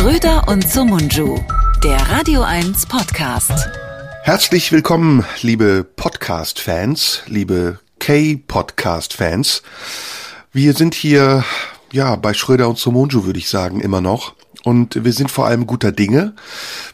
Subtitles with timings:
[0.00, 1.38] Schröder und Sumunju,
[1.84, 3.68] der Radio 1 Podcast.
[4.22, 9.62] Herzlich willkommen, liebe Podcast-Fans, liebe K-Podcast-Fans.
[10.54, 11.44] Wir sind hier,
[11.92, 14.36] ja, bei Schröder und Sumunju, würde ich sagen, immer noch.
[14.64, 16.34] Und wir sind vor allem guter Dinge.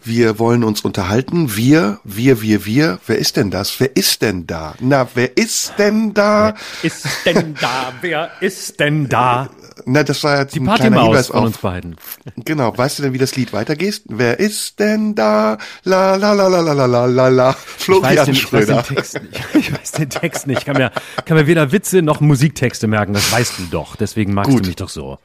[0.03, 1.55] Wir wollen uns unterhalten.
[1.55, 2.99] Wir, wir, wir, wir.
[3.07, 3.79] Wer ist denn das?
[3.79, 4.75] Wer ist denn da?
[4.81, 6.57] Na, wer ist denn da?
[6.83, 7.93] Wer ist denn da?
[8.01, 9.49] Wer ist denn da?
[9.85, 11.45] Na, das war jetzt Die ein kleiner Hinweis von auf.
[11.47, 11.97] uns beiden.
[12.37, 14.03] Genau, weißt du denn, wie das Lied weitergeht?
[14.07, 15.59] Wer ist denn da?
[15.85, 17.53] La la la la la la la la la.
[17.53, 18.83] Florian den, ich weiß Schröder.
[18.83, 19.45] den Text nicht.
[19.55, 20.59] Ich weiß den Text nicht.
[20.61, 20.91] Ich kann mir,
[21.27, 23.13] kann mir weder Witze noch Musiktexte merken.
[23.13, 23.97] Das weißt du doch.
[23.97, 24.63] Deswegen magst Gut.
[24.65, 25.19] du mich doch so.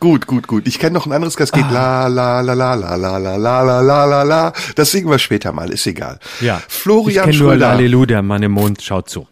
[0.00, 0.66] Gut, gut, gut.
[0.66, 1.56] Ich kenne noch ein anderes, das Ah.
[1.56, 4.52] geht la la la la la la la la la la la la.
[4.76, 6.18] Das singen wir später mal, ist egal.
[6.40, 6.60] Ja.
[6.68, 7.68] Florian ich kenn nur Schröder.
[7.72, 9.26] Lalelu, der Mann im Mond schaut zu.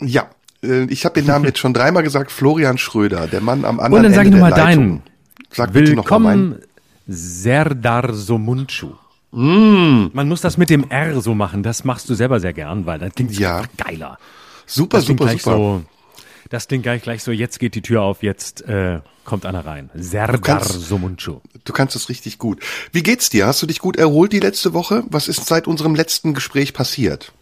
[0.00, 0.26] Ja, äh,
[0.62, 2.30] ich habe den Namen jetzt schon dreimal gesagt.
[2.32, 5.02] Florian Schröder, der Mann am anderen Und dann sag ich Ende nochmal deinen.
[5.50, 5.74] Sag.
[5.74, 6.56] Willkommen,
[7.06, 8.90] Serdar Somuncu.
[9.30, 11.62] Man muss das mit dem R so machen.
[11.62, 13.62] Das machst du selber sehr gern, weil das klingt Ja.
[13.76, 14.18] geiler.
[14.66, 15.38] Super, Das super, super.
[15.56, 15.82] so.
[16.48, 17.32] Das klingt gleich, gleich so.
[17.32, 18.22] Jetzt geht die Tür auf.
[18.22, 19.90] Jetzt äh, kommt einer rein.
[19.94, 21.40] Serdar Somuncu.
[21.64, 22.62] Du kannst es richtig gut.
[22.92, 23.46] Wie geht's dir?
[23.46, 25.02] Hast du dich gut erholt die letzte Woche?
[25.08, 27.32] Was ist seit unserem letzten Gespräch passiert?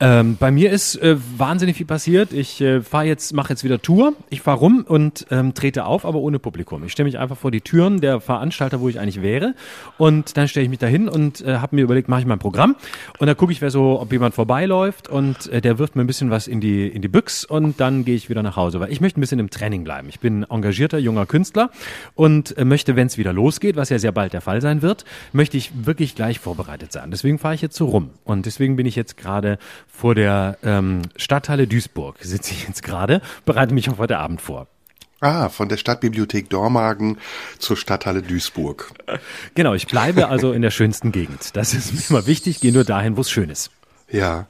[0.00, 2.32] Ähm, bei mir ist äh, wahnsinnig viel passiert.
[2.32, 4.14] Ich äh, fahr jetzt, mache jetzt wieder Tour.
[4.30, 6.82] Ich fahr rum und ähm, trete auf, aber ohne Publikum.
[6.84, 9.54] Ich stelle mich einfach vor die Türen der Veranstalter, wo ich eigentlich wäre,
[9.98, 12.74] und dann stelle ich mich dahin und äh, habe mir überlegt, mache ich mein Programm
[13.18, 16.08] und dann gucke ich, wer so, ob jemand vorbeiläuft und äh, der wirft mir ein
[16.08, 18.90] bisschen was in die in die Büchs und dann gehe ich wieder nach Hause, weil
[18.90, 20.08] ich möchte ein bisschen im Training bleiben.
[20.08, 21.70] Ich bin engagierter junger Künstler
[22.14, 25.04] und äh, möchte, wenn es wieder losgeht, was ja sehr bald der Fall sein wird,
[25.32, 27.12] möchte ich wirklich gleich vorbereitet sein.
[27.12, 29.58] Deswegen fahre ich jetzt so rum und deswegen bin ich jetzt gerade
[29.92, 34.66] vor der ähm, Stadthalle Duisburg sitze ich jetzt gerade, bereite mich auf heute Abend vor.
[35.20, 37.18] Ah, von der Stadtbibliothek Dormagen
[37.60, 38.90] zur Stadthalle Duisburg.
[39.54, 41.54] Genau, ich bleibe also in der schönsten Gegend.
[41.54, 43.70] Das ist mir immer wichtig, gehe nur dahin, wo es schön ist.
[44.12, 44.46] Ja.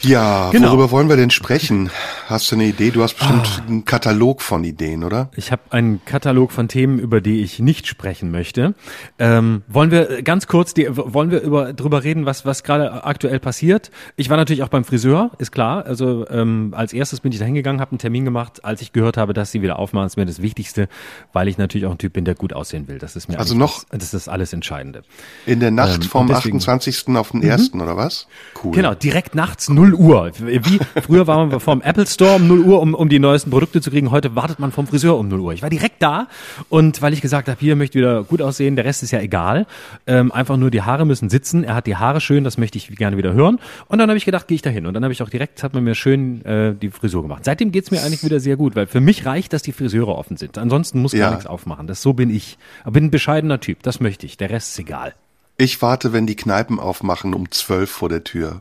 [0.00, 0.68] Ja, Genau.
[0.70, 1.90] worüber wollen wir denn sprechen?
[2.28, 2.90] Hast du eine Idee?
[2.90, 3.66] Du hast bestimmt Ah.
[3.66, 5.30] einen Katalog von Ideen, oder?
[5.36, 8.74] Ich habe einen Katalog von Themen, über die ich nicht sprechen möchte.
[9.18, 13.40] Ähm, wollen wir ganz kurz, die, wollen wir über, drüber reden, was, was gerade aktuell
[13.40, 13.90] passiert?
[14.16, 15.84] Ich war natürlich auch beim Friseur, ist klar.
[15.86, 19.16] Also ähm, als erstes bin ich da hingegangen, habe einen Termin gemacht, als ich gehört
[19.16, 20.06] habe, dass sie wieder aufmachen.
[20.06, 20.88] ist mir das Wichtigste,
[21.32, 22.98] weil ich natürlich auch ein Typ bin, der gut aussehen will.
[22.98, 25.02] Das ist mir Also noch- das, das ist alles Entscheidende.
[25.46, 27.16] In der Nacht Ähm, vom deswegen- 28.
[27.16, 27.80] auf den 1.
[27.80, 28.28] oder was?
[28.62, 28.75] Cool.
[28.76, 30.30] Genau, direkt nachts 0 Uhr.
[30.38, 33.80] Wie früher war man vom Apple Store um 0 Uhr, um, um die neuesten Produkte
[33.80, 34.10] zu kriegen.
[34.10, 35.52] Heute wartet man vom Friseur um 0 Uhr.
[35.54, 36.28] Ich war direkt da
[36.68, 39.20] und weil ich gesagt habe, hier möchte ich wieder gut aussehen, der Rest ist ja
[39.20, 39.66] egal.
[40.06, 41.64] Ähm, einfach nur die Haare müssen sitzen.
[41.64, 43.58] Er hat die Haare schön, das möchte ich gerne wieder hören.
[43.88, 44.84] Und dann habe ich gedacht, gehe ich da hin.
[44.86, 47.44] Und dann habe ich auch direkt, hat man mir schön äh, die Frisur gemacht.
[47.46, 50.36] Seitdem geht's mir eigentlich wieder sehr gut, weil für mich reicht, dass die Friseure offen
[50.36, 50.58] sind.
[50.58, 51.30] Ansonsten muss gar Ja.
[51.30, 51.86] nichts aufmachen.
[51.86, 52.58] Das so bin ich.
[52.82, 53.82] Aber bin ein bescheidener Typ.
[53.82, 54.36] Das möchte ich.
[54.36, 55.14] Der Rest ist egal.
[55.58, 58.60] Ich warte, wenn die Kneipen aufmachen, um 12 vor der Tür.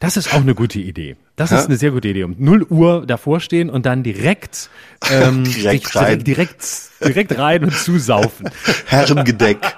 [0.00, 1.16] Das ist auch eine gute Idee.
[1.36, 2.24] Das ist eine sehr gute Idee.
[2.24, 4.68] Um 0 Uhr davor stehen und dann direkt,
[5.10, 6.22] ähm, Direkt rein.
[6.24, 6.64] direkt,
[7.04, 8.50] direkt rein und zusaufen.
[8.86, 9.58] Herrengedeck.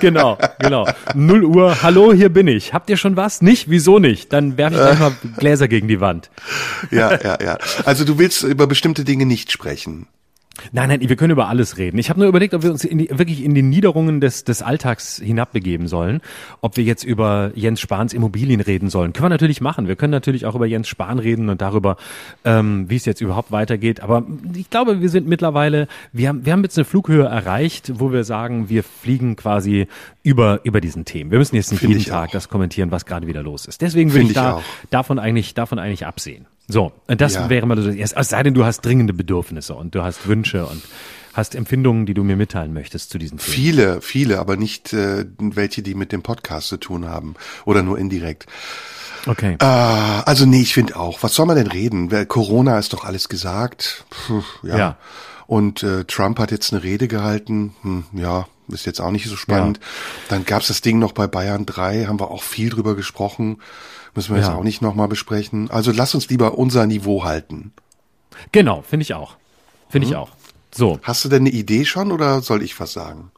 [0.00, 0.86] Genau, genau.
[1.14, 2.74] 0 Uhr, hallo, hier bin ich.
[2.74, 3.40] Habt ihr schon was?
[3.40, 3.70] Nicht?
[3.70, 4.32] Wieso nicht?
[4.32, 6.30] Dann werfe ich gleich mal Gläser gegen die Wand.
[6.90, 7.58] ja, ja, ja.
[7.84, 10.06] Also du willst über bestimmte Dinge nicht sprechen.
[10.72, 11.98] Nein, nein, wir können über alles reden.
[11.98, 14.62] Ich habe nur überlegt, ob wir uns in die, wirklich in die Niederungen des, des
[14.62, 16.20] Alltags hinabbegeben sollen.
[16.60, 19.12] Ob wir jetzt über Jens Spahns Immobilien reden sollen.
[19.12, 19.88] Können wir natürlich machen.
[19.88, 21.96] Wir können natürlich auch über Jens Spahn reden und darüber,
[22.44, 24.00] ähm, wie es jetzt überhaupt weitergeht.
[24.00, 24.24] Aber
[24.54, 28.24] ich glaube, wir sind mittlerweile, wir haben, wir haben jetzt eine Flughöhe erreicht, wo wir
[28.24, 29.86] sagen, wir fliegen quasi
[30.22, 31.30] über, über diesen Themen.
[31.30, 32.32] Wir müssen jetzt nicht Finde jeden Tag auch.
[32.32, 33.82] das kommentieren, was gerade wieder los ist.
[33.82, 36.46] Deswegen will Finde ich da davon eigentlich, davon eigentlich absehen.
[36.68, 37.48] So, das Ja.
[37.48, 37.88] wäre mal so.
[37.90, 40.82] Es sei denn, du hast dringende Bedürfnisse und du hast Wünsche und
[41.32, 43.52] hast Empfindungen, die du mir mitteilen möchtest zu diesen Themen.
[43.52, 47.34] Viele, viele, aber nicht äh, welche, die mit dem Podcast zu tun haben
[47.66, 48.46] oder nur indirekt.
[49.26, 49.56] Okay.
[49.60, 51.22] Ah, also nee, ich finde auch.
[51.22, 52.08] Was soll man denn reden?
[52.28, 54.04] Corona ist doch alles gesagt.
[54.10, 54.78] Puh, ja.
[54.78, 54.96] Ja.
[55.46, 57.74] Und äh, Trump hat jetzt eine Rede gehalten.
[57.82, 59.78] Hm, ja, ist jetzt auch nicht so spannend.
[60.28, 63.58] Dann gab's das Ding noch bei Bayern 3, haben wir auch viel drüber gesprochen.
[64.16, 64.56] Müssen wir jetzt Ja.
[64.56, 65.70] auch nicht nochmal besprechen.
[65.70, 67.72] Also lass uns lieber unser Niveau halten.
[68.52, 69.36] Genau, finde ich auch.
[69.88, 70.12] Finde Mhm.
[70.12, 70.30] ich auch.
[70.74, 73.30] So, Hast du denn eine Idee schon oder soll ich was sagen?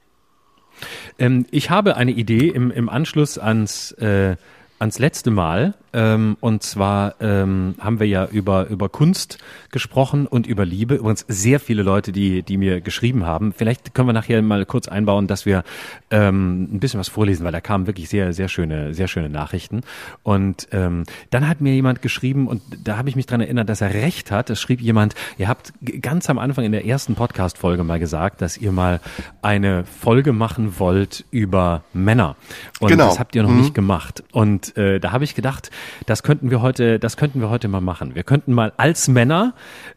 [1.18, 4.36] ähm, ich habe eine Idee im, im Anschluss ans, äh,
[4.78, 9.38] ans letzte Mal, Ähm, und zwar ähm, haben wir ja über, über Kunst
[9.70, 10.96] gesprochen und über Liebe.
[10.96, 13.52] Übrigens sehr viele Leute, die, die mir geschrieben haben.
[13.52, 15.64] Vielleicht können wir nachher mal kurz einbauen, dass wir
[16.10, 19.80] ähm, ein bisschen was vorlesen, weil da kamen wirklich sehr, sehr schöne, sehr schöne Nachrichten.
[20.22, 23.80] Und ähm, dann hat mir jemand geschrieben, und da habe ich mich dran erinnert, dass
[23.80, 24.50] er recht hat.
[24.50, 28.56] Es schrieb jemand, ihr habt ganz am Anfang in der ersten Podcast-Folge mal gesagt, dass
[28.58, 29.00] ihr mal
[29.42, 32.36] eine Folge machen wollt über Männer.
[32.80, 33.06] Und Genau.
[33.08, 33.60] das habt ihr noch Mhm.
[33.60, 34.22] nicht gemacht.
[34.32, 35.70] Und äh, da habe ich gedacht,
[36.06, 38.14] das könnten wir heute, das könnten wir heute mal machen.
[38.14, 39.54] Wir könnten mal als Männer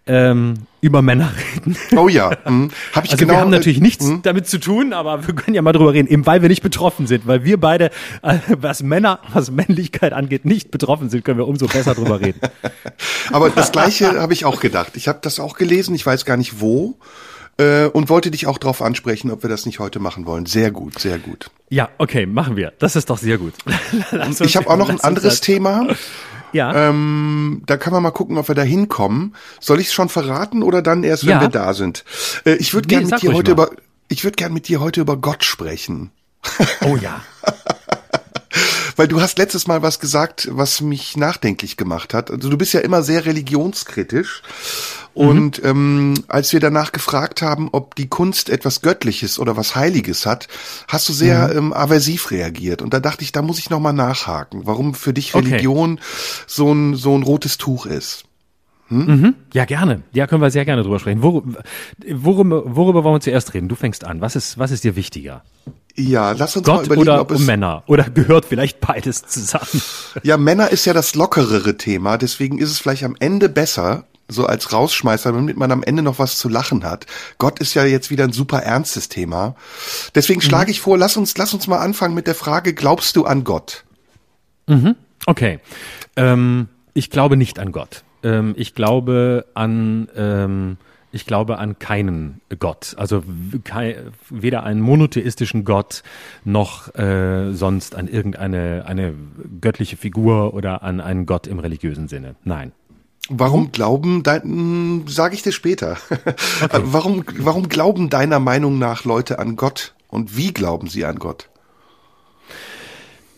[0.08, 1.78] ähm, über Männer reden.
[1.96, 2.72] Oh ja, hm.
[2.94, 3.34] habe ich Also genau.
[3.34, 4.22] wir haben natürlich äh, nichts hm.
[4.24, 7.08] damit zu tun, aber wir können ja mal drüber reden, eben weil wir nicht betroffen
[7.08, 7.92] sind, weil wir beide,
[8.24, 12.40] äh, was Männer, was Männlichkeit angeht, nicht betroffen sind, können wir umso besser drüber reden.
[13.32, 14.94] Aber das Gleiche habe ich auch gedacht.
[14.96, 16.98] Ich habe das auch gelesen, ich weiß gar nicht wo.
[17.58, 20.46] Äh, und wollte dich auch darauf ansprechen, ob wir das nicht heute machen wollen.
[20.46, 21.52] Sehr gut, sehr gut.
[21.70, 22.74] Ja, okay, machen wir.
[22.80, 23.54] Das ist doch sehr gut.
[24.42, 25.88] Ich habe auch noch ein anderes das- Thema.
[26.54, 29.36] Ja, Ähm, da kann man mal gucken, ob wir da hinkommen.
[29.62, 31.42] Soll ich es schon verraten oder dann erst, wenn Ja.
[31.42, 32.04] wir da sind?
[32.46, 33.68] Äh, ich würde Nee, mit dir heute mal.
[33.68, 33.76] über
[34.10, 36.12] ich würde gern mit dir heute über Gott sprechen.
[36.84, 37.22] oh ja.
[38.96, 42.32] Weil du hast letztes Mal was gesagt, was mich nachdenklich gemacht hat.
[42.32, 44.42] Also du bist ja immer sehr religionskritisch.
[45.14, 50.26] Und ähm, als wir danach gefragt haben, ob die Kunst etwas Göttliches oder was Heiliges
[50.26, 50.48] hat,
[50.88, 52.82] hast du sehr ähm, aversiv reagiert.
[52.82, 55.48] Und da dachte ich, da muss ich nochmal nachhaken, warum für dich Okay.
[55.48, 56.00] Religion
[56.48, 58.26] so ein, so ein rotes Tuch ist.
[59.54, 60.02] Ja, gerne.
[60.12, 61.22] Ja, können wir sehr gerne drüber sprechen.
[61.22, 61.56] Worum,
[62.06, 63.70] worüber, worüber wollen wir zuerst reden?
[63.70, 64.20] Du fängst an.
[64.20, 65.44] Was ist, was ist dir wichtiger?
[65.96, 67.84] Ja, lass uns mal Gott überlegen, oder ob es um Männer?
[67.88, 69.82] Oder gehört vielleicht beides zusammen?
[70.24, 74.46] Ja, Männer ist ja das lockerere Thema, deswegen ist es vielleicht am Ende besser, so
[74.46, 77.06] als Rausschmeißer, damit man am Ende noch was zu lachen hat.
[77.38, 79.56] Gott ist ja jetzt wieder ein super ernstes Thema.
[80.16, 83.26] Deswegen schlage ich vor, lass uns, lass uns mal anfangen mit der Frage, glaubst du
[83.26, 83.84] an Gott?
[85.26, 85.60] Okay.
[86.16, 88.04] Ähm, ich glaube nicht an Gott.
[88.24, 90.78] Ähm, ich glaube an, ähm,
[91.12, 92.96] ich glaube an keinen Gott.
[92.98, 93.24] Also
[94.30, 96.04] weder einen monotheistischen Gott
[96.46, 99.14] noch äh, sonst an irgendeine eine
[99.60, 102.36] göttliche Figur oder an einen Gott im religiösen Sinne.
[102.44, 102.72] Nein.
[103.30, 105.98] Warum glauben dein, sage ich dir später.
[106.72, 109.94] Warum, warum glauben deiner Meinung nach Leute an Gott?
[110.10, 111.51] Und wie glauben sie an Gott?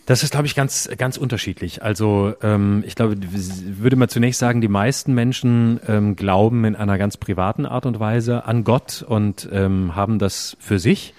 [0.06, 1.82] Das ist, glaube ich, ganz, ganz unterschiedlich.
[1.82, 6.98] Also ähm, ich glaube, würde man zunächst sagen, die meisten Menschen ähm, glauben in einer
[6.98, 11.14] ganz privaten Art und Weise an Gott und ähm, haben das für sich.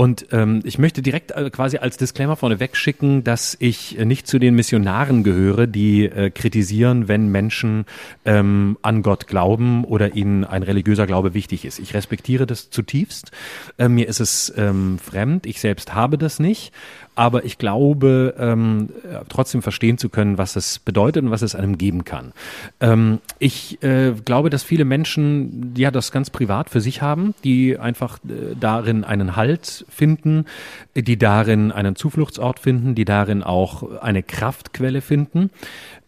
[0.00, 4.26] Und ähm, ich möchte direkt äh, quasi als Disclaimer vorneweg schicken, dass ich äh, nicht
[4.26, 7.84] zu den Missionaren gehöre, die äh, kritisieren, wenn Menschen
[8.24, 11.80] ähm, an Gott glauben oder ihnen ein religiöser Glaube wichtig ist.
[11.80, 13.32] Ich respektiere das zutiefst.
[13.78, 15.44] Äh, mir ist es ähm, fremd.
[15.44, 16.72] Ich selbst habe das nicht.
[17.20, 21.54] Aber ich glaube, ähm, äh, trotzdem verstehen zu können, was es bedeutet und was es
[21.54, 22.32] einem geben kann.
[22.80, 27.78] Ähm, ich äh, glaube, dass viele Menschen ja das ganz privat für sich haben, die
[27.78, 30.46] einfach äh, darin einen Halt finden,
[30.94, 35.50] die darin einen Zufluchtsort finden, die darin auch eine Kraftquelle finden,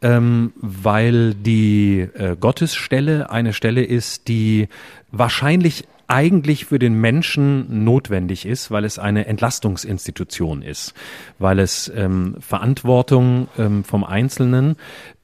[0.01, 4.67] ähm, weil die äh, Gottesstelle eine Stelle ist, die
[5.11, 10.93] wahrscheinlich eigentlich für den Menschen notwendig ist, weil es eine Entlastungsinstitution ist,
[11.39, 14.77] weil es ähm, Verantwortung ähm, vom Einzelnen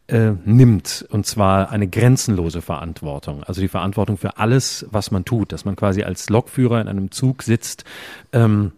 [0.06, 5.52] äh, nimmt und zwar eine grenzenlose Verantwortung, also die Verantwortung für alles, was man tut,
[5.52, 7.84] dass man quasi als Lokführer in einem Zug sitzt.
[8.32, 8.72] Ähm,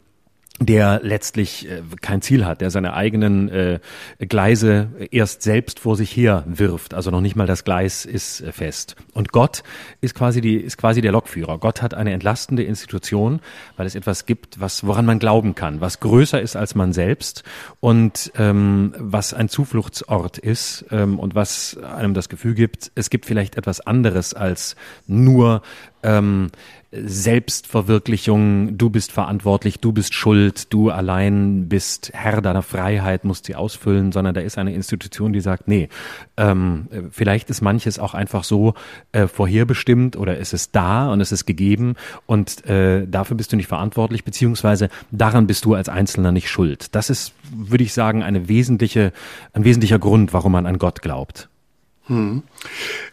[0.60, 3.80] der letztlich äh, kein Ziel hat, der seine eigenen äh,
[4.18, 6.92] Gleise erst selbst vor sich her wirft.
[6.92, 8.94] Also noch nicht mal das Gleis ist äh, fest.
[9.14, 9.62] Und Gott
[10.02, 11.58] ist quasi die ist quasi der Lokführer.
[11.58, 13.40] Gott hat eine entlastende Institution,
[13.78, 17.42] weil es etwas gibt, was woran man glauben kann, was größer ist als man selbst
[17.80, 23.24] und ähm, was ein Zufluchtsort ist ähm, und was einem das Gefühl gibt, es gibt
[23.24, 25.62] vielleicht etwas anderes als nur
[26.02, 26.50] ähm,
[26.92, 33.54] Selbstverwirklichung, du bist verantwortlich, du bist schuld, du allein bist Herr deiner Freiheit, musst sie
[33.54, 35.88] ausfüllen, sondern da ist eine Institution, die sagt, nee,
[36.36, 38.74] ähm, vielleicht ist manches auch einfach so
[39.12, 41.94] äh, vorherbestimmt oder es ist da und es ist gegeben
[42.26, 46.92] und äh, dafür bist du nicht verantwortlich, beziehungsweise daran bist du als Einzelner nicht schuld.
[46.96, 49.12] Das ist, würde ich sagen, eine wesentliche,
[49.52, 51.48] ein wesentlicher Grund, warum man an Gott glaubt.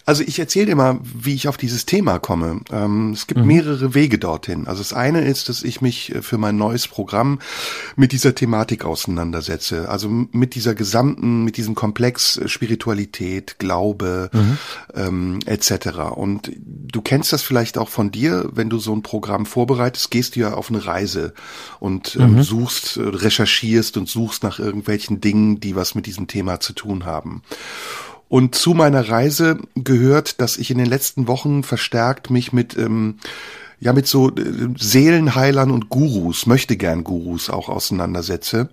[0.06, 2.62] Also ich erzähle dir mal, wie ich auf dieses Thema komme.
[2.72, 3.48] Ähm, es gibt mhm.
[3.48, 4.66] mehrere Wege dorthin.
[4.68, 7.40] Also das eine ist, dass ich mich äh, für mein neues Programm
[7.96, 9.90] mit dieser Thematik auseinandersetze.
[9.90, 14.58] Also mit dieser gesamten, mit diesem Komplex äh, Spiritualität, Glaube mhm.
[14.96, 16.00] ähm, etc.
[16.16, 20.36] Und du kennst das vielleicht auch von dir, wenn du so ein Programm vorbereitest, gehst
[20.36, 21.34] du ja auf eine Reise
[21.80, 22.44] und ähm, mhm.
[22.44, 27.06] suchst, äh, recherchierst und suchst nach irgendwelchen Dingen, die was mit diesem Thema zu tun
[27.06, 27.42] haben.
[28.30, 33.20] Und zu meiner Reise gehört, dass ich in den letzten Wochen verstärkt mich mit ähm,
[33.80, 38.70] ja mit so äh, Seelenheilern und Gurus, möchte gern Gurus auch auseinandersetze.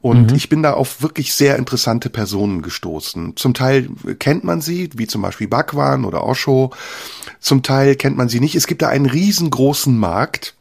[0.00, 0.36] Und mhm.
[0.36, 3.36] ich bin da auf wirklich sehr interessante Personen gestoßen.
[3.36, 3.88] Zum Teil
[4.18, 6.70] kennt man sie, wie zum Beispiel Bhagwan oder Osho.
[7.38, 8.54] Zum Teil kennt man sie nicht.
[8.54, 10.54] Es gibt da einen riesengroßen Markt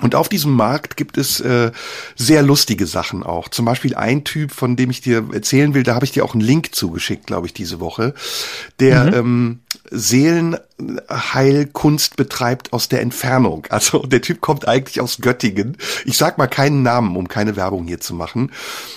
[0.00, 1.70] und auf diesem Markt gibt es äh,
[2.16, 3.48] sehr lustige Sachen auch.
[3.48, 6.34] Zum Beispiel ein Typ, von dem ich dir erzählen will, da habe ich dir auch
[6.34, 8.14] einen Link zugeschickt, glaube ich, diese Woche,
[8.80, 9.14] der mhm.
[9.14, 9.60] ähm,
[9.90, 13.66] Seelenheilkunst betreibt aus der Entfernung.
[13.70, 15.76] Also der Typ kommt eigentlich aus Göttingen.
[16.04, 18.52] Ich sag mal keinen Namen, um keine Werbung hier zu machen.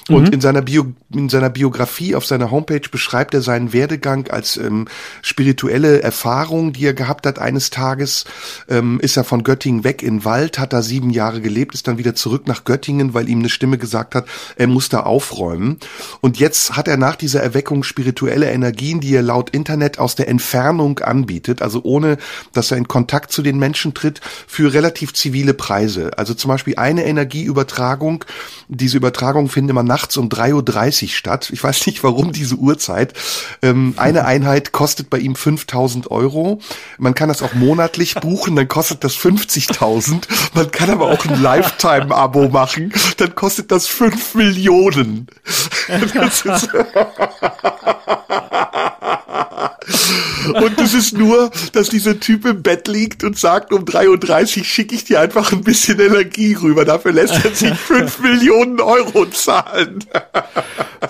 [0.10, 0.34] Und mhm.
[0.34, 4.88] in seiner Bio, in seiner Biografie auf seiner Homepage beschreibt er seinen Werdegang als ähm,
[5.22, 7.39] spirituelle Erfahrung, die er gehabt hat.
[7.39, 8.25] Eines Tages
[8.69, 11.98] ähm, ist er von Göttingen weg in Wald, hat da sieben Jahre gelebt, ist dann
[11.98, 15.79] wieder zurück nach Göttingen, weil ihm eine Stimme gesagt hat, er muss da aufräumen.
[16.22, 20.27] Und jetzt hat er nach dieser Erweckung spirituelle Energien, die er laut Internet aus der
[20.27, 22.17] Entfernung Entfernung anbietet, also ohne,
[22.51, 26.12] dass er in Kontakt zu den Menschen tritt, für relativ zivile Preise.
[26.17, 28.25] Also zum Beispiel eine Energieübertragung,
[28.67, 31.50] diese Übertragung findet immer nachts um 3.30 Uhr statt.
[31.53, 33.13] Ich weiß nicht, warum diese Uhrzeit.
[33.62, 36.59] Ähm, eine Einheit kostet bei ihm 5000 Euro.
[36.97, 40.27] Man kann das auch monatlich buchen, dann kostet das 50.000.
[40.53, 45.27] Man kann aber auch ein Lifetime-Abo machen, dann kostet das 5 Millionen.
[46.13, 46.69] Das ist
[50.53, 54.63] Und es ist nur, dass dieser Typ im Bett liegt und sagt, um 3.30 Uhr
[54.65, 56.86] schicke ich dir einfach ein bisschen Energie rüber.
[56.86, 60.00] Dafür lässt er sich 5 Millionen Euro zahlen.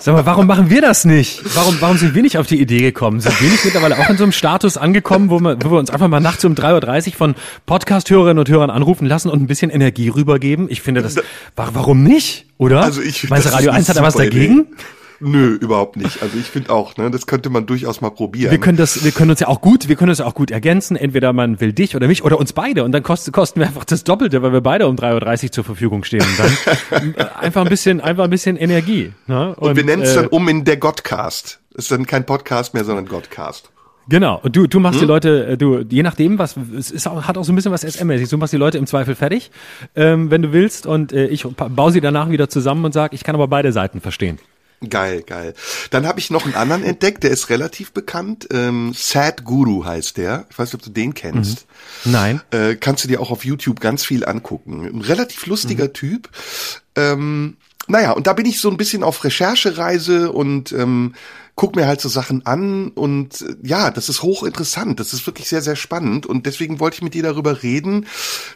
[0.00, 1.42] Sag mal, warum machen wir das nicht?
[1.54, 3.20] Warum, warum sind wir nicht auf die Idee gekommen?
[3.20, 5.90] Sind wir nicht mittlerweile auch in so einem Status angekommen, wo wir, wo wir uns
[5.90, 7.34] einfach mal nachts um 3.30 Uhr von
[7.66, 10.66] Podcast-Hörerinnen und Hörern anrufen lassen und ein bisschen Energie rübergeben?
[10.70, 11.16] Ich finde das,
[11.56, 12.46] warum nicht?
[12.58, 12.82] Oder?
[12.82, 14.60] Also ich, Meinst du, Radio 1 hat da was dagegen?
[14.60, 14.74] Idee.
[15.20, 16.22] Nö, überhaupt nicht.
[16.22, 18.50] Also ich finde auch, ne, das könnte man durchaus mal probieren.
[18.52, 20.50] Wir können das, wir können uns ja auch gut, wir können uns ja auch gut
[20.50, 20.96] ergänzen.
[20.96, 23.84] Entweder man will dich oder mich oder uns beide und dann kosten, kosten wir einfach
[23.84, 26.22] das Doppelte, weil wir beide um 3.30 Uhr zur Verfügung stehen.
[26.22, 26.38] Und
[26.90, 29.12] dann äh, einfach ein bisschen, einfach ein bisschen Energie.
[29.26, 29.54] Ne?
[29.56, 31.60] Und, und wir nennen es äh, dann um in der Godcast.
[31.74, 33.70] Ist dann kein Podcast mehr, sondern Godcast.
[34.08, 34.40] Genau.
[34.42, 35.06] Und du, du machst hm?
[35.06, 37.72] die Leute, äh, du, je nachdem, was, es ist auch, hat auch so ein bisschen
[37.72, 38.28] was SM-mäßig.
[38.30, 39.50] Du machst die Leute im Zweifel fertig,
[39.94, 43.24] ähm, wenn du willst, und äh, ich baue sie danach wieder zusammen und sag, ich
[43.24, 44.38] kann aber beide Seiten verstehen.
[44.88, 45.54] Geil, geil.
[45.90, 48.46] Dann habe ich noch einen anderen entdeckt, der ist relativ bekannt.
[48.52, 50.46] Ähm, Sad Guru heißt der.
[50.50, 51.66] Ich weiß nicht, ob du den kennst.
[52.04, 52.12] Mhm.
[52.12, 52.40] Nein.
[52.52, 54.86] Äh, kannst du dir auch auf YouTube ganz viel angucken.
[54.86, 55.92] Ein relativ lustiger mhm.
[55.94, 56.28] Typ.
[56.94, 57.56] Ähm,
[57.88, 61.14] naja, und da bin ich so ein bisschen auf Recherchereise und ähm,
[61.58, 65.00] guck mir halt so Sachen an und äh, ja, das ist hochinteressant.
[65.00, 68.06] Das ist wirklich sehr, sehr spannend und deswegen wollte ich mit dir darüber reden.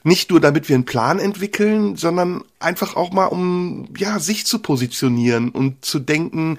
[0.05, 4.61] Nicht nur, damit wir einen Plan entwickeln, sondern einfach auch mal, um ja, sich zu
[4.61, 6.59] positionieren und zu denken,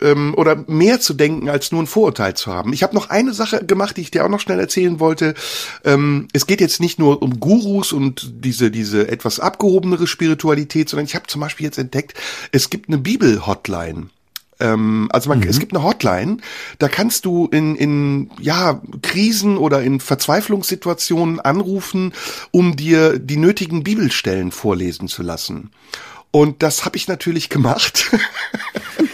[0.00, 2.72] ähm, oder mehr zu denken, als nur ein Vorurteil zu haben.
[2.72, 5.34] Ich habe noch eine Sache gemacht, die ich dir auch noch schnell erzählen wollte.
[5.84, 11.06] Ähm, es geht jetzt nicht nur um Gurus und diese, diese etwas abgehobenere Spiritualität, sondern
[11.06, 12.14] ich habe zum Beispiel jetzt entdeckt,
[12.52, 14.08] es gibt eine Bibel-Hotline.
[14.58, 15.48] Ähm, also man, mhm.
[15.48, 16.38] es gibt eine Hotline,
[16.78, 22.12] da kannst du in, in ja, Krisen oder in Verzweiflungssituationen anrufen,
[22.50, 25.70] um dir die nötigen Bibelstellen vorlesen zu lassen.
[26.30, 28.10] Und das habe ich natürlich gemacht.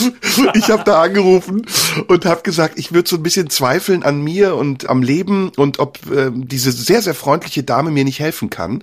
[0.54, 1.66] ich habe da angerufen
[2.08, 5.78] und habe gesagt, ich würde so ein bisschen zweifeln an mir und am Leben und
[5.78, 8.82] ob äh, diese sehr, sehr freundliche Dame mir nicht helfen kann.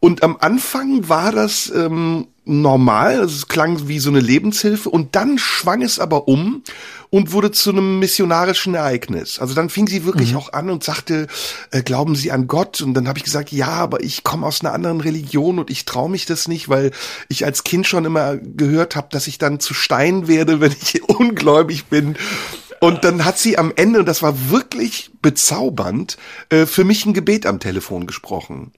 [0.00, 5.14] Und am Anfang war das ähm, normal, also es klang wie so eine Lebenshilfe und
[5.14, 6.62] dann schwang es aber um
[7.10, 9.38] und wurde zu einem missionarischen Ereignis.
[9.38, 10.38] Also dann fing sie wirklich mhm.
[10.38, 11.26] auch an und sagte,
[11.70, 12.80] äh, glauben Sie an Gott?
[12.80, 15.84] Und dann habe ich gesagt, ja, aber ich komme aus einer anderen Religion und ich
[15.84, 16.92] traue mich das nicht, weil
[17.28, 21.02] ich als Kind schon immer gehört habe, dass ich dann zu Stein werde, wenn ich
[21.08, 22.16] ungläubig bin.
[22.80, 26.16] Und dann hat sie am Ende, und das war wirklich bezaubernd,
[26.48, 28.72] äh, für mich ein Gebet am Telefon gesprochen.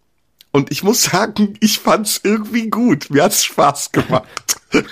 [0.53, 3.09] Und ich muss sagen, ich fand's irgendwie gut.
[3.11, 4.29] Mir hat's Spaß gemacht.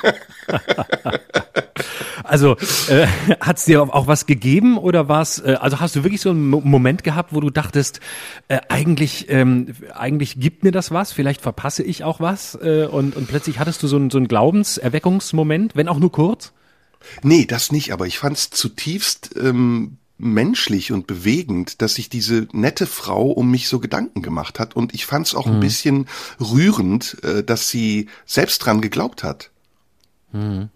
[2.25, 2.57] also
[2.89, 3.07] äh,
[3.41, 5.39] hat's dir auch was gegeben oder was?
[5.39, 8.01] Äh, also hast du wirklich so einen Moment gehabt, wo du dachtest,
[8.49, 11.13] äh, eigentlich ähm, eigentlich gibt mir das was?
[11.13, 14.29] Vielleicht verpasse ich auch was äh, und und plötzlich hattest du so einen so einen
[14.29, 16.53] Glaubenserweckungsmoment, wenn auch nur kurz?
[17.23, 22.49] Nee, das nicht, aber ich fand es zutiefst ähm, menschlich und bewegend, dass sich diese
[22.53, 24.77] nette Frau um mich so Gedanken gemacht hat.
[24.77, 25.55] Und ich fand es auch mhm.
[25.55, 26.09] ein bisschen
[26.41, 29.51] rührend, äh, dass sie selbst dran geglaubt hat.
[30.33, 30.69] Mhm.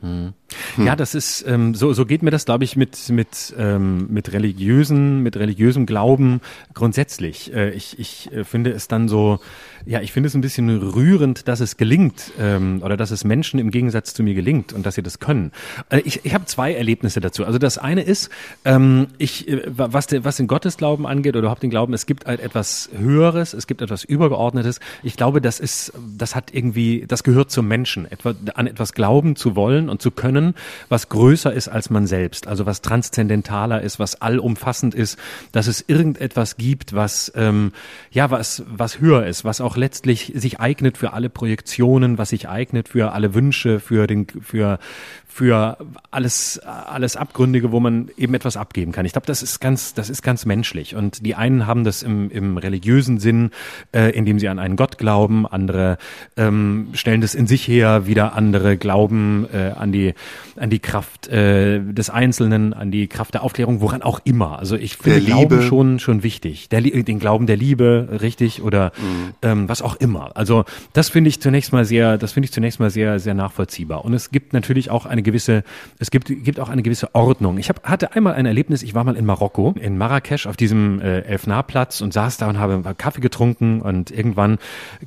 [0.00, 0.34] Mhm.
[0.76, 1.92] Ja, das ist ähm, so.
[1.92, 6.40] So geht mir das, glaube ich, mit mit ähm, mit religiösen, mit religiösem Glauben
[6.74, 7.52] grundsätzlich.
[7.52, 9.40] Äh, ich ich äh, finde es dann so,
[9.86, 13.58] ja, ich finde es ein bisschen rührend, dass es gelingt ähm, oder dass es Menschen
[13.58, 15.50] im Gegensatz zu mir gelingt und dass sie das können.
[15.90, 17.44] Äh, ich ich habe zwei Erlebnisse dazu.
[17.44, 18.30] Also das eine ist,
[18.64, 22.26] ähm, ich äh, was der, was den Gottesglauben angeht oder überhaupt den Glauben, es gibt
[22.26, 24.78] halt etwas Höheres, es gibt etwas Übergeordnetes.
[25.02, 29.34] Ich glaube, das ist, das hat irgendwie, das gehört zum Menschen, etwa an etwas glauben
[29.34, 30.35] zu wollen und zu können,
[30.88, 35.18] was größer ist als man selbst, also was transzendentaler ist, was allumfassend ist,
[35.52, 37.72] dass es irgendetwas gibt, was ähm,
[38.10, 42.48] ja was was höher ist, was auch letztlich sich eignet für alle Projektionen, was sich
[42.48, 44.78] eignet für alle Wünsche, für den für
[45.36, 45.76] für
[46.10, 49.04] alles, alles Abgründige, wo man eben etwas abgeben kann.
[49.04, 50.94] Ich glaube, das ist ganz, das ist ganz menschlich.
[50.94, 53.50] Und die einen haben das im, im religiösen Sinn,
[53.92, 55.98] äh, indem sie an einen Gott glauben, andere
[56.38, 60.14] ähm, stellen das in sich her, wieder andere glauben äh, an die,
[60.56, 64.58] an die Kraft äh, des Einzelnen, an die Kraft der Aufklärung, woran auch immer.
[64.58, 66.68] Also ich finde Glauben schon, schon wichtig.
[66.68, 69.34] Der, den Glauben der Liebe, richtig, oder mhm.
[69.42, 70.30] ähm, was auch immer.
[70.34, 74.04] Also das finde ich zunächst mal sehr, das finde ich zunächst mal sehr, sehr nachvollziehbar.
[74.04, 75.62] Und es gibt natürlich auch eine gewisse,
[75.98, 77.58] es gibt, gibt auch eine gewisse Ordnung.
[77.58, 81.00] Ich hab, hatte einmal ein Erlebnis, ich war mal in Marokko, in Marrakesch auf diesem
[81.00, 84.58] äh, Elfnarplatz und saß da und habe Kaffee getrunken und irgendwann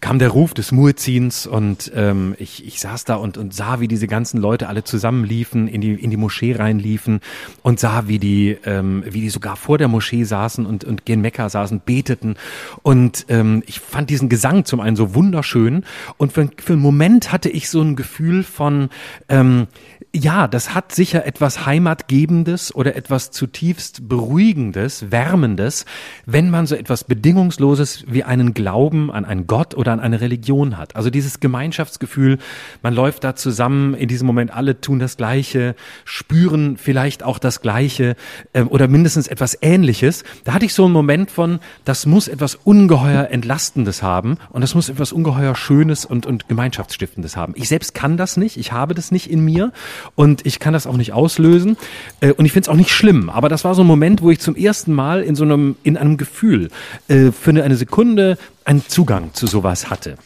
[0.02, 3.88] kam der Ruf des Muezzins und ähm, ich, ich saß da und, und sah, wie
[3.88, 7.20] diese ganzen Leute alle zusammenliefen, in die, in die Moschee reinliefen
[7.64, 11.22] und sah, wie die, ähm, wie die sogar vor der Moschee saßen und, und gen
[11.22, 12.36] Mekka saßen, beteten.
[12.84, 15.84] Und ähm, ich fand diesen Gesang zum einen so wunderschön
[16.18, 18.90] und für, für einen Moment hatte ich so ein Gefühl von,
[19.30, 19.68] ähm,
[20.12, 25.86] ja, das hat sicher etwas Heimatgebendes oder etwas zutiefst Beruhigendes, Wärmendes,
[26.26, 30.78] wenn man so etwas Bedingungsloses wie einen Glauben an einen Gott oder an eine Religion
[30.78, 30.96] hat.
[30.96, 32.40] Also dieses Gemeinschaftsgefühl,
[32.82, 35.76] man läuft da zusammen, in diesem Moment alle tun das Gleiche,
[36.06, 38.16] spüren vielleicht auch das Gleiche
[38.54, 40.24] äh, oder mindestens etwas Ähnliches.
[40.44, 44.74] Da hatte ich so einen Moment von, das muss etwas ungeheuer Entlastendes haben und das
[44.74, 47.54] muss etwas ungeheuer Schönes und, und Gemeinschaftsstiftendes haben.
[47.56, 49.72] Ich selbst kann das nicht, ich habe das nicht in mir
[50.16, 51.78] und ich kann das auch nicht auslösen
[52.22, 53.30] äh, und ich finde es auch nicht schlimm.
[53.30, 55.98] Aber das war so ein Moment, wo ich zum ersten Mal in so einem, in
[55.98, 56.70] einem Gefühl
[57.08, 60.18] äh, für eine, Sekunde einen Zugang zu sowas hatte.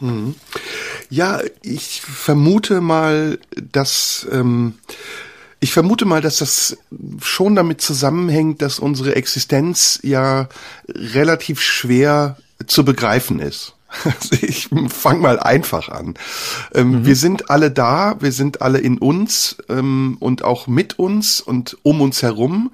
[0.00, 0.34] Mhm.
[1.10, 3.38] Ja, ich vermute mal,
[3.72, 4.74] dass ähm,
[5.60, 6.76] ich vermute mal, dass das
[7.20, 10.48] schon damit zusammenhängt, dass unsere Existenz ja
[10.88, 13.74] relativ schwer zu begreifen ist.
[14.42, 16.14] Ich fange mal einfach an.
[16.74, 17.06] Ähm, mhm.
[17.06, 21.76] Wir sind alle da, wir sind alle in uns ähm, und auch mit uns und
[21.82, 22.72] um uns herum.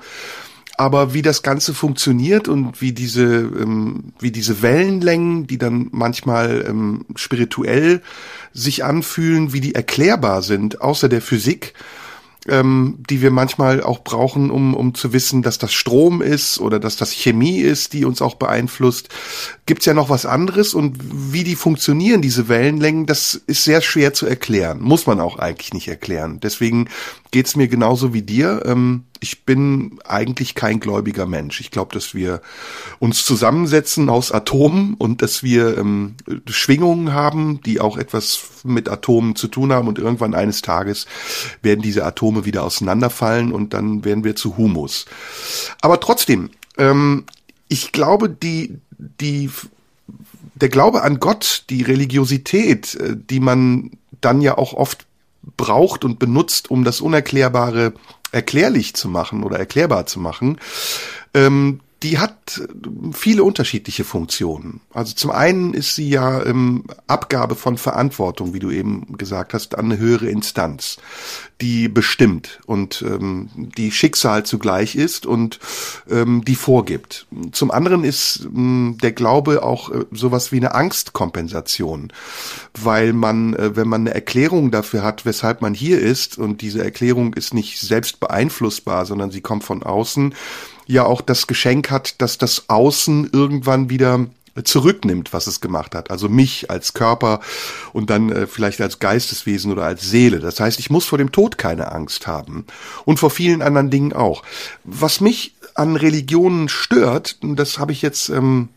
[0.76, 6.64] Aber wie das Ganze funktioniert und wie diese, ähm, wie diese Wellenlängen, die dann manchmal
[6.68, 8.00] ähm, spirituell
[8.52, 11.74] sich anfühlen, wie die erklärbar sind, außer der Physik,
[12.48, 16.78] ähm, die wir manchmal auch brauchen, um, um zu wissen, dass das Strom ist oder
[16.78, 19.08] dass das Chemie ist, die uns auch beeinflusst.
[19.66, 20.98] Gibt's ja noch was anderes und
[21.32, 24.80] wie die funktionieren, diese Wellenlängen, das ist sehr schwer zu erklären.
[24.80, 26.40] Muss man auch eigentlich nicht erklären.
[26.40, 26.88] Deswegen
[27.30, 28.62] geht's mir genauso wie dir.
[28.64, 31.60] Ähm, ich bin eigentlich kein gläubiger Mensch.
[31.60, 32.40] Ich glaube, dass wir
[32.98, 36.14] uns zusammensetzen aus Atomen und dass wir ähm,
[36.48, 41.06] Schwingungen haben, die auch etwas mit Atomen zu tun haben und irgendwann eines Tages
[41.62, 45.06] werden diese Atome wieder auseinanderfallen und dann werden wir zu Humus.
[45.80, 47.24] Aber trotzdem, ähm,
[47.68, 49.50] ich glaube, die, die,
[50.54, 55.07] der Glaube an Gott, die Religiosität, äh, die man dann ja auch oft
[55.58, 57.92] braucht und benutzt, um das Unerklärbare
[58.32, 60.58] erklärlich zu machen oder erklärbar zu machen,
[61.34, 62.62] ähm, die hat
[63.12, 64.80] viele unterschiedliche Funktionen.
[64.92, 69.76] Also zum einen ist sie ja ähm, Abgabe von Verantwortung, wie du eben gesagt hast,
[69.76, 70.98] an eine höhere Instanz,
[71.60, 75.58] die bestimmt und ähm, die Schicksal zugleich ist und
[76.08, 77.26] ähm, die vorgibt.
[77.50, 82.12] Zum anderen ist ähm, der Glaube auch äh, sowas wie eine Angstkompensation,
[82.80, 86.84] weil man, äh, wenn man eine Erklärung dafür hat, weshalb man hier ist und diese
[86.84, 90.32] Erklärung ist nicht selbst beeinflussbar, sondern sie kommt von außen,
[90.88, 94.26] ja auch das Geschenk hat, dass das Außen irgendwann wieder
[94.64, 96.10] zurücknimmt, was es gemacht hat.
[96.10, 97.40] Also mich als Körper
[97.92, 100.40] und dann äh, vielleicht als Geisteswesen oder als Seele.
[100.40, 102.66] Das heißt, ich muss vor dem Tod keine Angst haben.
[103.04, 104.42] Und vor vielen anderen Dingen auch.
[104.82, 108.68] Was mich an Religionen stört, das habe ich jetzt ähm,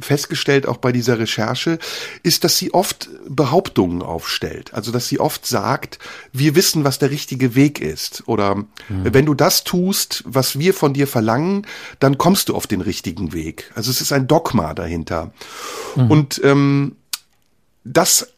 [0.00, 1.78] festgestellt, auch bei dieser Recherche,
[2.22, 4.74] ist, dass sie oft Behauptungen aufstellt.
[4.74, 5.98] Also, dass sie oft sagt,
[6.32, 8.24] wir wissen, was der richtige Weg ist.
[8.26, 8.66] Oder mhm.
[8.88, 11.66] wenn du das tust, was wir von dir verlangen,
[12.00, 13.70] dann kommst du auf den richtigen Weg.
[13.74, 15.32] Also es ist ein Dogma dahinter.
[15.96, 16.10] Mhm.
[16.10, 16.96] Und ähm,
[17.84, 18.33] das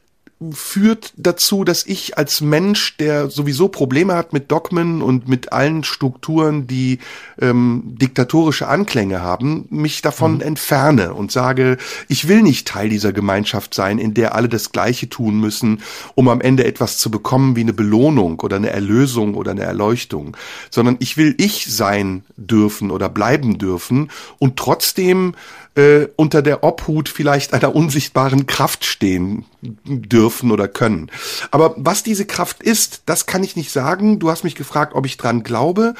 [0.52, 5.82] führt dazu, dass ich als Mensch, der sowieso Probleme hat mit Dogmen und mit allen
[5.82, 6.98] Strukturen, die
[7.40, 10.40] ähm, diktatorische Anklänge haben, mich davon mhm.
[10.42, 15.08] entferne und sage, ich will nicht Teil dieser Gemeinschaft sein, in der alle das Gleiche
[15.08, 15.80] tun müssen,
[16.14, 20.36] um am Ende etwas zu bekommen wie eine Belohnung oder eine Erlösung oder eine Erleuchtung,
[20.70, 25.34] sondern ich will ich sein dürfen oder bleiben dürfen und trotzdem
[25.76, 31.10] äh, unter der Obhut vielleicht einer unsichtbaren Kraft stehen dürfen oder können.
[31.50, 34.18] Aber was diese Kraft ist, das kann ich nicht sagen.
[34.18, 35.94] Du hast mich gefragt, ob ich dran glaube.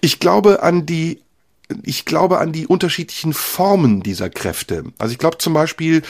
[0.00, 1.20] Ich glaube an die
[1.84, 4.84] ich glaube an die unterschiedlichen Formen dieser Kräfte.
[4.98, 6.02] Also ich glaube zum Beispiel,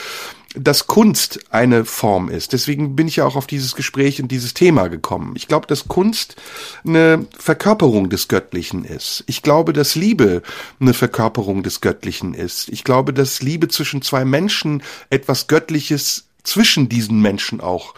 [0.56, 2.52] dass Kunst eine Form ist.
[2.52, 5.34] Deswegen bin ich ja auch auf dieses Gespräch und dieses Thema gekommen.
[5.36, 6.36] Ich glaube, dass Kunst
[6.84, 9.22] eine Verkörperung des Göttlichen ist.
[9.26, 10.42] Ich glaube, dass Liebe
[10.80, 12.68] eine Verkörperung des Göttlichen ist.
[12.68, 17.94] Ich glaube, dass Liebe zwischen zwei Menschen etwas Göttliches zwischen diesen Menschen auch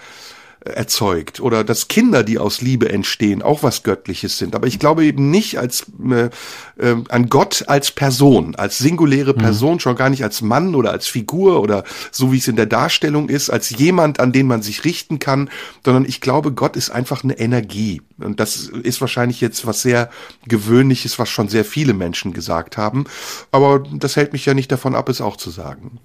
[0.65, 4.55] erzeugt oder dass Kinder, die aus Liebe entstehen, auch was Göttliches sind.
[4.55, 6.31] Aber ich glaube eben nicht als äh,
[6.79, 9.39] äh, an Gott als Person, als singuläre mhm.
[9.39, 9.81] Person, mhm.
[9.81, 13.29] schon gar nicht als Mann oder als Figur oder so wie es in der Darstellung
[13.29, 15.51] ist, als jemand, an den man sich richten kann,
[15.85, 18.03] sondern ich glaube, Gott ist einfach eine Energie.
[18.19, 20.11] Und das ist wahrscheinlich jetzt was sehr
[20.47, 23.05] Gewöhnliches, was schon sehr viele Menschen gesagt haben.
[23.51, 25.99] Aber das hält mich ja nicht davon ab, es auch zu sagen.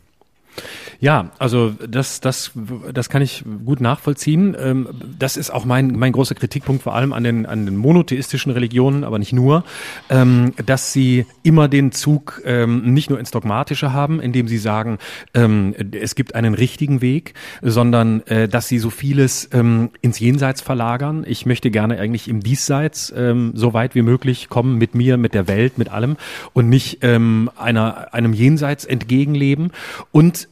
[1.00, 2.52] Ja, also das, das,
[2.92, 4.56] das kann ich gut nachvollziehen.
[4.60, 4.88] Ähm,
[5.20, 9.04] das ist auch mein, mein großer Kritikpunkt vor allem an den, an den monotheistischen Religionen,
[9.04, 9.64] aber nicht nur,
[10.10, 14.98] ähm, dass sie immer den Zug ähm, nicht nur ins Dogmatische haben, indem sie sagen,
[15.34, 21.26] es gibt einen richtigen Weg, sondern äh, dass sie so vieles ins Jenseits verlagern.
[21.28, 25.48] Ich möchte gerne eigentlich im Diesseits so weit wie möglich kommen mit mir, mit der
[25.48, 26.18] Welt, mit allem
[26.54, 29.72] und nicht einer, einem Jenseits entgegenleben.
[30.12, 30.48] Und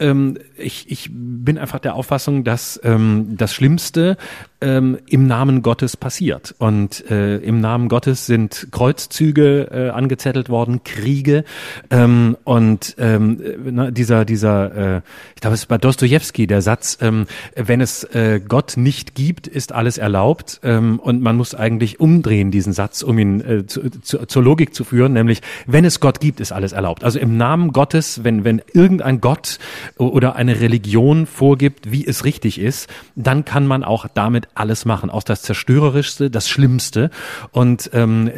[0.57, 4.17] ich, ich bin einfach der Auffassung, dass ähm, das Schlimmste
[4.61, 6.55] ähm, im Namen Gottes passiert.
[6.57, 11.43] Und äh, im Namen Gottes sind Kreuzzüge äh, angezettelt worden, Kriege
[11.89, 15.01] ähm, und ähm, na, dieser, dieser, äh,
[15.35, 19.47] ich glaube, es ist bei Dostoevsky der Satz, ähm, wenn es äh, Gott nicht gibt,
[19.47, 20.59] ist alles erlaubt.
[20.63, 24.73] Ähm, und man muss eigentlich umdrehen diesen Satz, um ihn äh, zu, zu, zur Logik
[24.73, 27.03] zu führen, nämlich wenn es Gott gibt, ist alles erlaubt.
[27.03, 29.59] Also im Namen Gottes, wenn, wenn irgendein Gott
[29.97, 35.09] oder eine Religion vorgibt, wie es richtig ist, dann kann man auch damit alles machen,
[35.09, 37.09] aus das Zerstörerischste, das Schlimmste.
[37.51, 38.31] Und ähm,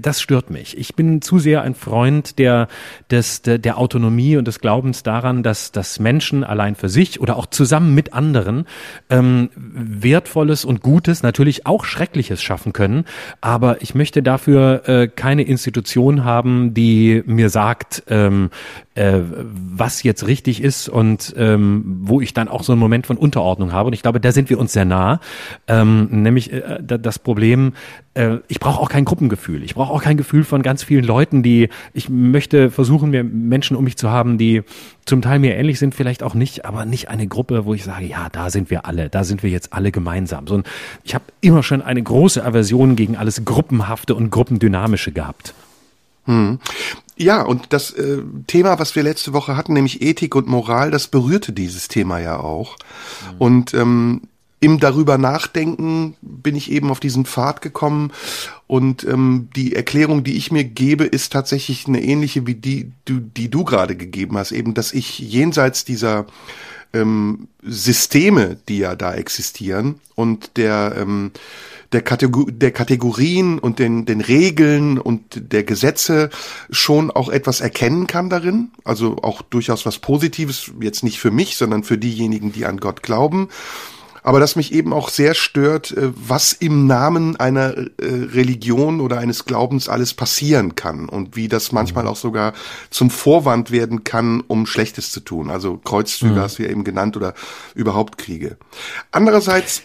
[0.00, 0.76] das stört mich.
[0.78, 2.68] Ich bin zu sehr ein Freund der,
[3.10, 7.36] des, der, der Autonomie und des Glaubens daran, dass, dass Menschen allein für sich oder
[7.36, 8.66] auch zusammen mit anderen
[9.10, 13.04] ähm, Wertvolles und Gutes, natürlich auch Schreckliches schaffen können.
[13.40, 18.50] Aber ich möchte dafür äh, keine Institution haben, die mir sagt, ähm,
[18.94, 23.16] äh, was jetzt richtig ist und ähm, wo ich dann auch so einen Moment von
[23.16, 23.86] Unterordnung habe.
[23.88, 25.20] Und ich glaube, da sind wir uns sehr nah.
[25.66, 27.72] Ähm, nämlich äh, das Problem,
[28.14, 29.62] äh, ich brauche auch kein Gruppengefühl.
[29.62, 33.76] Ich brauche auch kein Gefühl von ganz vielen Leuten, die ich möchte versuchen, mir Menschen
[33.76, 34.62] um mich zu haben, die
[35.06, 38.04] zum Teil mir ähnlich sind, vielleicht auch nicht, aber nicht eine Gruppe, wo ich sage,
[38.04, 40.46] ja, da sind wir alle, da sind wir jetzt alle gemeinsam.
[40.46, 40.70] Sondern
[41.02, 45.54] ich habe immer schon eine große Aversion gegen alles Gruppenhafte und Gruppendynamische gehabt.
[46.26, 46.60] Hm.
[47.16, 51.08] Ja, und das äh, Thema, was wir letzte Woche hatten, nämlich Ethik und Moral, das
[51.08, 52.76] berührte dieses Thema ja auch.
[53.32, 53.36] Mhm.
[53.38, 54.22] Und ähm,
[54.60, 58.12] im darüber nachdenken bin ich eben auf diesen Pfad gekommen
[58.68, 63.20] und ähm, die Erklärung, die ich mir gebe, ist tatsächlich eine ähnliche wie die, die,
[63.20, 66.26] die du gerade gegeben hast, eben, dass ich jenseits dieser
[66.92, 71.32] ähm, Systeme, die ja da existieren und der ähm,
[71.92, 76.30] der, Kategor der Kategorien und den, den Regeln und der Gesetze
[76.70, 78.70] schon auch etwas erkennen kann darin.
[78.84, 83.02] Also auch durchaus was Positives, jetzt nicht für mich, sondern für diejenigen, die an Gott
[83.02, 83.48] glauben.
[84.24, 89.18] Aber dass mich eben auch sehr stört, äh, was im Namen einer äh, Religion oder
[89.18, 92.10] eines Glaubens alles passieren kann und wie das manchmal mhm.
[92.10, 92.52] auch sogar
[92.90, 95.50] zum Vorwand werden kann, um Schlechtes zu tun.
[95.50, 96.40] Also Kreuzzüge mhm.
[96.40, 97.34] hast du ja eben genannt oder
[97.74, 98.56] überhaupt Kriege.
[99.10, 99.82] Andererseits,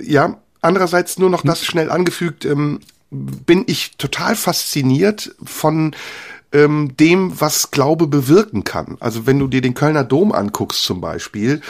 [0.00, 5.94] ja, Andererseits nur noch das schnell angefügt, ähm, bin ich total fasziniert von
[6.50, 8.96] ähm, dem, was Glaube bewirken kann.
[8.98, 11.60] Also wenn du dir den Kölner Dom anguckst zum Beispiel,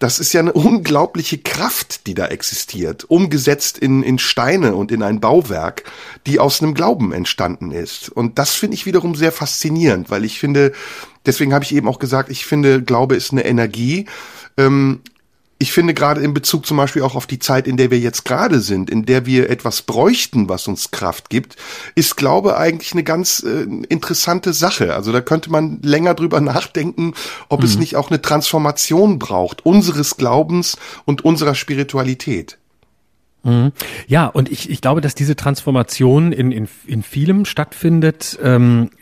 [0.00, 5.04] das ist ja eine unglaubliche Kraft, die da existiert, umgesetzt in, in Steine und in
[5.04, 5.84] ein Bauwerk,
[6.26, 8.08] die aus einem Glauben entstanden ist.
[8.08, 10.72] Und das finde ich wiederum sehr faszinierend, weil ich finde,
[11.24, 14.06] deswegen habe ich eben auch gesagt, ich finde, Glaube ist eine Energie.
[14.56, 15.02] Ähm,
[15.60, 18.24] ich finde gerade in Bezug zum Beispiel auch auf die Zeit, in der wir jetzt
[18.24, 21.56] gerade sind, in der wir etwas bräuchten, was uns Kraft gibt,
[21.94, 24.94] ist Glaube eigentlich eine ganz äh, interessante Sache.
[24.94, 27.12] Also da könnte man länger drüber nachdenken,
[27.50, 27.66] ob mhm.
[27.66, 32.56] es nicht auch eine Transformation braucht, unseres Glaubens und unserer Spiritualität.
[33.42, 33.72] Mhm.
[34.06, 38.99] Ja, und ich, ich glaube, dass diese Transformation in, in, in vielem stattfindet, ähm, äh,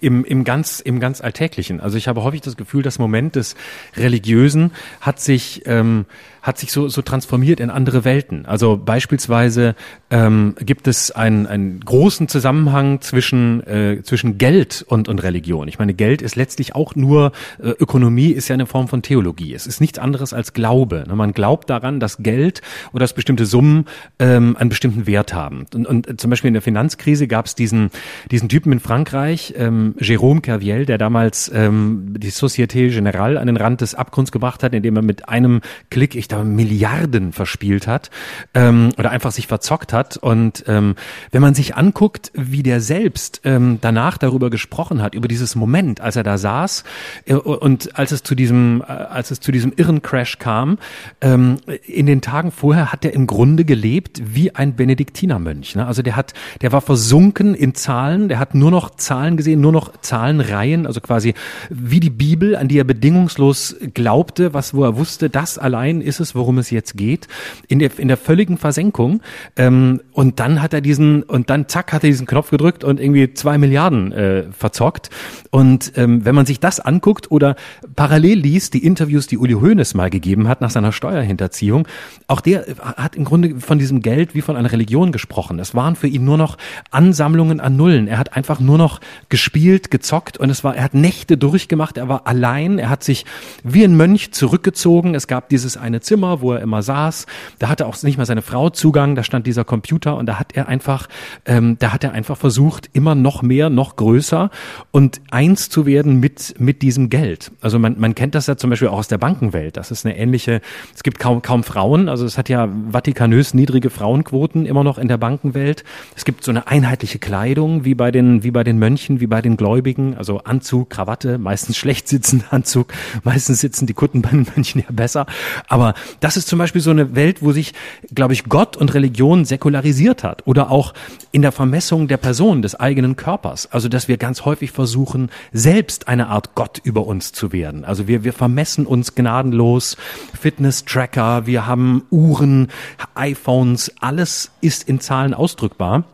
[0.00, 1.80] im, im, ganz, im ganz Alltäglichen.
[1.80, 3.56] Also ich habe häufig das Gefühl, das Moment des
[3.96, 6.06] Religiösen hat sich ähm,
[6.48, 8.46] hat sich so, so transformiert in andere Welten.
[8.46, 9.74] Also beispielsweise
[10.10, 15.68] ähm, gibt es einen, einen großen Zusammenhang zwischen, äh, zwischen Geld und, und Religion.
[15.68, 17.32] Ich meine, Geld ist letztlich auch nur,
[17.62, 19.52] äh, Ökonomie ist ja eine Form von Theologie.
[19.52, 21.04] Es ist nichts anderes als Glaube.
[21.06, 21.14] Ne?
[21.16, 23.84] Man glaubt daran, dass Geld oder dass bestimmte Summen
[24.18, 25.66] ähm, einen bestimmten Wert haben.
[25.74, 27.90] Und, und zum Beispiel in der Finanzkrise gab es diesen,
[28.30, 33.56] diesen Typen in Frankreich, ähm, Jérôme Kerviel, der damals ähm, die Société Générale an den
[33.56, 38.10] Rand des Abgrunds gebracht hat, indem er mit einem Klick, ich da Milliarden verspielt hat
[38.54, 40.16] ähm, oder einfach sich verzockt hat.
[40.16, 40.94] Und ähm,
[41.30, 46.00] wenn man sich anguckt, wie der selbst ähm, danach darüber gesprochen hat, über dieses Moment,
[46.00, 46.84] als er da saß
[47.26, 50.78] äh, und als es zu diesem, äh, als es zu diesem irren Crash kam,
[51.20, 55.74] ähm, in den Tagen vorher hat er im Grunde gelebt wie ein Benediktinermönch.
[55.74, 55.86] Ne?
[55.86, 59.72] Also der hat, der war versunken in Zahlen, der hat nur noch Zahlen gesehen, nur
[59.72, 61.34] noch Zahlenreihen, also quasi
[61.70, 66.20] wie die Bibel, an die er bedingungslos glaubte, was wo er wusste, das allein ist
[66.20, 67.28] es, worum es jetzt geht,
[67.68, 69.20] in der, in der völligen Versenkung.
[69.56, 73.00] Ähm, und dann hat er diesen, und dann zack, hat er diesen Knopf gedrückt und
[73.00, 75.10] irgendwie zwei Milliarden äh, verzockt.
[75.50, 77.56] Und ähm, wenn man sich das anguckt oder
[77.96, 81.86] parallel liest, die Interviews, die Uli Hoeneß mal gegeben hat nach seiner Steuerhinterziehung,
[82.26, 85.58] auch der hat im Grunde von diesem Geld wie von einer Religion gesprochen.
[85.58, 86.56] Es waren für ihn nur noch
[86.90, 88.08] Ansammlungen an Nullen.
[88.08, 92.08] Er hat einfach nur noch gespielt, gezockt und es war, er hat Nächte durchgemacht, er
[92.08, 93.24] war allein, er hat sich
[93.62, 95.14] wie ein Mönch zurückgezogen.
[95.14, 97.26] Es gab dieses eine Zimmer, wo er immer saß.
[97.58, 100.56] Da hatte auch nicht mal seine Frau Zugang, da stand dieser Computer und da hat
[100.56, 101.08] er einfach,
[101.46, 104.50] ähm, da hat er einfach versucht, immer noch mehr, noch größer
[104.90, 107.50] und eins zu werden mit, mit diesem Geld.
[107.60, 109.76] Also man, man kennt das ja zum Beispiel auch aus der Bankenwelt.
[109.76, 110.60] Das ist eine ähnliche,
[110.94, 115.08] es gibt kaum, kaum Frauen, also es hat ja vatikanös niedrige Frauenquoten immer noch in
[115.08, 115.84] der Bankenwelt.
[116.16, 119.40] Es gibt so eine einheitliche Kleidung, wie bei den, wie bei den Mönchen, wie bei
[119.42, 122.92] den Gläubigen, also Anzug, Krawatte, meistens schlecht sitzender Anzug,
[123.24, 125.26] meistens sitzen die Kutten bei den Mönchen ja besser.
[125.68, 127.72] Aber das ist zum Beispiel so eine Welt, wo sich,
[128.14, 130.94] glaube ich, Gott und Religion säkularisiert hat oder auch
[131.32, 133.70] in der Vermessung der Person, des eigenen Körpers.
[133.70, 137.84] Also, dass wir ganz häufig versuchen, selbst eine Art Gott über uns zu werden.
[137.84, 139.96] Also wir, wir vermessen uns gnadenlos,
[140.38, 142.68] Fitness-Tracker, wir haben Uhren,
[143.14, 146.04] iPhones, alles ist in Zahlen ausdrückbar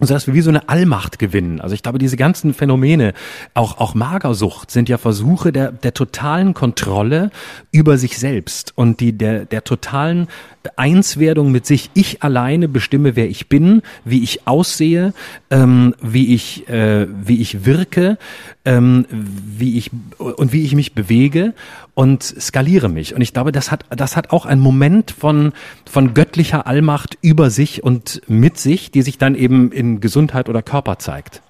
[0.00, 1.60] so dass wir wie so eine Allmacht gewinnen.
[1.60, 3.14] Also ich glaube, diese ganzen Phänomene,
[3.54, 7.30] auch, auch Magersucht, sind ja Versuche der, der totalen Kontrolle
[7.72, 10.28] über sich selbst und die der, der totalen
[10.76, 11.90] Einswerdung mit sich.
[11.94, 15.14] Ich alleine bestimme, wer ich bin, wie ich aussehe,
[15.50, 18.18] ähm, wie ich, äh, wie ich wirke,
[18.64, 21.54] ähm, wie ich und wie ich mich bewege
[21.96, 23.14] und skaliere mich.
[23.14, 25.52] Und ich glaube, das hat, das hat auch einen Moment von,
[25.90, 30.62] von göttlicher Allmacht über sich und mit sich, die sich dann eben in Gesundheit oder
[30.62, 31.42] Körper zeigt.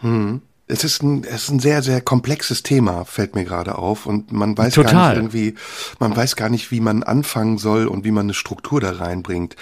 [0.00, 4.04] Hm es ist ein, es ist ein sehr, sehr komplexes Thema, fällt mir gerade auf.
[4.06, 4.92] Und man weiß Total.
[4.92, 5.54] gar nicht irgendwie,
[6.00, 9.54] man weiß gar nicht, wie man anfangen soll und wie man eine Struktur da reinbringt.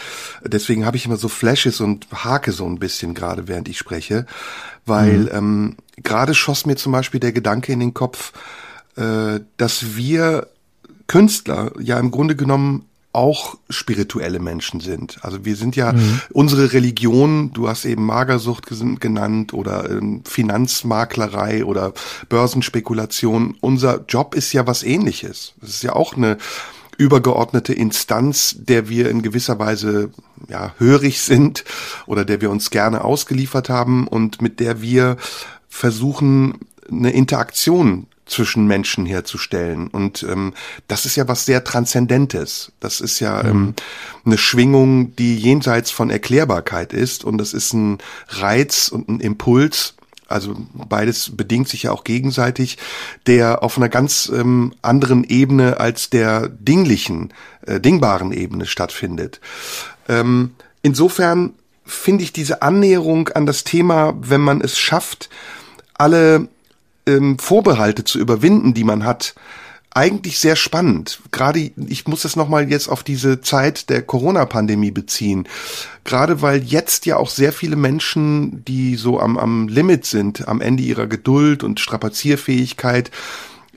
[0.43, 4.25] Deswegen habe ich immer so Flashes und hake so ein bisschen gerade, während ich spreche.
[4.87, 5.29] Weil mhm.
[5.33, 8.33] ähm, gerade schoss mir zum Beispiel der Gedanke in den Kopf,
[8.97, 10.49] äh, dass wir
[11.07, 15.19] Künstler ja im Grunde genommen auch spirituelle Menschen sind.
[15.23, 16.21] Also wir sind ja mhm.
[16.33, 18.67] unsere Religion, du hast eben Magersucht
[19.01, 21.93] genannt oder ähm, Finanzmaklerei oder
[22.29, 23.57] Börsenspekulation.
[23.61, 25.55] Unser Job ist ja was ähnliches.
[25.63, 26.39] Es ist ja auch eine
[26.99, 30.11] übergeordnete Instanz, der wir in gewisser Weise
[30.49, 31.65] ja hörig sind
[32.07, 35.17] oder der wir uns gerne ausgeliefert haben und mit der wir
[35.69, 36.59] versuchen
[36.91, 39.89] eine Interaktion zwischen Menschen herzustellen.
[39.89, 40.55] Und ähm,
[40.89, 42.73] das ist ja was sehr Transzendentes.
[42.81, 43.49] Das ist ja mhm.
[43.51, 43.75] ähm,
[44.25, 47.25] eine Schwingung, die jenseits von Erklärbarkeit ist.
[47.25, 49.95] Und das ist ein Reiz und ein Impuls.
[50.27, 52.79] Also beides bedingt sich ja auch gegenseitig,
[53.27, 57.33] der auf einer ganz ähm, anderen Ebene als der dinglichen,
[57.67, 59.41] äh, dingbaren Ebene stattfindet.
[60.09, 65.29] Ähm, insofern finde ich diese Annäherung an das Thema, wenn man es schafft,
[65.93, 66.49] alle
[67.07, 69.35] ähm, Vorbehalte zu überwinden, die man hat,
[69.95, 71.21] eigentlich sehr spannend.
[71.31, 75.49] Gerade, ich muss das nochmal jetzt auf diese Zeit der Corona-Pandemie beziehen.
[76.03, 80.61] Gerade weil jetzt ja auch sehr viele Menschen, die so am, am Limit sind, am
[80.61, 83.13] Ende ihrer Geduld und Strapazierfähigkeit,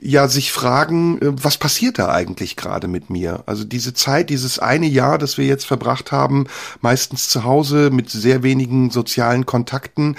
[0.00, 3.44] ja sich fragen, äh, was passiert da eigentlich gerade mit mir?
[3.46, 6.46] Also diese Zeit, dieses eine Jahr, das wir jetzt verbracht haben,
[6.80, 10.16] meistens zu Hause mit sehr wenigen sozialen Kontakten,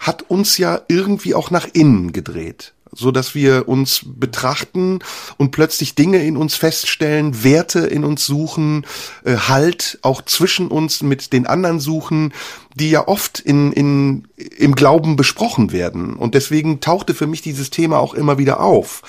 [0.00, 4.98] hat uns ja irgendwie auch nach innen gedreht so dass wir uns betrachten
[5.36, 8.84] und plötzlich Dinge in uns feststellen, Werte in uns suchen,
[9.24, 12.32] äh, Halt auch zwischen uns mit den anderen suchen,
[12.74, 16.14] die ja oft in, in, im Glauben besprochen werden.
[16.14, 19.02] Und deswegen tauchte für mich dieses Thema auch immer wieder auf.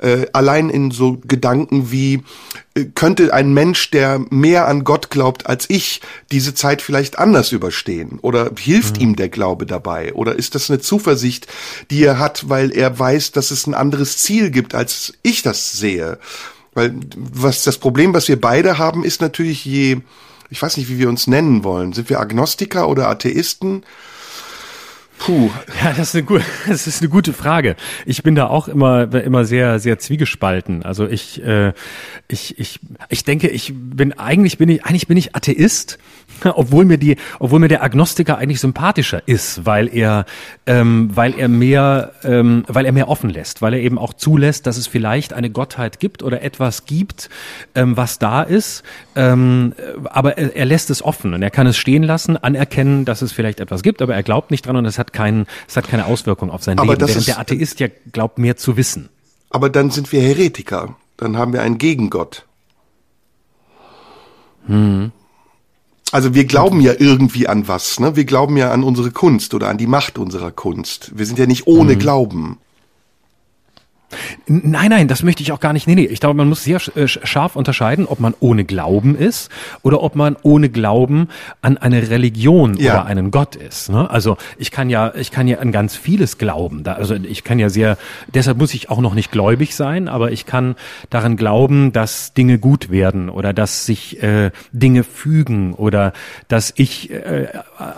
[0.00, 2.22] Äh, allein in so Gedanken wie,
[2.74, 7.52] äh, könnte ein Mensch, der mehr an Gott glaubt als ich, diese Zeit vielleicht anders
[7.52, 8.18] überstehen?
[8.20, 9.02] Oder hilft mhm.
[9.02, 10.12] ihm der Glaube dabei?
[10.12, 11.46] Oder ist das eine Zuversicht,
[11.90, 15.72] die er hat, weil er weiß, dass es ein anderes Ziel gibt, als ich das
[15.72, 16.18] sehe?
[16.74, 19.98] Weil was das Problem, was wir beide haben, ist natürlich je
[20.50, 21.92] ich weiß nicht, wie wir uns nennen wollen.
[21.92, 23.84] Sind wir Agnostiker oder Atheisten?
[25.18, 25.50] Puh.
[25.82, 27.76] Ja, das ist, eine gute, das ist eine gute Frage.
[28.04, 30.82] Ich bin da auch immer, immer sehr, sehr zwiegespalten.
[30.82, 31.72] Also ich, äh,
[32.28, 35.98] ich, ich, ich denke, ich bin, eigentlich bin ich, eigentlich bin ich Atheist,
[36.44, 40.26] obwohl mir die, obwohl mir der Agnostiker eigentlich sympathischer ist, weil er,
[40.66, 44.66] ähm, weil er mehr, ähm, weil er mehr offen lässt, weil er eben auch zulässt,
[44.66, 47.30] dass es vielleicht eine Gottheit gibt oder etwas gibt,
[47.74, 48.82] ähm, was da ist,
[49.14, 53.22] ähm, aber er, er lässt es offen und er kann es stehen lassen, anerkennen, dass
[53.22, 55.88] es vielleicht etwas gibt, aber er glaubt nicht dran und es hat keinen, es hat
[55.88, 57.00] keine Auswirkung auf sein aber Leben.
[57.00, 59.08] Während ist, der Atheist ja glaubt mehr zu wissen.
[59.50, 62.44] Aber dann sind wir Heretiker, dann haben wir einen Gegengott.
[64.66, 65.12] Hm.
[66.12, 68.14] Also wir glauben ja irgendwie an was, ne?
[68.16, 71.10] Wir glauben ja an unsere Kunst oder an die Macht unserer Kunst.
[71.14, 71.98] Wir sind ja nicht ohne mhm.
[71.98, 72.58] Glauben.
[74.46, 75.88] Nein, nein, das möchte ich auch gar nicht.
[75.88, 79.50] Nee, nee, ich glaube, man muss sehr äh, scharf unterscheiden, ob man ohne Glauben ist
[79.82, 81.28] oder ob man ohne Glauben
[81.60, 82.92] an eine Religion ja.
[82.92, 83.90] oder einen Gott ist.
[83.90, 84.08] Ne?
[84.08, 86.84] Also ich kann ja, ich kann ja an ganz vieles glauben.
[86.84, 87.98] Da, also ich kann ja sehr,
[88.32, 90.76] deshalb muss ich auch noch nicht gläubig sein, aber ich kann
[91.10, 96.12] daran glauben, dass Dinge gut werden oder dass sich äh, Dinge fügen oder
[96.46, 97.48] dass ich, äh,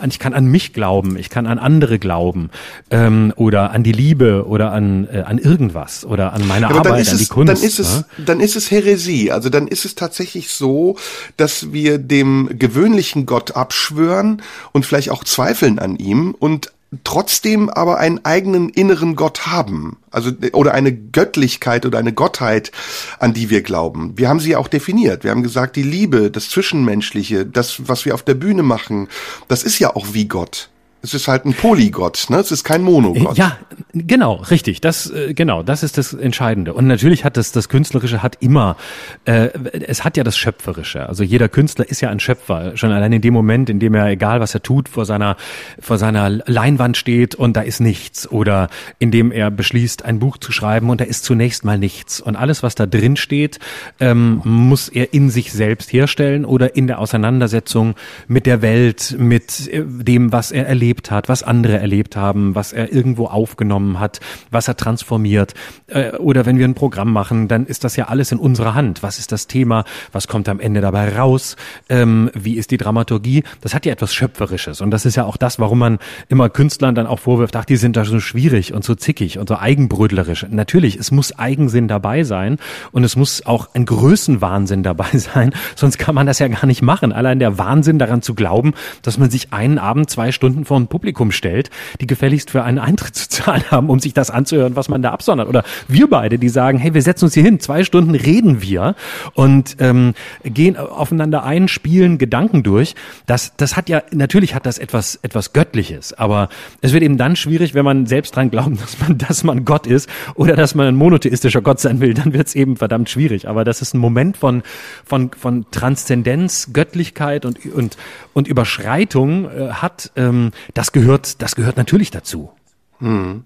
[0.08, 2.48] ich kann an mich glauben, ich kann an andere glauben
[2.90, 7.08] ähm, oder an die Liebe oder an, äh, an irgendwas oder an meine ja, Arbeit,
[7.08, 7.48] an die Kunst.
[7.48, 8.04] Dann ist, es, ne?
[8.18, 9.30] dann ist es Häresie.
[9.30, 10.96] Also dann ist es tatsächlich so,
[11.36, 16.72] dass wir dem gewöhnlichen Gott abschwören und vielleicht auch zweifeln an ihm und
[17.04, 19.98] trotzdem aber einen eigenen inneren Gott haben.
[20.10, 22.72] Also, oder eine Göttlichkeit oder eine Gottheit,
[23.18, 24.16] an die wir glauben.
[24.16, 25.24] Wir haben sie auch definiert.
[25.24, 29.08] Wir haben gesagt, die Liebe, das Zwischenmenschliche, das, was wir auf der Bühne machen,
[29.48, 30.70] das ist ja auch wie Gott.
[31.00, 32.38] Es ist halt ein Polygott, ne?
[32.38, 33.38] Es ist kein Monogott.
[33.38, 33.56] Ja,
[33.94, 34.80] genau, richtig.
[34.80, 36.74] Das, äh, genau, das ist das Entscheidende.
[36.74, 38.76] Und natürlich hat das, das Künstlerische hat immer,
[39.24, 39.50] äh,
[39.86, 41.08] es hat ja das Schöpferische.
[41.08, 42.76] Also jeder Künstler ist ja ein Schöpfer.
[42.76, 45.36] Schon allein in dem Moment, in dem er, egal was er tut, vor seiner,
[45.78, 48.28] vor seiner Leinwand steht und da ist nichts.
[48.28, 52.20] Oder in dem er beschließt, ein Buch zu schreiben und da ist zunächst mal nichts.
[52.20, 53.60] Und alles, was da drin steht,
[54.00, 57.94] ähm, muss er in sich selbst herstellen oder in der Auseinandersetzung
[58.26, 62.54] mit der Welt, mit äh, dem, was er erlebt erlebt hat, was andere erlebt haben,
[62.54, 65.54] was er irgendwo aufgenommen hat, was er transformiert.
[65.86, 69.02] Äh, oder wenn wir ein Programm machen, dann ist das ja alles in unserer Hand.
[69.02, 69.84] Was ist das Thema?
[70.12, 71.56] Was kommt am Ende dabei raus?
[71.88, 73.44] Ähm, wie ist die Dramaturgie?
[73.60, 74.80] Das hat ja etwas Schöpferisches.
[74.80, 77.76] Und das ist ja auch das, warum man immer Künstlern dann auch vorwirft, ach, die
[77.76, 80.46] sind da so schwierig und so zickig und so eigenbrödlerisch.
[80.50, 82.58] Natürlich, es muss Eigensinn dabei sein
[82.92, 86.82] und es muss auch ein Größenwahnsinn dabei sein, sonst kann man das ja gar nicht
[86.82, 87.12] machen.
[87.12, 90.86] Allein der Wahnsinn daran zu glauben, dass man sich einen Abend zwei Stunden vor ein
[90.86, 94.88] Publikum stellt, die gefälligst für einen Eintritt zu zahlen haben, um sich das anzuhören, was
[94.88, 95.48] man da absondert.
[95.48, 98.94] Oder wir beide, die sagen, hey, wir setzen uns hier hin, zwei Stunden reden wir
[99.34, 100.14] und ähm,
[100.44, 102.94] gehen aufeinander ein, spielen Gedanken durch.
[103.26, 106.48] Das, das hat ja, natürlich hat das etwas, etwas Göttliches, aber
[106.80, 109.86] es wird eben dann schwierig, wenn man selbst dran glaubt, dass man, dass man Gott
[109.86, 113.48] ist oder dass man ein monotheistischer Gott sein will, dann wird es eben verdammt schwierig.
[113.48, 114.62] Aber das ist ein Moment von,
[115.04, 117.96] von, von Transzendenz, Göttlichkeit und, und,
[118.34, 122.50] und Überschreitung äh, hat, ähm, das gehört, das gehört natürlich dazu.
[122.98, 123.44] Hm.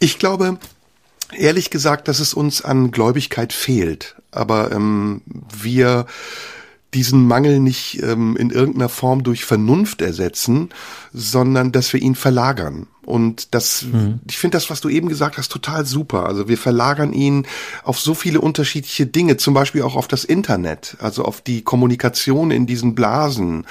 [0.00, 0.58] Ich glaube,
[1.36, 4.16] ehrlich gesagt, dass es uns an Gläubigkeit fehlt.
[4.30, 5.22] Aber ähm,
[5.56, 6.06] wir
[6.94, 10.70] diesen Mangel nicht ähm, in irgendeiner Form durch Vernunft ersetzen,
[11.12, 14.20] sondern dass wir ihn verlagern Und das, mhm.
[14.28, 16.26] ich finde das, was du eben gesagt hast, total super.
[16.26, 17.46] Also wir verlagern ihn
[17.82, 22.50] auf so viele unterschiedliche Dinge, zum Beispiel auch auf das Internet, also auf die Kommunikation
[22.50, 23.66] in diesen Blasen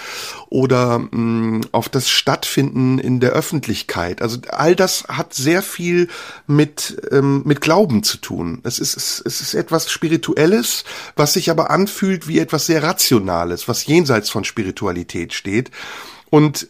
[0.49, 4.23] oder mh, mm, auf das Stattfinden in der Öffentlichkeit.
[4.23, 6.07] Also all das hat sehr viel
[6.47, 8.61] mit, ähm, mit Glauben zu tun.
[8.63, 10.83] Es ist, es ist etwas Spirituelles,
[11.15, 15.69] was sich aber anfühlt wie etwas sehr Rationales, was jenseits von Spiritualität steht.
[16.29, 16.67] Und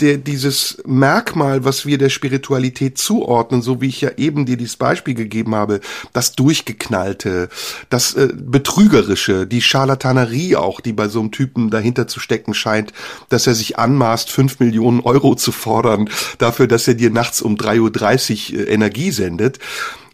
[0.00, 4.76] der, dieses Merkmal, was wir der Spiritualität zuordnen, so wie ich ja eben dir dieses
[4.76, 5.80] Beispiel gegeben habe,
[6.12, 7.48] das Durchgeknallte,
[7.88, 12.92] das äh, Betrügerische, die Scharlatanerie auch, die bei so einem Typen dahinter zu stecken scheint,
[13.28, 16.08] dass er sich anmaßt, fünf Millionen Euro zu fordern,
[16.38, 19.58] dafür, dass er dir nachts um 3.30 Uhr äh, Energie sendet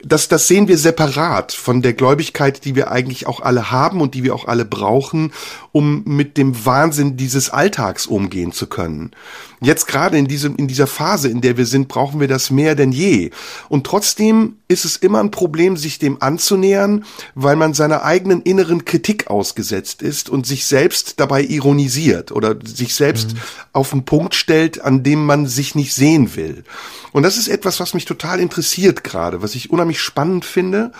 [0.02, 4.14] das, das sehen wir separat von der Gläubigkeit, die wir eigentlich auch alle haben und
[4.14, 5.32] die wir auch alle brauchen,
[5.72, 9.12] um mit dem Wahnsinn dieses Alltags umgehen zu können.
[9.60, 12.74] Jetzt gerade in diesem, in dieser Phase, in der wir sind, brauchen wir das mehr
[12.74, 13.30] denn je.
[13.68, 17.04] Und trotzdem ist es immer ein Problem, sich dem anzunähern,
[17.34, 22.94] weil man seiner eigenen inneren Kritik ausgesetzt ist und sich selbst dabei ironisiert oder sich
[22.94, 23.38] selbst mhm.
[23.72, 26.64] auf einen Punkt stellt, an dem man sich nicht sehen will.
[27.12, 30.92] Und das ist etwas, was mich total interessiert gerade, was ich unheimlich spannend finde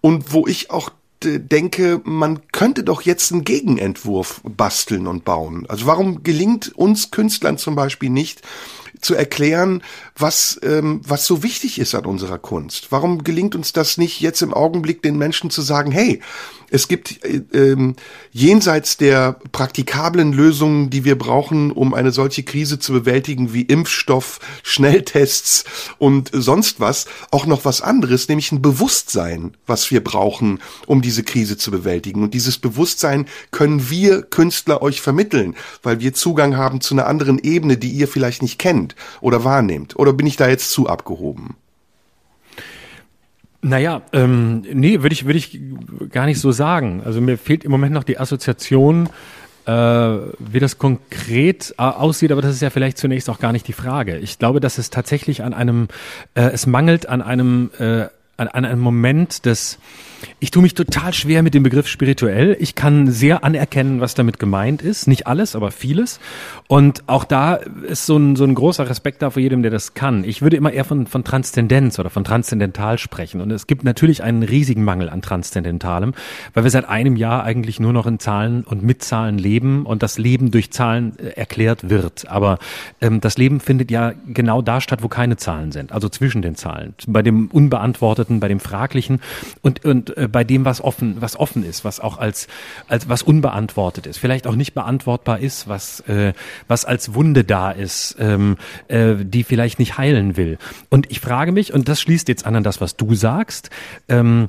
[0.00, 0.90] und wo ich auch
[1.24, 5.66] denke, man könnte doch jetzt einen Gegenentwurf basteln und bauen.
[5.68, 8.42] Also warum gelingt uns Künstlern zum Beispiel nicht,
[9.00, 9.82] zu erklären,
[10.16, 12.88] was, ähm, was so wichtig ist an unserer Kunst.
[12.90, 16.20] Warum gelingt uns das nicht jetzt im Augenblick den Menschen zu sagen, hey,
[16.70, 17.96] es gibt äh, ähm,
[18.30, 24.38] jenseits der praktikablen Lösungen, die wir brauchen, um eine solche Krise zu bewältigen, wie Impfstoff,
[24.62, 25.64] Schnelltests
[25.98, 31.24] und sonst was, auch noch was anderes, nämlich ein Bewusstsein, was wir brauchen, um diese
[31.24, 32.22] Krise zu bewältigen.
[32.22, 37.38] Und dieses Bewusstsein können wir Künstler euch vermitteln, weil wir Zugang haben zu einer anderen
[37.38, 39.96] Ebene, die ihr vielleicht nicht kennt oder wahrnehmt.
[40.04, 41.56] Oder bin ich da jetzt zu abgehoben?
[43.62, 45.58] Naja, ähm, nee, würde ich, würde ich
[46.10, 47.00] gar nicht so sagen.
[47.06, 49.08] Also mir fehlt im Moment noch die Assoziation,
[49.64, 53.66] äh, wie das konkret äh, aussieht, aber das ist ja vielleicht zunächst auch gar nicht
[53.66, 54.18] die Frage.
[54.18, 55.88] Ich glaube, dass es tatsächlich an einem,
[56.34, 59.78] äh, es mangelt an einem, äh, an, an einem Moment des
[60.40, 62.56] ich tue mich total schwer mit dem Begriff spirituell.
[62.60, 65.06] Ich kann sehr anerkennen, was damit gemeint ist.
[65.06, 66.20] Nicht alles, aber vieles.
[66.68, 69.94] Und auch da ist so ein, so ein großer Respekt da vor jedem, der das
[69.94, 70.24] kann.
[70.24, 73.40] Ich würde immer eher von, von Transzendenz oder von Transzendental sprechen.
[73.40, 76.14] Und es gibt natürlich einen riesigen Mangel an Transzendentalem,
[76.52, 80.02] weil wir seit einem Jahr eigentlich nur noch in Zahlen und mit Zahlen leben und
[80.02, 82.28] das Leben durch Zahlen äh, erklärt wird.
[82.28, 82.58] Aber
[83.00, 85.92] ähm, das Leben findet ja genau da statt, wo keine Zahlen sind.
[85.92, 86.94] Also zwischen den Zahlen.
[87.06, 89.20] Bei dem Unbeantworteten, bei dem Fraglichen.
[89.62, 92.48] Und, und äh, bei dem, was offen, was offen ist, was auch als,
[92.88, 96.32] als was unbeantwortet ist, vielleicht auch nicht beantwortbar ist, was, äh,
[96.68, 98.56] was als Wunde da ist, ähm,
[98.88, 100.58] äh, die vielleicht nicht heilen will.
[100.88, 103.70] Und ich frage mich, und das schließt jetzt an an das, was du sagst,
[104.08, 104.48] ähm,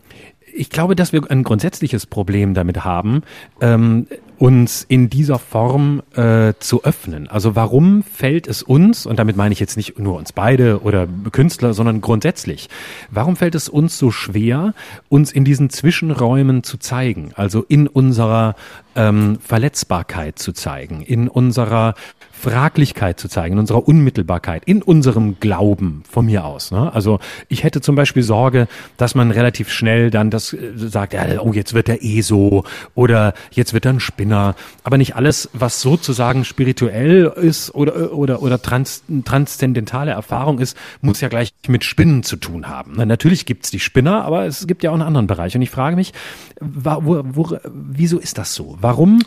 [0.57, 3.23] ich glaube, dass wir ein grundsätzliches Problem damit haben,
[3.59, 4.07] ähm,
[4.37, 7.27] uns in dieser Form äh, zu öffnen.
[7.27, 11.07] Also warum fällt es uns, und damit meine ich jetzt nicht nur uns beide oder
[11.31, 12.69] Künstler, sondern grundsätzlich,
[13.09, 14.73] warum fällt es uns so schwer,
[15.09, 18.55] uns in diesen Zwischenräumen zu zeigen, also in unserer
[18.95, 21.95] ähm, Verletzbarkeit zu zeigen, in unserer
[22.39, 26.71] Fraglichkeit zu zeigen, in unserer Unmittelbarkeit, in unserem Glauben von mir aus.
[26.71, 26.93] Ne?
[26.93, 28.67] Also ich hätte zum Beispiel Sorge,
[28.97, 32.63] dass man relativ schnell dann das äh, sagt, ja, oh, jetzt wird er eh so
[32.93, 34.55] oder jetzt wird er ein Spinner.
[34.83, 41.21] Aber nicht alles, was sozusagen spirituell ist oder, oder, oder trans, transzendentale Erfahrung ist, muss
[41.21, 42.93] ja gleich mit Spinnen zu tun haben.
[42.97, 45.55] Na, natürlich gibt's die Spinner, aber es gibt ja auch einen anderen Bereich.
[45.55, 46.13] Und ich frage mich,
[46.59, 48.77] wo, wo, wieso ist das so?
[48.81, 49.23] Warum,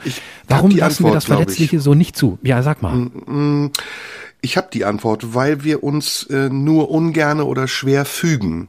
[0.47, 2.39] warum lassen Antwort, wir das Verletzliche so nicht zu?
[2.43, 2.98] Ja, sag mal.
[2.99, 3.73] Mm, mm,
[4.41, 8.69] ich habe die Antwort, weil wir uns äh, nur ungerne oder schwer fügen.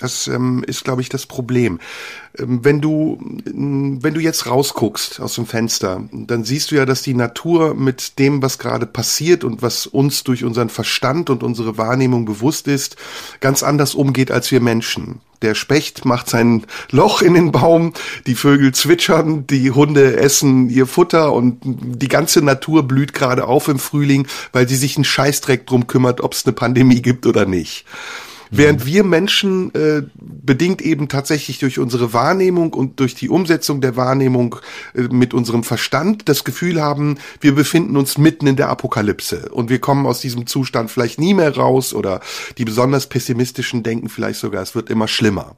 [0.00, 1.78] Das ähm, ist, glaube ich, das Problem.
[2.38, 6.86] Ähm, wenn du, ähm, wenn du jetzt rausguckst aus dem Fenster, dann siehst du ja,
[6.86, 11.42] dass die Natur mit dem, was gerade passiert und was uns durch unseren Verstand und
[11.42, 12.96] unsere Wahrnehmung bewusst ist,
[13.40, 15.20] ganz anders umgeht als wir Menschen.
[15.42, 17.92] Der Specht macht sein Loch in den Baum,
[18.26, 23.68] die Vögel zwitschern, die Hunde essen ihr Futter und die ganze Natur blüht gerade auf
[23.68, 27.44] im Frühling, weil sie sich einen Scheißdreck drum kümmert, ob es eine Pandemie gibt oder
[27.44, 27.84] nicht.
[28.50, 33.94] Während wir Menschen äh, bedingt eben tatsächlich durch unsere Wahrnehmung und durch die Umsetzung der
[33.96, 34.56] Wahrnehmung
[34.94, 39.70] äh, mit unserem Verstand das Gefühl haben, wir befinden uns mitten in der Apokalypse und
[39.70, 42.20] wir kommen aus diesem Zustand vielleicht nie mehr raus oder
[42.58, 45.56] die besonders pessimistischen denken vielleicht sogar, es wird immer schlimmer.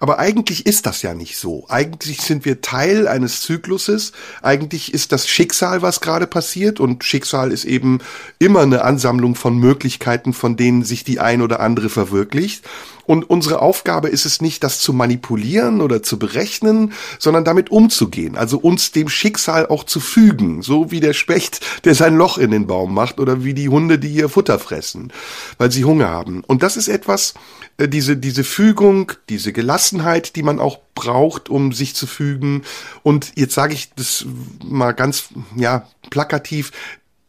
[0.00, 1.66] Aber eigentlich ist das ja nicht so.
[1.68, 4.10] Eigentlich sind wir Teil eines Zykluses.
[4.42, 6.80] Eigentlich ist das Schicksal, was gerade passiert.
[6.80, 8.00] Und Schicksal ist eben
[8.40, 11.88] immer eine Ansammlung von Möglichkeiten, von denen sich die ein oder andere
[12.22, 12.64] verwirklicht.
[13.04, 18.36] Und unsere Aufgabe ist es nicht, das zu manipulieren oder zu berechnen, sondern damit umzugehen.
[18.36, 20.62] Also uns dem Schicksal auch zu fügen.
[20.62, 23.98] So wie der Specht, der sein Loch in den Baum macht oder wie die Hunde,
[23.98, 25.12] die ihr Futter fressen,
[25.58, 26.44] weil sie Hunger haben.
[26.46, 27.34] Und das ist etwas,
[27.76, 32.62] äh, diese, diese Fügung, diese Gelassenheit, die man auch braucht, um sich zu fügen.
[33.02, 34.24] Und jetzt sage ich das
[34.64, 36.70] mal ganz, ja, plakativ,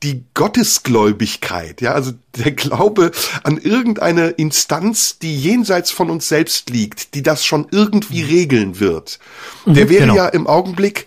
[0.04, 3.12] die Gottesgläubigkeit, ja, also der Glaube
[3.44, 9.20] an irgendeine Instanz, die jenseits von uns selbst liegt, die das schon irgendwie regeln wird.
[9.66, 10.16] Der mhm, wäre genau.
[10.16, 11.06] ja im Augenblick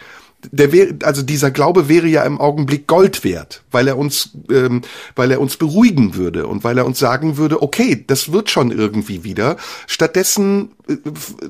[0.50, 4.82] der wäre, also dieser Glaube wäre ja im Augenblick Gold wert, weil er uns, ähm,
[5.14, 8.70] weil er uns beruhigen würde und weil er uns sagen würde, okay, das wird schon
[8.70, 9.56] irgendwie wieder.
[9.86, 10.96] Stattdessen äh,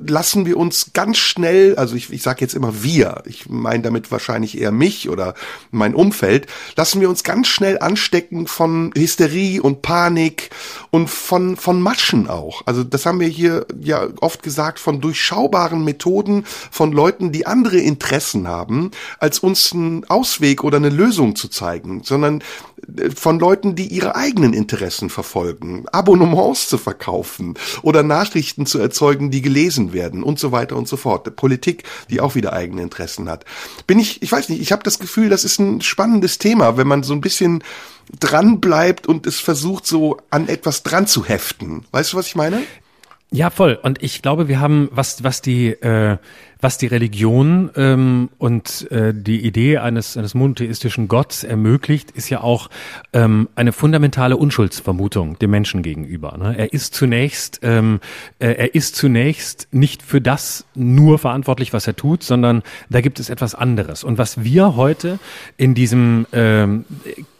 [0.06, 4.10] lassen wir uns ganz schnell, also ich, ich sage jetzt immer wir, ich meine damit
[4.10, 5.34] wahrscheinlich eher mich oder
[5.70, 10.50] mein Umfeld, lassen wir uns ganz schnell anstecken von Hysterie und Panik
[10.90, 12.62] und von von Maschen auch.
[12.66, 17.78] Also das haben wir hier ja oft gesagt von durchschaubaren Methoden von Leuten, die andere
[17.78, 18.85] Interessen haben
[19.18, 22.42] als uns einen Ausweg oder eine Lösung zu zeigen, sondern
[22.96, 29.30] äh, von Leuten, die ihre eigenen Interessen verfolgen, Abonnements zu verkaufen oder Nachrichten zu erzeugen,
[29.30, 31.34] die gelesen werden und so weiter und so fort.
[31.36, 33.44] Politik, die auch wieder eigene Interessen hat.
[33.86, 36.86] Bin ich, ich weiß nicht, ich habe das Gefühl, das ist ein spannendes Thema, wenn
[36.86, 37.62] man so ein bisschen
[38.20, 41.84] dran bleibt und es versucht so an etwas dran zu heften.
[41.90, 42.62] Weißt du, was ich meine?
[43.32, 43.76] Ja, voll.
[43.82, 46.16] Und ich glaube, wir haben, was, was die, äh,
[46.60, 52.40] was die Religion ähm, und äh, die Idee eines, eines monotheistischen Gotts ermöglicht, ist ja
[52.40, 52.70] auch
[53.12, 56.38] ähm, eine fundamentale Unschuldsvermutung dem Menschen gegenüber.
[56.38, 56.56] Ne?
[56.56, 57.98] Er ist zunächst, ähm,
[58.38, 63.18] äh, er ist zunächst nicht für das nur verantwortlich, was er tut, sondern da gibt
[63.18, 64.04] es etwas anderes.
[64.04, 65.18] Und was wir heute
[65.56, 66.84] in diesem ähm,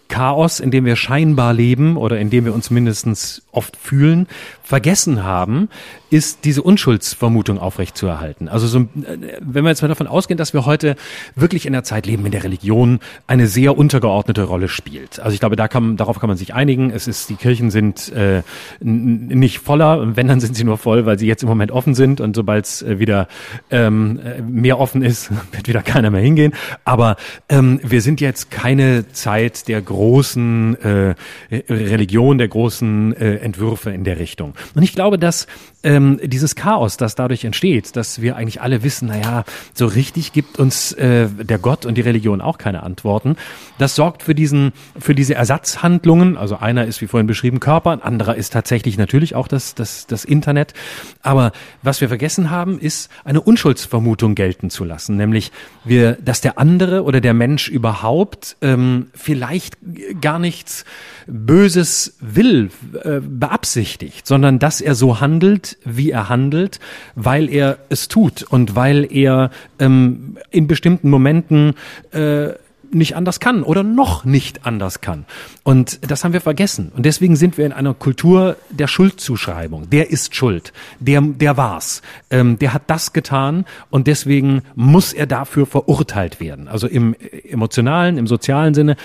[0.09, 4.27] Chaos, in dem wir scheinbar leben oder in dem wir uns mindestens oft fühlen,
[4.63, 5.69] vergessen haben,
[6.11, 8.49] ist diese Unschuldsvermutung aufrechtzuerhalten.
[8.49, 10.97] Also so, wenn wir jetzt mal davon ausgehen, dass wir heute
[11.35, 15.21] wirklich in der Zeit leben, in der Religion eine sehr untergeordnete Rolle spielt.
[15.21, 16.91] Also ich glaube, da kann, darauf kann man sich einigen.
[16.91, 18.43] Es ist, die Kirchen sind äh,
[18.81, 22.21] nicht voller, wenn dann sind sie nur voll, weil sie jetzt im Moment offen sind
[22.21, 23.29] und sobald es äh, wieder
[23.71, 26.55] ähm, mehr offen ist, wird wieder keiner mehr hingehen.
[26.85, 27.17] Aber
[27.49, 31.15] ähm, wir sind jetzt keine Zeit der großen äh,
[31.51, 34.55] Religion, der großen äh, Entwürfe in der Richtung.
[34.75, 35.47] Und ich glaube, dass
[35.87, 40.59] ähm, dieses Chaos, das dadurch entsteht, dass wir eigentlich alle wissen, naja, so richtig gibt
[40.59, 43.37] uns äh, der Gott und die Religion auch keine Antworten.
[43.79, 46.37] Das sorgt für diesen, für diese Ersatzhandlungen.
[46.37, 50.09] Also einer ist wie vorhin beschrieben Körper, ein anderer ist tatsächlich natürlich auch das, das,
[50.09, 50.75] das Internet.
[51.23, 55.53] Aber was wir vergessen haben, ist eine Unschuldsvermutung gelten zu lassen, nämlich
[55.85, 59.77] wir, dass der andere oder der Mensch überhaupt ähm, vielleicht
[60.21, 60.85] gar nichts
[61.29, 62.71] Böses will,
[63.05, 66.81] äh, beabsichtigt, sondern dass er so handelt, wie er handelt,
[67.15, 71.75] weil er es tut und weil er ähm, in bestimmten Momenten
[72.13, 72.51] äh,
[72.93, 75.25] nicht anders kann oder noch nicht anders kann.
[75.63, 76.93] Und das haben wir vergessen.
[76.97, 79.91] Und deswegen sind wir in einer Kultur der Schuldzuschreibung.
[79.91, 80.73] Der ist schuld.
[81.01, 82.03] Der, der war's.
[82.31, 86.69] Ähm, der hat das getan und deswegen muss er dafür verurteilt werden.
[86.69, 87.15] Also im
[87.49, 88.97] emotionalen, im sozialen Sinne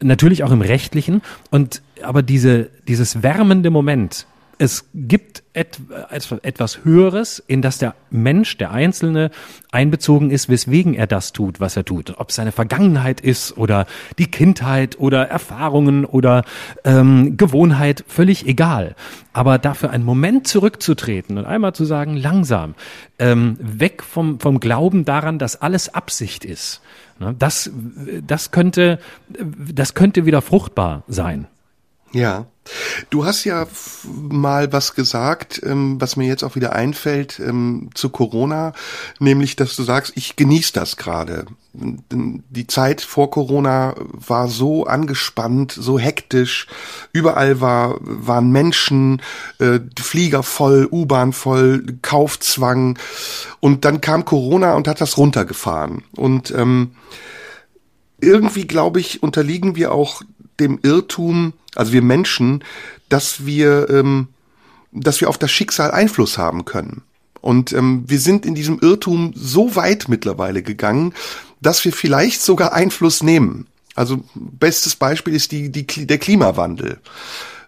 [0.00, 4.26] natürlich auch im rechtlichen und aber diese dieses wärmende Moment
[4.58, 5.80] es gibt et,
[6.42, 9.30] etwas Höheres, in das der Mensch, der Einzelne,
[9.70, 12.18] einbezogen ist, weswegen er das tut, was er tut.
[12.18, 13.86] Ob es seine Vergangenheit ist oder
[14.18, 16.44] die Kindheit oder Erfahrungen oder
[16.84, 18.94] ähm, Gewohnheit, völlig egal.
[19.32, 22.74] Aber dafür einen Moment zurückzutreten und einmal zu sagen, langsam,
[23.18, 26.80] ähm, weg vom, vom Glauben daran, dass alles Absicht ist.
[27.18, 27.70] Ne, das,
[28.26, 28.98] das könnte,
[29.28, 31.46] das könnte wieder fruchtbar sein.
[32.16, 32.46] Ja.
[33.10, 33.66] Du hast ja
[34.04, 38.72] mal was gesagt, ähm, was mir jetzt auch wieder einfällt ähm, zu Corona,
[39.20, 41.44] nämlich, dass du sagst, ich genieße das gerade.
[41.74, 46.66] Die Zeit vor Corona war so angespannt, so hektisch.
[47.12, 49.20] Überall war, waren Menschen,
[49.58, 52.98] äh, Flieger voll, U-Bahn voll, Kaufzwang.
[53.60, 56.02] Und dann kam Corona und hat das runtergefahren.
[56.16, 56.92] Und ähm,
[58.20, 60.22] irgendwie, glaube ich, unterliegen wir auch
[60.60, 62.64] dem Irrtum, also wir Menschen,
[63.08, 64.28] dass wir ähm,
[64.96, 67.02] dass wir auf das Schicksal Einfluss haben können.
[67.40, 71.14] Und ähm, wir sind in diesem Irrtum so weit mittlerweile gegangen,
[71.60, 73.66] dass wir vielleicht sogar Einfluss nehmen.
[73.94, 76.98] Also bestes Beispiel ist die, die, der Klimawandel.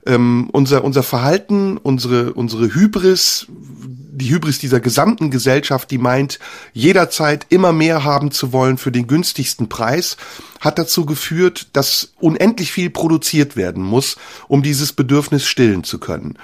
[0.05, 6.39] Ähm, unser, unser Verhalten, unsere, unsere Hybris, die Hybris dieser gesamten Gesellschaft, die meint,
[6.73, 10.17] jederzeit immer mehr haben zu wollen für den günstigsten Preis,
[10.61, 14.17] hat dazu geführt, dass unendlich viel produziert werden muss,
[14.49, 16.39] um dieses Bedürfnis stillen zu können.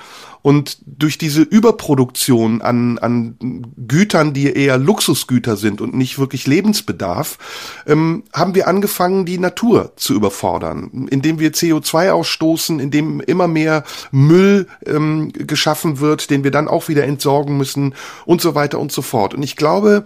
[0.45, 7.39] Und durch diese Überproduktion an, an Gütern, die eher Luxusgüter sind und nicht wirklich Lebensbedarf,
[7.87, 13.85] ähm, haben wir angefangen, die Natur zu überfordern, indem wir CO2 ausstoßen, indem immer mehr
[14.11, 17.95] Müll ähm, geschaffen wird, den wir dann auch wieder entsorgen müssen
[18.27, 19.33] und so weiter und so fort.
[19.33, 20.05] Und ich glaube,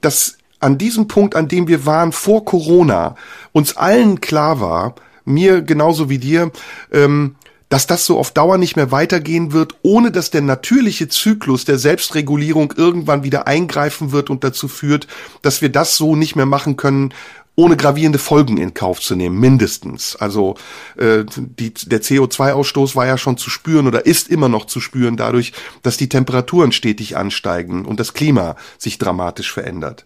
[0.00, 3.16] dass an diesem Punkt, an dem wir waren vor Corona,
[3.52, 4.94] uns allen klar war,
[5.24, 6.50] mir genauso wie dir,
[6.92, 7.36] ähm,
[7.68, 11.78] dass das so auf Dauer nicht mehr weitergehen wird, ohne dass der natürliche Zyklus der
[11.78, 15.08] Selbstregulierung irgendwann wieder eingreifen wird und dazu führt,
[15.42, 17.12] dass wir das so nicht mehr machen können,
[17.56, 20.14] ohne gravierende Folgen in Kauf zu nehmen, mindestens.
[20.14, 20.56] Also
[20.96, 25.16] äh, die, der CO2-Ausstoß war ja schon zu spüren oder ist immer noch zu spüren
[25.16, 25.52] dadurch,
[25.82, 30.04] dass die Temperaturen stetig ansteigen und das Klima sich dramatisch verändert.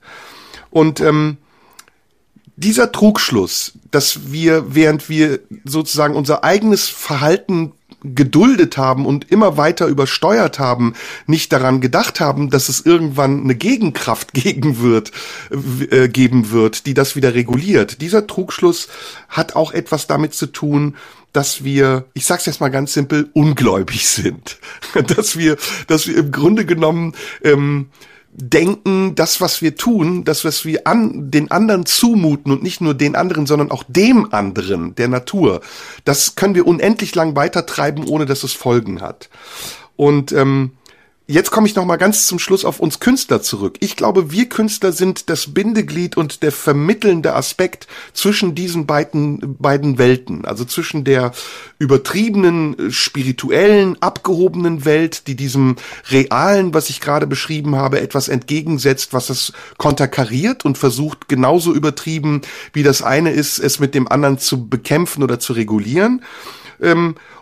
[0.71, 1.37] Und ähm,
[2.57, 9.87] dieser Trugschluss, dass wir, während wir sozusagen unser eigenes Verhalten geduldet haben und immer weiter
[9.87, 10.95] übersteuert haben,
[11.27, 15.13] nicht daran gedacht haben, dass es irgendwann eine Gegenkraft gegen wird,
[15.91, 18.01] äh, geben wird, die das wieder reguliert.
[18.01, 18.89] Dieser Trugschluss
[19.29, 20.97] hat auch etwas damit zu tun,
[21.33, 24.59] dass wir, ich sag's jetzt mal ganz simpel, ungläubig sind.
[25.17, 25.57] dass wir,
[25.87, 27.87] dass wir im Grunde genommen ähm,
[28.33, 32.95] denken, das, was wir tun, das, was wir an den anderen zumuten und nicht nur
[32.95, 35.61] den anderen, sondern auch dem anderen, der Natur,
[36.05, 39.29] das können wir unendlich lang weitertreiben, ohne dass es Folgen hat.
[39.97, 40.73] Und ähm,
[41.31, 43.77] Jetzt komme ich noch mal ganz zum Schluss auf uns Künstler zurück.
[43.79, 49.97] Ich glaube, wir Künstler sind das Bindeglied und der vermittelnde Aspekt zwischen diesen beiden, beiden
[49.97, 50.45] Welten.
[50.45, 51.31] Also zwischen der
[51.79, 55.77] übertriebenen, spirituellen, abgehobenen Welt, die diesem
[56.09, 62.41] realen, was ich gerade beschrieben habe, etwas entgegensetzt, was es konterkariert und versucht genauso übertrieben,
[62.73, 66.25] wie das eine ist, es mit dem anderen zu bekämpfen oder zu regulieren.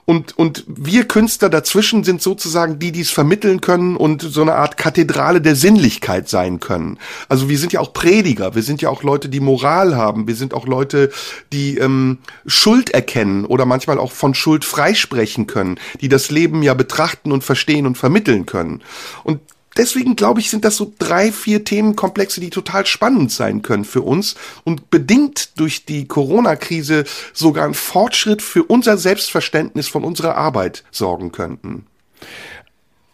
[0.09, 4.55] Und, und wir Künstler dazwischen sind sozusagen die, die es vermitteln können und so eine
[4.55, 6.99] Art Kathedrale der Sinnlichkeit sein können.
[7.29, 10.35] Also wir sind ja auch Prediger, wir sind ja auch Leute, die Moral haben, wir
[10.35, 11.11] sind auch Leute,
[11.53, 16.73] die ähm, Schuld erkennen oder manchmal auch von Schuld freisprechen können, die das Leben ja
[16.73, 18.81] betrachten und verstehen und vermitteln können.
[19.25, 19.41] Und
[19.79, 24.03] deswegen glaube ich, sind das so drei, vier Themenkomplexe, die total spannend sein können für
[24.03, 30.85] uns und bedingt durch die Corona-Krise sogar ein Fortschritt für unser Selbstverständnis von unserer Arbeit
[30.91, 31.87] sorgen könnten.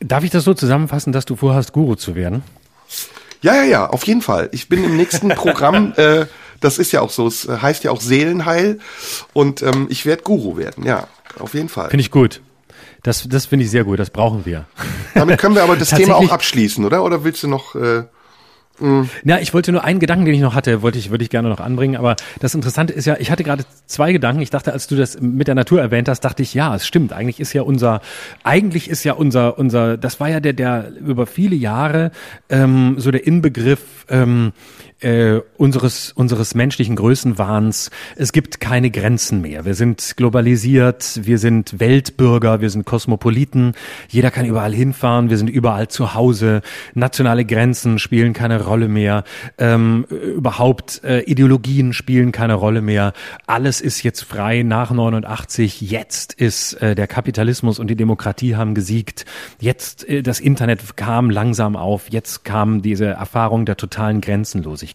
[0.00, 2.42] Darf ich das so zusammenfassen, dass du vorhast, Guru zu werden?
[3.42, 4.48] Ja, ja, ja, auf jeden Fall.
[4.52, 6.26] Ich bin im nächsten Programm, äh,
[6.60, 8.80] das ist ja auch so, es heißt ja auch Seelenheil
[9.34, 11.08] und ähm, ich werde Guru werden, ja,
[11.38, 11.90] auf jeden Fall.
[11.90, 12.40] Finde ich gut.
[13.04, 14.64] Das, das finde ich sehr gut, das brauchen wir.
[15.14, 17.04] Damit können wir aber das Thema auch abschließen, oder?
[17.04, 17.76] Oder willst du noch...
[17.76, 18.04] Äh
[18.80, 19.08] Mhm.
[19.24, 21.48] Ja, ich wollte nur einen Gedanken, den ich noch hatte, wollte ich, würde ich gerne
[21.48, 21.96] noch anbringen.
[21.96, 24.42] Aber das Interessante ist ja, ich hatte gerade zwei Gedanken.
[24.42, 27.12] Ich dachte, als du das mit der Natur erwähnt hast, dachte ich, ja, es stimmt.
[27.12, 28.00] Eigentlich ist ja unser,
[28.42, 32.10] eigentlich ist ja unser, unser, das war ja der, der über viele Jahre
[32.48, 34.52] ähm, so der Inbegriff ähm,
[35.04, 37.90] äh, unseres, unseres menschlichen Größenwahns.
[38.16, 39.66] Es gibt keine Grenzen mehr.
[39.66, 43.74] Wir sind globalisiert, wir sind Weltbürger, wir sind Kosmopoliten.
[44.08, 46.62] Jeder kann überall hinfahren, wir sind überall zu Hause.
[46.94, 49.24] Nationale Grenzen spielen keine Rolle mehr.
[49.58, 53.12] Ähm, überhaupt äh, Ideologien spielen keine Rolle mehr.
[53.46, 55.82] Alles ist jetzt frei nach 89.
[55.82, 59.26] Jetzt ist äh, der Kapitalismus und die Demokratie haben gesiegt.
[59.60, 62.10] Jetzt äh, das Internet kam langsam auf.
[62.10, 64.93] Jetzt kam diese Erfahrung der totalen Grenzenlosigkeit.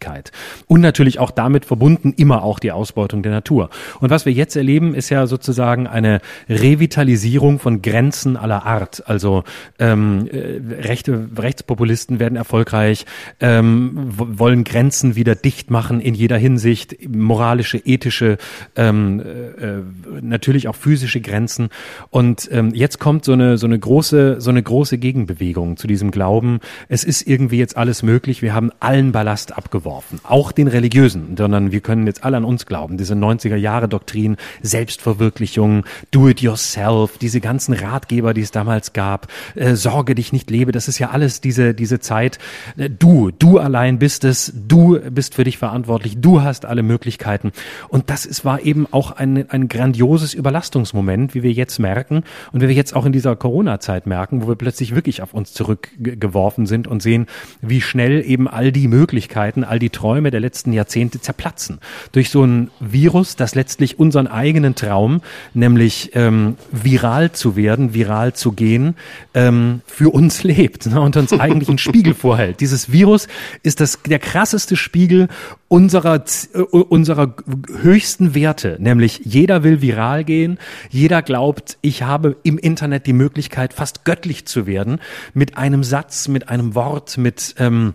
[0.68, 3.70] Und natürlich auch damit verbunden immer auch die Ausbeutung der Natur.
[4.00, 9.04] Und was wir jetzt erleben, ist ja sozusagen eine Revitalisierung von Grenzen aller Art.
[9.08, 9.44] Also
[9.78, 13.06] ähm, äh, rechte Rechtspopulisten werden erfolgreich.
[13.40, 18.38] Äh, ähm, wollen Grenzen wieder dicht machen in jeder Hinsicht, moralische, ethische,
[18.76, 21.70] ähm, äh, natürlich auch physische Grenzen.
[22.10, 26.12] Und ähm, jetzt kommt so eine so eine große so eine große Gegenbewegung zu diesem
[26.12, 26.60] Glauben.
[26.88, 28.42] Es ist irgendwie jetzt alles möglich.
[28.42, 32.44] Wir haben allen Ballast abgeworfen vorgeworfen, auch den Religiösen, sondern wir können jetzt alle an
[32.44, 32.98] uns glauben.
[32.98, 39.28] Diese 90er Jahre Doktrin, Selbstverwirklichung, do it yourself, diese ganzen Ratgeber, die es damals gab,
[39.56, 42.40] äh, sorge dich nicht lebe, das ist ja alles diese, diese Zeit.
[42.78, 47.52] Äh, du, du allein bist es, du bist für dich verantwortlich, du hast alle Möglichkeiten.
[47.88, 52.24] Und das ist, war eben auch ein, ein grandioses Überlastungsmoment, wie wir jetzt merken.
[52.52, 55.54] Und wie wir jetzt auch in dieser Corona-Zeit merken, wo wir plötzlich wirklich auf uns
[55.54, 57.28] zurückgeworfen sind und sehen,
[57.62, 61.80] wie schnell eben all die Möglichkeiten, all die Träume der letzten Jahrzehnte zerplatzen.
[62.12, 65.22] Durch so ein Virus, das letztlich unseren eigenen Traum,
[65.54, 68.96] nämlich ähm, viral zu werden, viral zu gehen,
[69.34, 72.60] ähm, für uns lebt ne, und uns eigentlich einen Spiegel vorhält.
[72.60, 73.28] Dieses Virus
[73.64, 75.28] ist das, der krasseste Spiegel
[75.68, 77.36] unserer, äh, unserer
[77.82, 80.58] höchsten Werte, nämlich jeder will viral gehen,
[80.90, 85.00] jeder glaubt, ich habe im Internet die Möglichkeit, fast göttlich zu werden,
[85.34, 87.94] mit einem Satz, mit einem Wort, mit, ähm,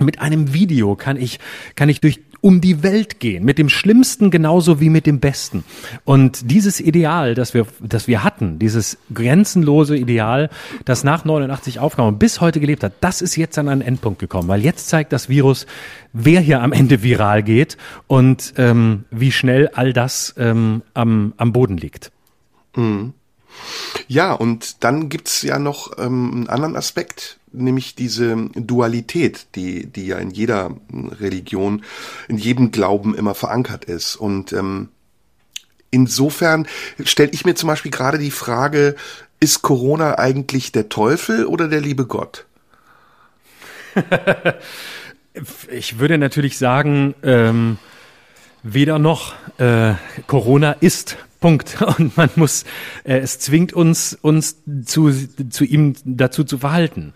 [0.00, 1.38] mit einem Video kann ich,
[1.74, 5.64] kann ich durch um die Welt gehen, mit dem Schlimmsten genauso wie mit dem Besten.
[6.04, 10.48] Und dieses Ideal, das wir, das wir hatten, dieses grenzenlose Ideal,
[10.84, 14.18] das nach 89 aufkam und bis heute gelebt hat, das ist jetzt an einen Endpunkt
[14.18, 15.66] gekommen, weil jetzt zeigt das Virus,
[16.12, 17.76] wer hier am Ende viral geht
[18.06, 22.10] und ähm, wie schnell all das ähm, am, am Boden liegt.
[22.74, 23.12] Mhm.
[24.08, 30.06] Ja, und dann gibt's ja noch ähm, einen anderen Aspekt, nämlich diese Dualität, die, die
[30.06, 31.84] ja in jeder Religion,
[32.28, 34.16] in jedem Glauben immer verankert ist.
[34.16, 34.88] Und ähm,
[35.90, 36.66] insofern
[37.04, 38.96] stelle ich mir zum Beispiel gerade die Frage,
[39.40, 42.46] ist Corona eigentlich der Teufel oder der liebe Gott?
[45.70, 47.78] ich würde natürlich sagen, ähm,
[48.62, 49.34] weder noch.
[49.58, 49.94] Äh,
[50.26, 51.82] Corona ist Punkt.
[51.98, 52.64] Und man muss,
[53.04, 57.12] äh, es zwingt uns, uns zu, zu ihm dazu zu verhalten.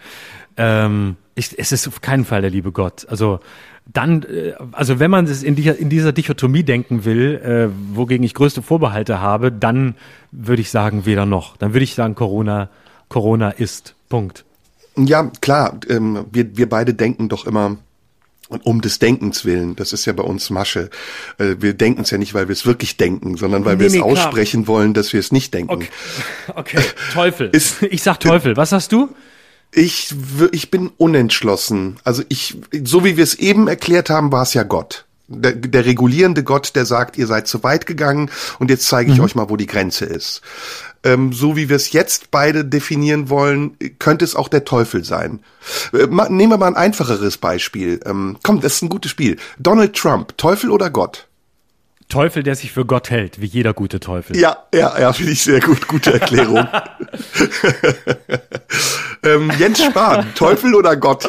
[0.57, 3.07] Ähm, ich, es ist auf keinen Fall der liebe Gott.
[3.09, 3.41] Also
[3.93, 8.25] dann, äh, also wenn man es in, die, in dieser Dichotomie denken will, äh, wogegen
[8.25, 9.95] ich größte Vorbehalte habe, dann
[10.33, 11.57] würde ich sagen weder noch.
[11.57, 12.71] Dann würde ich sagen Corona,
[13.09, 13.95] Corona ist.
[14.09, 14.45] Punkt.
[14.97, 15.79] Ja, klar.
[15.89, 17.77] Ähm, wir, wir beide denken doch immer
[18.49, 20.91] und um des Denkens willen, das ist ja bei uns Masche.
[21.39, 23.87] Äh, wir denken es ja nicht, weil wir es wirklich denken, sondern weil nee, wir
[23.87, 25.73] es nee, aussprechen wollen, dass wir es nicht denken.
[25.73, 25.89] Okay,
[26.55, 26.83] okay.
[27.13, 27.49] Teufel.
[27.51, 28.57] Ist, ich sag Teufel.
[28.57, 29.09] Was sagst du?
[29.73, 30.15] Ich,
[30.53, 31.97] ich bin unentschlossen.
[32.05, 35.05] Also ich, so wie wir es eben erklärt haben, war es ja Gott.
[35.27, 39.19] Der, der regulierende Gott, der sagt, ihr seid zu weit gegangen und jetzt zeige ich
[39.19, 39.25] mhm.
[39.25, 40.43] euch mal, wo die Grenze ist
[41.05, 45.41] ähm, so wie wir es jetzt beide definieren wollen, könnte es auch der Teufel sein.
[45.93, 48.01] Äh, nehmen wir mal ein einfacheres Beispiel.
[48.05, 49.37] Ähm, komm, das ist ein gutes Spiel.
[49.59, 51.29] Donald Trump, Teufel oder Gott?
[52.09, 54.37] Teufel, der sich für Gott hält, wie jeder gute Teufel.
[54.37, 55.89] Ja, ja, ja, finde ich sehr gut.
[55.89, 56.69] Gute Erklärung.
[59.23, 61.25] ähm, Jens Spahn, Teufel oder Gott?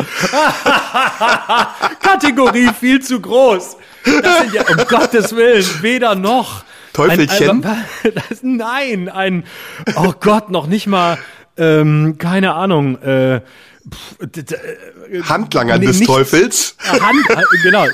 [2.02, 3.78] Kategorie viel zu groß.
[4.04, 6.64] Das sind ja um Gottes Willen weder noch.
[6.94, 7.66] Teufelchen?
[7.66, 7.86] Ein,
[8.30, 9.44] das, nein, ein,
[9.96, 11.18] oh Gott, noch nicht mal,
[11.58, 13.42] ähm, keine Ahnung, äh,
[15.24, 16.76] Handlanger nee, des nicht, Teufels.
[16.80, 17.86] Hand, äh, genau.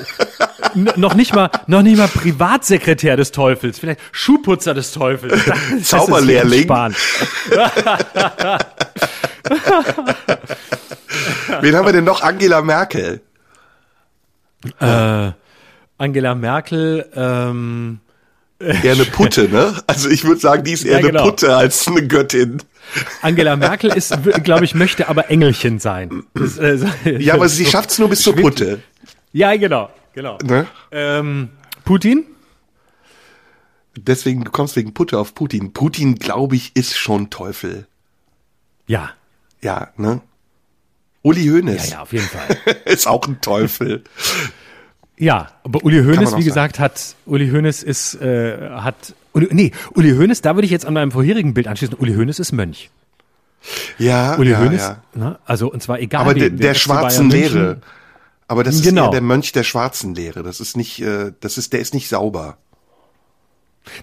[0.96, 5.42] noch nicht mal, noch nicht mal Privatsekretär des Teufels, vielleicht Schuhputzer des Teufels.
[5.82, 6.68] Zauberlehrling.
[11.60, 12.22] Wen haben wir denn noch?
[12.22, 13.20] Angela Merkel.
[14.80, 15.32] Äh,
[15.98, 18.00] Angela Merkel, ähm,
[18.62, 19.74] Eher eine Putte, ne?
[19.88, 21.22] Also ich würde sagen, die ist eher ja, genau.
[21.22, 22.62] eine Putte als eine Göttin.
[23.22, 26.24] Angela Merkel ist, glaube ich, möchte aber Engelchen sein.
[26.34, 26.78] Das, äh,
[27.18, 28.82] ja, aber sie so schafft es nur bis zur Putte.
[29.32, 30.38] Ja, genau, genau.
[30.42, 30.66] Ne?
[30.90, 31.50] Ähm,
[31.84, 32.24] Putin?
[33.96, 35.72] Deswegen, du kommst wegen Putte auf Putin.
[35.72, 37.86] Putin, glaube ich, ist schon Teufel.
[38.86, 39.10] Ja.
[39.62, 40.20] Ja, ne?
[41.22, 41.90] Uli Hoeneß.
[41.90, 42.56] Ja, ja, auf jeden Fall.
[42.84, 44.02] ist auch ein Teufel.
[45.16, 46.84] Ja, aber Uli Hoeneß, wie gesagt, sagen.
[46.84, 50.94] hat Uli Hoeneß ist äh, hat Uli, nee, Uli Hoeneß, da würde ich jetzt an
[50.94, 51.96] meinem vorherigen Bild anschließen.
[51.96, 52.90] Uli Hoeneß ist Mönch.
[53.98, 55.02] Ja, Uli ja, Hoeneß, ja.
[55.14, 56.22] Ne, also und zwar egal.
[56.22, 57.80] Aber der, der schwarzen Lehre.
[58.48, 59.10] Aber das ist genau.
[59.10, 60.42] der Mönch der schwarzen Lehre.
[60.42, 62.58] Das ist nicht, äh, das ist, der ist nicht sauber.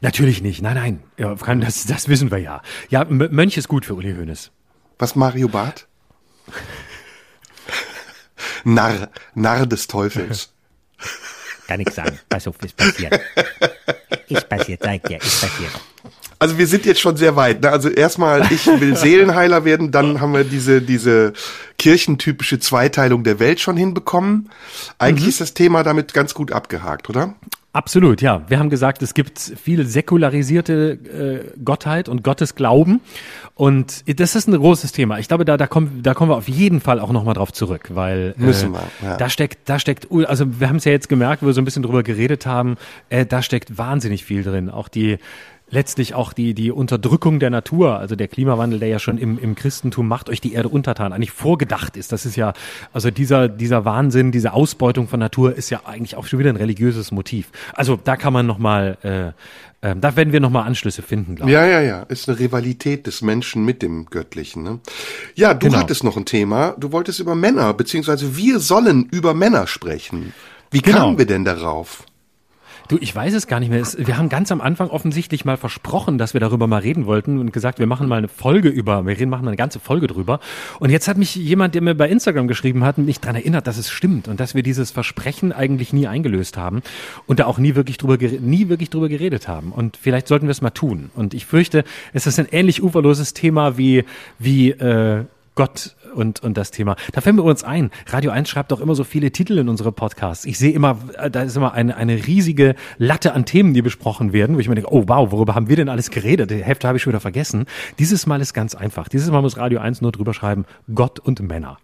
[0.01, 0.61] Natürlich nicht.
[0.61, 1.03] Nein, nein.
[1.17, 2.61] Ja, das, das wissen wir ja.
[2.89, 4.51] Ja, Mönch ist gut für Uli Hoeneß.
[4.97, 5.87] Was Mario Barth?
[8.63, 10.53] Narr, Narr des Teufels.
[11.69, 12.17] Kann ich sagen.
[12.27, 13.21] Pass auf, ist passiert.
[14.27, 15.69] Ist passiert, sag dir, ist passiert.
[16.39, 17.61] Also wir sind jetzt schon sehr weit.
[17.61, 17.69] Ne?
[17.69, 21.33] Also erstmal, ich will Seelenheiler werden, dann haben wir diese, diese
[21.77, 24.49] kirchentypische Zweiteilung der Welt schon hinbekommen.
[24.97, 25.29] Eigentlich mhm.
[25.29, 27.35] ist das Thema damit ganz gut abgehakt, oder?
[27.71, 28.43] Absolut, ja.
[28.47, 32.99] Wir haben gesagt, es gibt viel säkularisierte äh, Gottheit und Gottesglauben.
[33.53, 35.19] Und das ist ein großes Thema.
[35.19, 37.91] Ich glaube, da, da, kommen, da kommen wir auf jeden Fall auch nochmal drauf zurück,
[37.93, 39.17] weil äh, Müssen wir, ja.
[39.17, 41.65] da steckt, da steckt, also wir haben es ja jetzt gemerkt, wo wir so ein
[41.65, 42.75] bisschen drüber geredet haben,
[43.09, 44.71] äh, da steckt wahnsinnig viel drin.
[44.71, 45.19] Auch die
[45.71, 49.55] letztlich auch die, die Unterdrückung der Natur, also der Klimawandel, der ja schon im, im
[49.55, 52.11] Christentum macht euch die Erde untertan, eigentlich vorgedacht ist.
[52.11, 52.53] Das ist ja,
[52.93, 56.55] also dieser, dieser Wahnsinn, diese Ausbeutung von Natur ist ja eigentlich auch schon wieder ein
[56.55, 57.49] religiöses Motiv.
[57.73, 61.53] Also da kann man nochmal, äh, äh, da werden wir nochmal Anschlüsse finden, glaube ich.
[61.53, 62.03] Ja, ja, ja.
[62.03, 64.63] Ist eine Rivalität des Menschen mit dem Göttlichen.
[64.63, 64.79] Ne?
[65.35, 65.79] Ja, du genau.
[65.79, 66.75] hattest noch ein Thema.
[66.77, 70.33] Du wolltest über Männer, beziehungsweise wir sollen über Männer sprechen.
[70.71, 70.97] Wie genau.
[70.99, 72.03] kamen wir denn darauf?
[72.89, 73.85] Du, ich weiß es gar nicht mehr.
[73.97, 77.53] Wir haben ganz am Anfang offensichtlich mal versprochen, dass wir darüber mal reden wollten und
[77.53, 80.39] gesagt, wir machen mal eine Folge über, wir reden, machen mal eine ganze Folge drüber.
[80.79, 83.77] Und jetzt hat mich jemand, der mir bei Instagram geschrieben hat, mich daran erinnert, dass
[83.77, 86.81] es stimmt und dass wir dieses Versprechen eigentlich nie eingelöst haben
[87.27, 89.71] und da auch nie wirklich drüber, nie wirklich drüber geredet haben.
[89.71, 91.11] Und vielleicht sollten wir es mal tun.
[91.13, 91.83] Und ich fürchte,
[92.13, 94.03] es ist ein ähnlich uferloses Thema wie,
[94.39, 95.25] wie, äh,
[95.59, 96.95] Gott und, und das Thema.
[97.13, 99.91] Da fällt mir uns ein, Radio 1 schreibt doch immer so viele Titel in unsere
[99.91, 100.45] Podcasts.
[100.45, 104.33] Ich sehe immer, äh, da ist immer eine, eine riesige Latte an Themen, die besprochen
[104.33, 106.51] werden, wo ich mir denke, oh wow, worüber haben wir denn alles geredet?
[106.51, 107.65] Die Hälfte habe ich schon wieder vergessen.
[107.97, 109.07] Dieses Mal ist ganz einfach.
[109.07, 111.77] Dieses Mal muss Radio 1 nur drüber schreiben, Gott und Männer.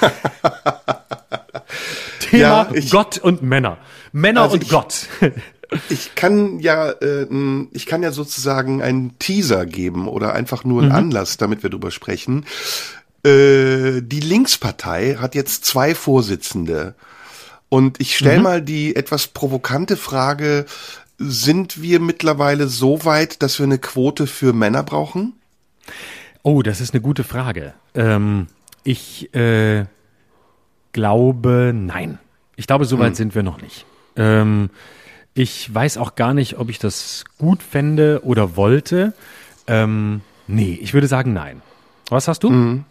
[2.20, 3.78] Thema ja, ich, Gott und Männer.
[4.12, 5.08] Männer also und ich, Gott.
[5.88, 7.26] ich kann ja, äh,
[7.72, 10.96] ich kann ja sozusagen einen Teaser geben oder einfach nur einen mhm.
[10.96, 12.44] Anlass, damit wir drüber sprechen.
[13.26, 16.94] Äh, die Linkspartei hat jetzt zwei Vorsitzende.
[17.68, 18.42] Und ich stelle mhm.
[18.42, 20.66] mal die etwas provokante Frage,
[21.18, 25.32] sind wir mittlerweile so weit, dass wir eine Quote für Männer brauchen?
[26.42, 27.74] Oh, das ist eine gute Frage.
[27.94, 28.46] Ähm,
[28.84, 29.86] ich äh,
[30.92, 32.18] glaube, nein.
[32.54, 33.14] Ich glaube, so weit hm.
[33.14, 33.84] sind wir noch nicht.
[34.14, 34.70] Ähm,
[35.34, 39.12] ich weiß auch gar nicht, ob ich das gut fände oder wollte.
[39.66, 41.62] Ähm, nee, ich würde sagen nein.
[42.08, 42.50] Was hast du?
[42.50, 42.84] Mhm.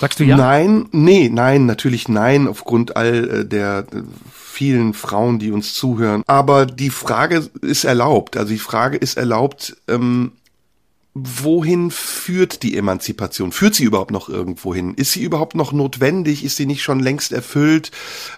[0.00, 0.36] Sagst du ja?
[0.36, 4.02] Nein, nee, nein, natürlich nein, aufgrund all äh, der äh,
[4.32, 6.22] vielen Frauen, die uns zuhören.
[6.26, 8.38] Aber die Frage ist erlaubt.
[8.38, 10.32] Also die Frage ist erlaubt, ähm,
[11.12, 13.52] wohin führt die Emanzipation?
[13.52, 14.94] Führt sie überhaupt noch irgendwo hin?
[14.94, 16.44] Ist sie überhaupt noch notwendig?
[16.44, 17.90] Ist sie nicht schon längst erfüllt?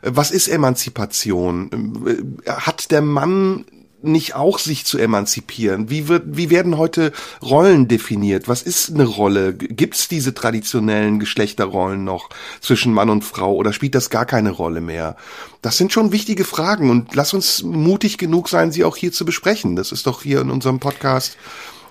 [0.03, 1.71] Äh, was ist Emanzipation?
[1.73, 3.67] Ähm, hat der Mann
[4.05, 5.91] nicht auch sich zu emanzipieren?
[5.91, 8.49] Wie wird, wie werden heute Rollen definiert?
[8.49, 9.55] Was ist eine Rolle?
[9.55, 12.31] Gibt es diese traditionellen Geschlechterrollen noch
[12.61, 15.17] zwischen Mann und Frau oder spielt das gar keine Rolle mehr?
[15.61, 19.25] Das sind schon wichtige Fragen und lass uns mutig genug sein, sie auch hier zu
[19.25, 19.77] besprechen.
[19.77, 21.37] Das ist doch hier in unserem Podcast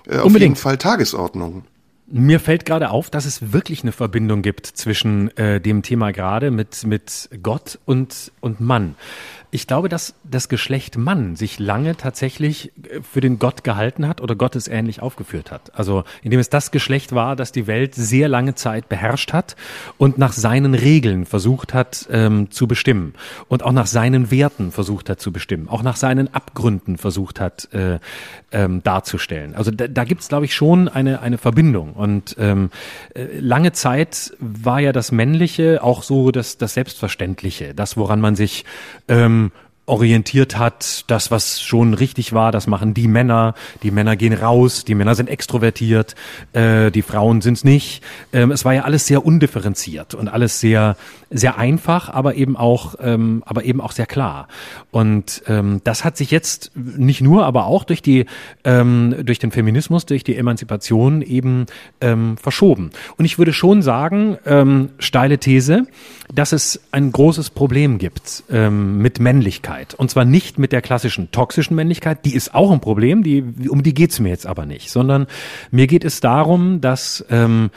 [0.08, 1.64] äh, auf jeden Fall Tagesordnung.
[2.14, 6.50] Mir fällt gerade auf, dass es wirklich eine Verbindung gibt zwischen äh, dem Thema gerade
[6.50, 8.96] mit, mit Gott und, und Mann.
[9.54, 14.22] Ich glaube, dass das Geschlecht Mann sich lange tatsächlich äh, für den Gott gehalten hat
[14.22, 15.78] oder Gott es ähnlich aufgeführt hat.
[15.78, 19.54] Also indem es das Geschlecht war, das die Welt sehr lange Zeit beherrscht hat
[19.98, 23.12] und nach seinen Regeln versucht hat ähm, zu bestimmen
[23.48, 27.68] und auch nach seinen Werten versucht hat zu bestimmen, auch nach seinen Abgründen versucht hat
[27.74, 27.98] äh,
[28.52, 29.54] ähm, darzustellen.
[29.54, 31.92] Also da, da gibt es, glaube ich, schon eine, eine Verbindung.
[31.92, 32.70] Und ähm,
[33.14, 38.34] äh, lange Zeit war ja das Männliche auch so das, das Selbstverständliche, das, woran man
[38.34, 38.64] sich
[39.08, 39.41] ähm,
[39.86, 43.54] orientiert hat, das, was schon richtig war, das machen die Männer.
[43.82, 46.14] Die Männer gehen raus, die Männer sind extrovertiert,
[46.52, 48.02] äh, die Frauen sind's nicht.
[48.32, 50.96] Ähm, es war ja alles sehr undifferenziert und alles sehr,
[51.30, 54.46] sehr einfach, aber eben auch, ähm, aber eben auch sehr klar.
[54.92, 58.26] Und ähm, das hat sich jetzt nicht nur, aber auch durch die,
[58.62, 61.66] ähm, durch den Feminismus, durch die Emanzipation eben
[62.00, 62.90] ähm, verschoben.
[63.16, 65.88] Und ich würde schon sagen, ähm, steile These,
[66.32, 69.71] dass es ein großes Problem gibt ähm, mit Männlichkeit.
[69.72, 69.94] Männlichkeit.
[69.94, 73.82] Und zwar nicht mit der klassischen toxischen Männlichkeit, die ist auch ein Problem, die, um
[73.82, 75.26] die geht's mir jetzt aber nicht, sondern
[75.70, 77.70] mir geht es darum, dass ähm,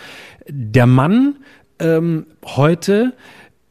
[0.48, 1.38] der Mann
[1.80, 3.14] ähm, heute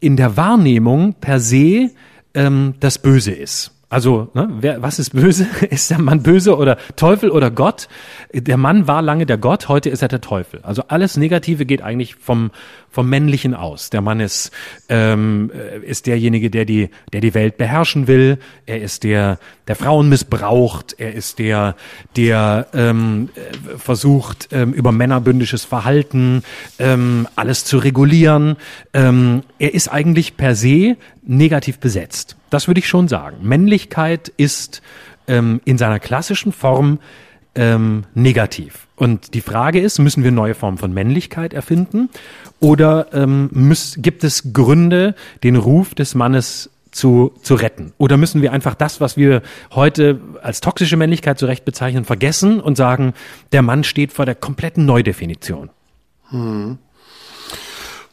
[0.01, 1.91] in der Wahrnehmung per se
[2.35, 3.74] ähm, das Böse ist.
[3.89, 5.47] Also, ne, wer, was ist böse?
[5.70, 7.89] Ist der Mann böse oder Teufel oder Gott?
[8.32, 10.61] Der Mann war lange der Gott, heute ist er der Teufel.
[10.62, 12.51] Also alles Negative geht eigentlich vom,
[12.91, 13.91] vom Männlichen aus.
[13.91, 14.51] Der Mann ist,
[14.89, 18.39] ähm, äh, ist derjenige, der die, der die Welt beherrschen will.
[18.66, 20.95] Er ist der, der Frauen missbraucht.
[20.99, 21.76] Er ist der,
[22.16, 26.43] der ähm, äh, versucht, ähm, über männerbündisches Verhalten
[26.78, 28.57] ähm, alles zu regulieren.
[28.93, 30.97] Ähm, er ist eigentlich per se
[31.27, 32.37] negativ besetzt.
[32.51, 33.39] Das würde ich schon sagen.
[33.43, 34.83] Männlichkeit ist
[35.27, 36.99] ähm, in seiner klassischen Form
[37.55, 38.87] ähm, negativ.
[38.97, 42.11] Und die Frage ist, müssen wir neue Formen von Männlichkeit erfinden
[42.61, 47.93] oder ähm, muss, gibt es Gründe, den Ruf des Mannes zu, zu retten?
[47.99, 52.61] Oder müssen wir einfach das, was wir heute als toxische Männlichkeit zu Recht bezeichnen, vergessen
[52.61, 53.14] und sagen,
[53.53, 55.70] der Mann steht vor der kompletten Neudefinition?
[56.31, 56.79] Hm.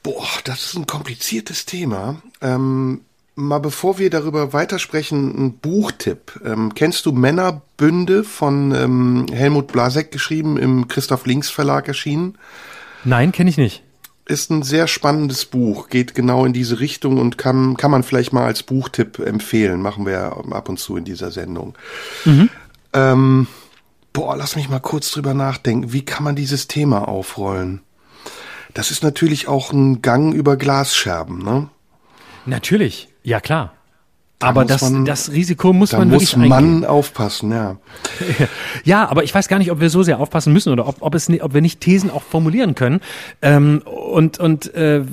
[0.03, 2.21] Boah, das ist ein kompliziertes Thema.
[2.41, 3.01] Ähm,
[3.35, 6.39] mal bevor wir darüber weitersprechen, ein Buchtipp.
[6.43, 12.37] Ähm, kennst du Männerbünde von ähm, Helmut Blasek geschrieben, im Christoph Links Verlag erschienen?
[13.03, 13.83] Nein, kenne ich nicht.
[14.25, 18.33] Ist ein sehr spannendes Buch, geht genau in diese Richtung und kann, kann man vielleicht
[18.33, 19.81] mal als Buchtipp empfehlen.
[19.81, 21.75] Machen wir ab und zu in dieser Sendung.
[22.25, 22.49] Mhm.
[22.93, 23.47] Ähm,
[24.13, 25.91] boah, lass mich mal kurz drüber nachdenken.
[25.91, 27.81] Wie kann man dieses Thema aufrollen?
[28.73, 31.69] Das ist natürlich auch ein Gang über Glasscherben, ne?
[32.45, 33.73] Natürlich, ja klar.
[34.41, 36.85] Aber das, man, das Risiko muss man wirklich muss man eingehen.
[36.85, 37.77] aufpassen, ja.
[38.83, 41.15] ja, aber ich weiß gar nicht, ob wir so sehr aufpassen müssen oder ob, ob,
[41.15, 43.01] es, ob wir nicht Thesen auch formulieren können.
[43.41, 45.03] Ähm, und und äh,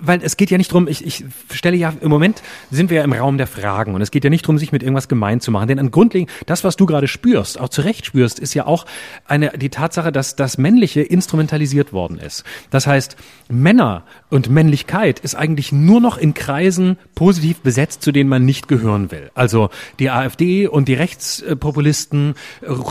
[0.00, 0.88] weil es geht ja nicht drum.
[0.88, 4.10] ich, ich stelle ja, im Moment sind wir ja im Raum der Fragen und es
[4.10, 5.68] geht ja nicht drum, sich mit irgendwas gemein zu machen.
[5.68, 8.86] Denn ein grundlegend, das, was du gerade spürst, auch zu Recht spürst, ist ja auch
[9.26, 12.44] eine, die Tatsache, dass das Männliche instrumentalisiert worden ist.
[12.70, 13.16] Das heißt,
[13.48, 18.68] Männer und Männlichkeit ist eigentlich nur noch in Kreisen positiv besetzt, zu denen man nicht
[18.68, 19.30] gehören will.
[19.34, 22.34] Also die AfD und die Rechtspopulisten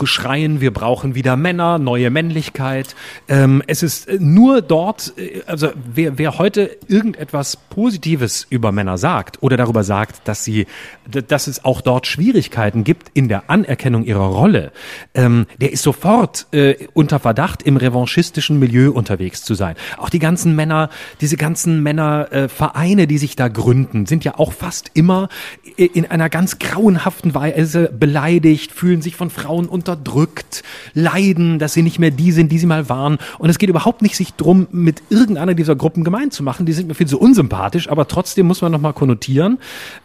[0.04, 2.94] schreien, wir brauchen wieder Männer, neue Männlichkeit.
[3.28, 8.98] Ähm, es ist äh, nur dort, äh, also wer, wer heute irgendetwas Positives über Männer
[8.98, 10.66] sagt oder darüber sagt, dass sie,
[11.08, 14.72] dass es auch dort Schwierigkeiten gibt in der Anerkennung ihrer Rolle,
[15.14, 19.74] ähm, der ist sofort äh, unter Verdacht, im revanchistischen Milieu unterwegs zu sein.
[19.96, 20.90] Auch die ganzen Männer,
[21.30, 25.28] diese ganzen Männervereine, äh, die sich da gründen, sind ja auch fast immer
[25.76, 32.00] in einer ganz grauenhaften Weise beleidigt, fühlen sich von Frauen unterdrückt, leiden, dass sie nicht
[32.00, 33.18] mehr die sind, die sie mal waren.
[33.38, 36.66] Und es geht überhaupt nicht sich drum, mit irgendeiner dieser Gruppen gemein zu machen.
[36.66, 39.58] Die sind mir viel zu unsympathisch, aber trotzdem muss man nochmal konnotieren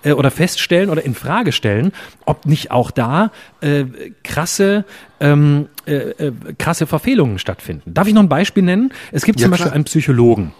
[0.03, 1.91] äh, oder feststellen oder in Frage stellen,
[2.28, 3.86] ob nicht auch da äh,
[4.23, 4.86] krasse
[5.19, 7.93] ähm, äh, äh, krasse Verfehlungen stattfinden.
[7.93, 8.91] Darf ich noch ein Beispiel nennen?
[9.11, 10.51] Es gibt ja, zum Beispiel einen Psychologen,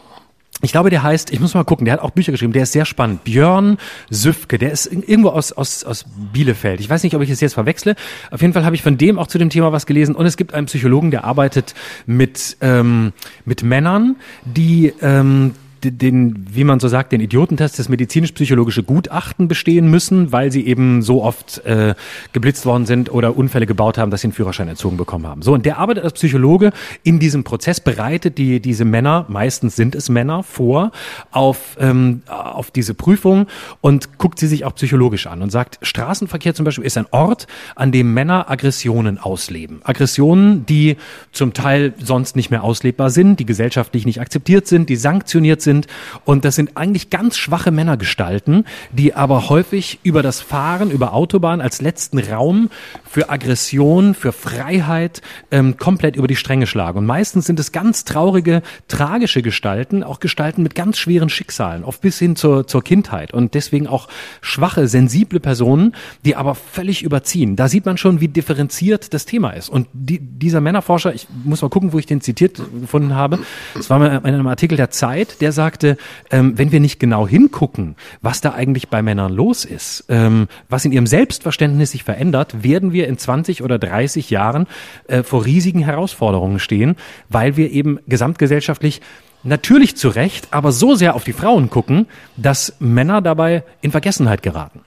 [0.62, 2.72] ich glaube, der heißt, ich muss mal gucken, der hat auch Bücher geschrieben, der ist
[2.72, 3.24] sehr spannend.
[3.26, 3.78] Björn
[4.10, 6.80] Süfke, der ist irgendwo aus, aus, aus Bielefeld.
[6.80, 7.96] Ich weiß nicht, ob ich es jetzt verwechsle.
[8.32, 10.16] Auf jeden Fall habe ich von dem auch zu dem Thema was gelesen.
[10.16, 11.76] Und es gibt einen Psychologen, der arbeitet
[12.06, 13.12] mit, ähm,
[13.44, 19.90] mit Männern, die ähm, den, wie man so sagt, den Idiotentest, das medizinisch-psychologische Gutachten bestehen
[19.90, 21.96] müssen, weil sie eben so oft äh,
[22.34, 25.42] geblitzt worden sind oder Unfälle gebaut haben, dass sie einen Führerschein entzogen bekommen haben.
[25.42, 26.72] So, und der arbeitet als Psychologe
[27.04, 30.92] in diesem Prozess, bereitet die, diese Männer, meistens sind es Männer, vor
[31.32, 33.48] auf, ähm, auf diese Prüfung
[33.82, 37.48] und guckt sie sich auch psychologisch an und sagt, Straßenverkehr zum Beispiel ist ein Ort,
[37.76, 39.82] an dem Männer Aggressionen ausleben.
[39.84, 40.98] Aggressionen, die
[41.32, 45.88] zum Teil sonst nicht mehr auslebbar sind, die gesellschaftlich nicht akzeptiert sind, die sanktioniert sind.
[46.24, 48.64] Und das sind eigentlich ganz schwache Männergestalten,
[48.94, 52.70] die aber häufig über das Fahren, über Autobahn als letzten Raum
[53.04, 57.00] für Aggression, für Freiheit ähm, komplett über die Stränge schlagen.
[57.00, 62.00] Und meistens sind es ganz traurige, tragische Gestalten, auch Gestalten mit ganz schweren Schicksalen, oft
[62.02, 63.34] bis hin zur, zur Kindheit.
[63.34, 64.08] Und deswegen auch
[64.42, 67.56] schwache, sensible Personen, die aber völlig überziehen.
[67.56, 69.70] Da sieht man schon, wie differenziert das Thema ist.
[69.70, 73.40] Und die, dieser Männerforscher, ich muss mal gucken, wo ich den zitiert gefunden habe,
[73.78, 75.98] es war mal in einem Artikel der Zeit, der sagte,
[76.30, 80.86] ähm, wenn wir nicht genau hingucken, was da eigentlich bei Männern los ist, ähm, was
[80.86, 84.68] in ihrem Selbstverständnis sich verändert, werden wir in 20 oder 30 Jahren
[85.08, 86.96] äh, vor riesigen Herausforderungen stehen,
[87.30, 89.02] weil wir eben gesamtgesellschaftlich
[89.44, 94.44] natürlich zu Recht, aber so sehr auf die Frauen gucken, dass Männer dabei in Vergessenheit
[94.44, 94.82] geraten.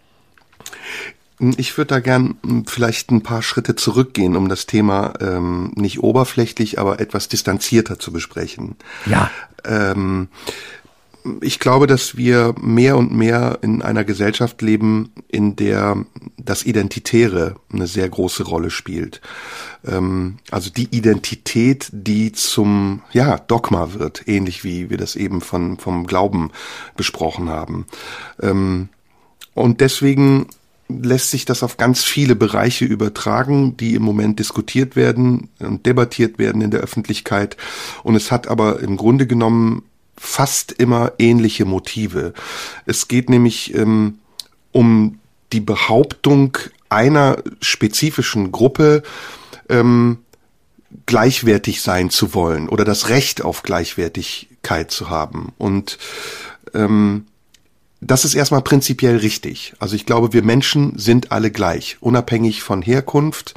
[1.56, 6.02] Ich würde da gern hm, vielleicht ein paar Schritte zurückgehen, um das Thema ähm, nicht
[6.02, 8.76] oberflächlich, aber etwas distanzierter zu besprechen.
[9.06, 9.30] Ja.
[9.64, 10.28] Ähm,
[11.40, 16.04] ich glaube, dass wir mehr und mehr in einer Gesellschaft leben, in der
[16.36, 19.20] das Identitäre eine sehr große Rolle spielt.
[19.84, 25.78] Ähm, also die Identität, die zum ja, Dogma wird, ähnlich wie wir das eben von,
[25.78, 26.50] vom Glauben
[26.96, 27.86] besprochen haben.
[28.40, 28.88] Ähm,
[29.54, 30.46] und deswegen
[30.88, 36.38] lässt sich das auf ganz viele Bereiche übertragen, die im Moment diskutiert werden und debattiert
[36.38, 37.56] werden in der Öffentlichkeit.
[38.02, 39.82] Und es hat aber im Grunde genommen
[40.16, 42.32] fast immer ähnliche Motive.
[42.86, 44.18] Es geht nämlich ähm,
[44.72, 45.18] um
[45.52, 46.56] die Behauptung
[46.88, 49.02] einer spezifischen Gruppe,
[49.68, 50.18] ähm,
[51.06, 55.52] gleichwertig sein zu wollen oder das Recht auf Gleichwertigkeit zu haben.
[55.58, 55.98] Und
[56.74, 57.26] ähm,
[58.00, 59.74] das ist erstmal prinzipiell richtig.
[59.80, 63.54] Also ich glaube, wir Menschen sind alle gleich, unabhängig von Herkunft,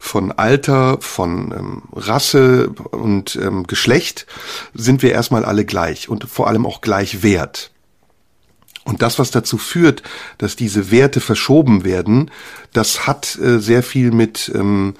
[0.00, 4.26] von Alter, von ähm, Rasse und ähm, Geschlecht
[4.74, 7.70] sind wir erstmal alle gleich und vor allem auch gleich wert.
[8.84, 10.02] Und das, was dazu führt,
[10.38, 12.30] dass diese Werte verschoben werden,
[12.72, 14.94] das hat äh, sehr viel mit ähm,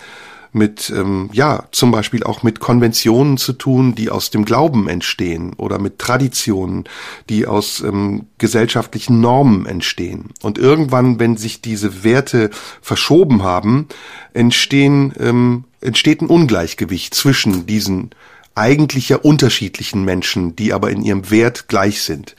[0.57, 5.53] mit, ähm, ja, zum Beispiel auch mit Konventionen zu tun, die aus dem Glauben entstehen
[5.55, 6.85] oder mit Traditionen,
[7.29, 10.31] die aus ähm, gesellschaftlichen Normen entstehen.
[10.43, 12.51] Und irgendwann, wenn sich diese Werte
[12.81, 13.87] verschoben haben,
[14.33, 18.11] entstehen, ähm, entsteht ein Ungleichgewicht zwischen diesen
[18.55, 22.35] eigentlich ja unterschiedlichen Menschen, die aber in ihrem Wert gleich sind.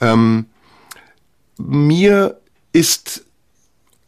[0.00, 0.46] Ähm,
[1.56, 2.40] mir
[2.72, 3.24] ist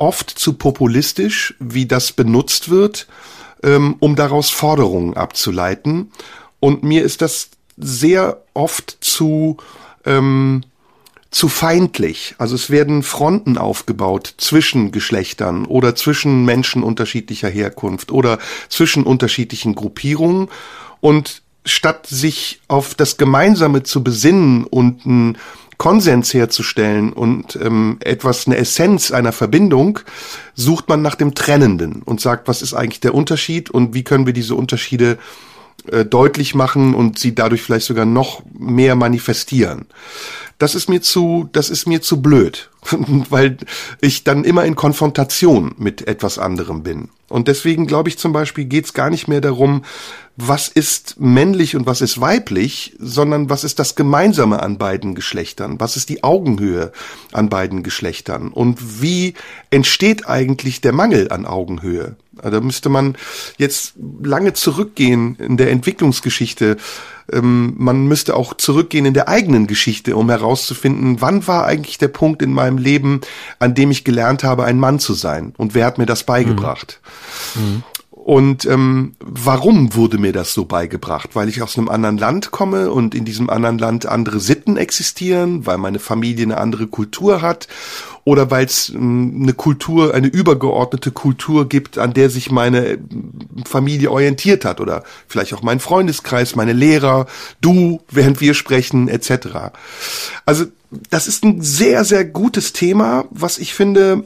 [0.00, 3.06] oft zu populistisch, wie das benutzt wird,
[3.62, 6.10] ähm, um daraus Forderungen abzuleiten.
[6.58, 9.58] Und mir ist das sehr oft zu
[10.04, 10.62] ähm,
[11.30, 12.34] zu feindlich.
[12.38, 19.76] Also es werden Fronten aufgebaut zwischen Geschlechtern oder zwischen Menschen unterschiedlicher Herkunft oder zwischen unterschiedlichen
[19.76, 20.48] Gruppierungen.
[21.00, 25.38] Und statt sich auf das Gemeinsame zu besinnen und ein
[25.80, 30.00] Konsens herzustellen und ähm, etwas, eine Essenz einer Verbindung,
[30.54, 34.26] sucht man nach dem Trennenden und sagt, was ist eigentlich der Unterschied und wie können
[34.26, 35.16] wir diese Unterschiede
[35.90, 39.86] äh, deutlich machen und sie dadurch vielleicht sogar noch mehr manifestieren.
[40.58, 42.68] Das ist mir zu, das ist mir zu blöd,
[43.30, 43.56] weil
[44.02, 47.08] ich dann immer in Konfrontation mit etwas anderem bin.
[47.30, 49.84] Und deswegen glaube ich zum Beispiel geht es gar nicht mehr darum,
[50.36, 55.80] was ist männlich und was ist weiblich, sondern was ist das Gemeinsame an beiden Geschlechtern?
[55.80, 56.92] Was ist die Augenhöhe
[57.32, 58.48] an beiden Geschlechtern?
[58.48, 59.34] Und wie
[59.70, 62.16] entsteht eigentlich der Mangel an Augenhöhe?
[62.42, 63.16] Da müsste man
[63.58, 66.76] jetzt lange zurückgehen in der Entwicklungsgeschichte.
[67.32, 72.08] Ähm, man müsste auch zurückgehen in der eigenen Geschichte, um herauszufinden, wann war eigentlich der
[72.08, 73.20] Punkt in meinem Leben,
[73.58, 75.54] an dem ich gelernt habe, ein Mann zu sein?
[75.56, 77.00] Und wer hat mir das beigebracht?
[77.54, 77.82] Mhm.
[78.30, 81.30] Und ähm, warum wurde mir das so beigebracht?
[81.34, 85.66] Weil ich aus einem anderen Land komme und in diesem anderen Land andere Sitten existieren,
[85.66, 87.66] weil meine Familie eine andere Kultur hat
[88.22, 92.98] oder weil es ähm, eine Kultur, eine übergeordnete Kultur gibt, an der sich meine äh,
[93.64, 97.26] Familie orientiert hat oder vielleicht auch mein Freundeskreis, meine Lehrer,
[97.60, 99.72] du, während wir sprechen, etc.
[100.46, 100.66] Also
[101.10, 104.22] das ist ein sehr, sehr gutes Thema, was ich finde,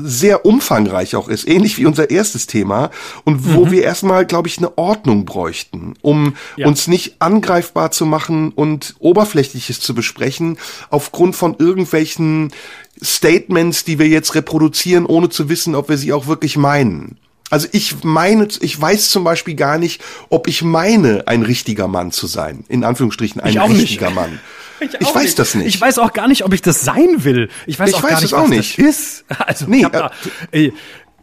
[0.00, 2.90] sehr umfangreich auch ist, ähnlich wie unser erstes Thema
[3.24, 3.70] und wo mhm.
[3.72, 6.66] wir erstmal, glaube ich, eine Ordnung bräuchten, um ja.
[6.66, 10.58] uns nicht angreifbar zu machen und oberflächliches zu besprechen
[10.90, 12.52] aufgrund von irgendwelchen
[13.02, 17.18] Statements, die wir jetzt reproduzieren, ohne zu wissen, ob wir sie auch wirklich meinen.
[17.50, 22.12] Also ich meine, ich weiß zum Beispiel gar nicht, ob ich meine, ein richtiger Mann
[22.12, 22.64] zu sein.
[22.68, 24.14] In Anführungsstrichen ein richtiger nicht.
[24.14, 24.40] Mann.
[24.88, 25.38] Ich, ich weiß nicht.
[25.38, 25.66] das nicht.
[25.66, 27.48] Ich weiß auch gar nicht, ob ich das sein will.
[27.66, 28.78] Ich weiß ich auch weiß gar nicht, auch was nicht.
[28.78, 29.24] das ist.
[29.46, 30.10] Also nee, äh, da,
[30.52, 30.72] ey,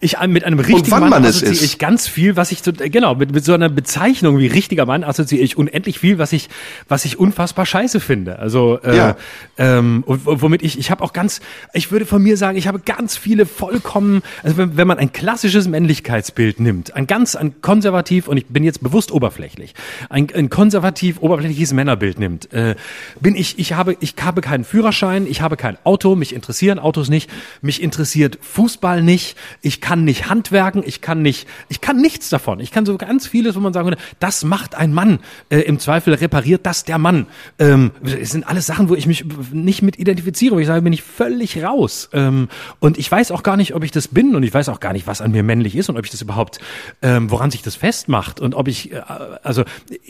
[0.01, 3.31] ich mit einem richtigen Mann, Mann assoziiere ich ganz viel, was ich so, genau, mit,
[3.31, 6.49] mit so einer Bezeichnung wie richtiger Mann assoziiere ich unendlich viel, was ich,
[6.89, 8.37] was ich unfassbar scheiße finde.
[8.37, 9.15] Also, äh, ja.
[9.57, 11.39] ähm, und, womit ich, ich habe auch ganz,
[11.73, 15.13] ich würde von mir sagen, ich habe ganz viele vollkommen, also wenn, wenn man ein
[15.13, 19.75] klassisches Männlichkeitsbild nimmt, ein ganz, ein konservativ, und ich bin jetzt bewusst oberflächlich,
[20.09, 22.75] ein, ein konservativ oberflächliches Männerbild nimmt, äh,
[23.21, 27.07] bin ich, ich habe, ich habe keinen Führerschein, ich habe kein Auto, mich interessieren Autos
[27.07, 27.29] nicht,
[27.61, 32.59] mich interessiert Fußball nicht, ich kann nicht handwerken, ich kann nicht, ich kann nichts davon.
[32.59, 35.19] Ich kann so ganz vieles, wo man sagen würde, das macht ein Mann.
[35.49, 37.27] Äh, Im Zweifel repariert das der Mann.
[37.59, 40.91] Ähm, es sind alles Sachen, wo ich mich nicht mit identifiziere, wo ich sage, bin
[40.91, 42.09] ich völlig raus.
[42.13, 44.79] Ähm, und ich weiß auch gar nicht, ob ich das bin und ich weiß auch
[44.79, 46.57] gar nicht, was an mir männlich ist und ob ich das überhaupt,
[47.03, 49.01] ähm, woran sich das festmacht und ob ich, äh,
[49.43, 49.65] also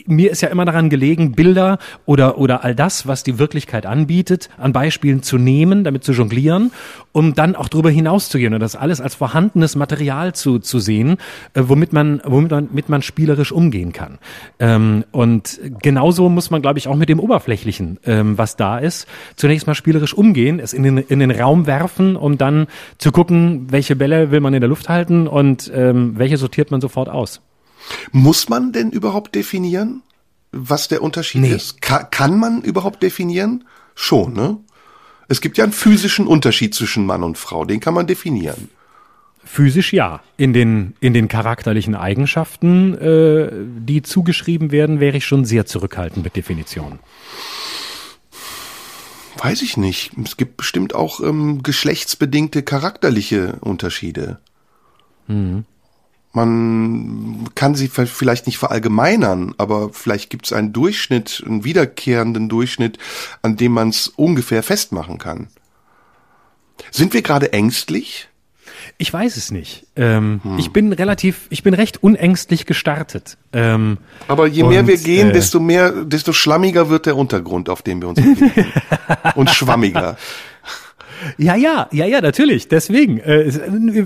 [0.06, 4.48] mir ist ja immer daran gelegen, Bilder oder, oder all das, was die Wirklichkeit anbietet,
[4.56, 6.72] an Beispielen zu nehmen, damit zu jonglieren,
[7.12, 11.16] um dann auch darüber hinauszugehen und das alles als vorhandenes Material zu, zu sehen,
[11.54, 14.18] äh, womit man, womit man, mit man spielerisch umgehen kann.
[14.60, 19.08] Ähm, und genauso muss man, glaube ich, auch mit dem Oberflächlichen, ähm, was da ist,
[19.34, 22.66] zunächst mal spielerisch umgehen, es in den, in den Raum werfen, um dann
[22.98, 26.80] zu gucken, welche Bälle will man in der Luft halten und ähm, welche sortiert man
[26.80, 27.40] sofort aus.
[28.12, 30.02] Muss man denn überhaupt definieren,
[30.52, 31.52] was der Unterschied nee.
[31.54, 31.82] ist?
[31.82, 33.64] Ka kann man überhaupt definieren?
[33.94, 34.58] Schon, ne?
[35.28, 38.68] Es gibt ja einen physischen Unterschied zwischen Mann und Frau, den kann man definieren.
[39.46, 40.20] Physisch ja.
[40.36, 46.24] In den, in den charakterlichen Eigenschaften, äh, die zugeschrieben werden, wäre ich schon sehr zurückhaltend
[46.24, 46.98] mit Definitionen.
[49.38, 50.12] Weiß ich nicht.
[50.22, 54.40] Es gibt bestimmt auch ähm, geschlechtsbedingte charakterliche Unterschiede.
[55.28, 55.64] Mhm.
[56.32, 62.98] Man kann sie vielleicht nicht verallgemeinern, aber vielleicht gibt es einen Durchschnitt, einen wiederkehrenden Durchschnitt,
[63.40, 65.48] an dem man es ungefähr festmachen kann.
[66.90, 68.28] Sind wir gerade ängstlich?
[68.98, 69.86] Ich weiß es nicht.
[69.94, 70.58] Ähm, hm.
[70.58, 73.36] Ich bin relativ, ich bin recht unängstlich gestartet.
[73.52, 77.68] Ähm, Aber je mehr und, wir gehen, äh, desto mehr, desto schlammiger wird der Untergrund,
[77.68, 78.72] auf dem wir uns bewegen.
[79.34, 80.16] und schwammiger.
[81.38, 82.68] Ja, ja, ja, ja, natürlich.
[82.68, 83.18] Deswegen.
[83.20, 83.50] Äh,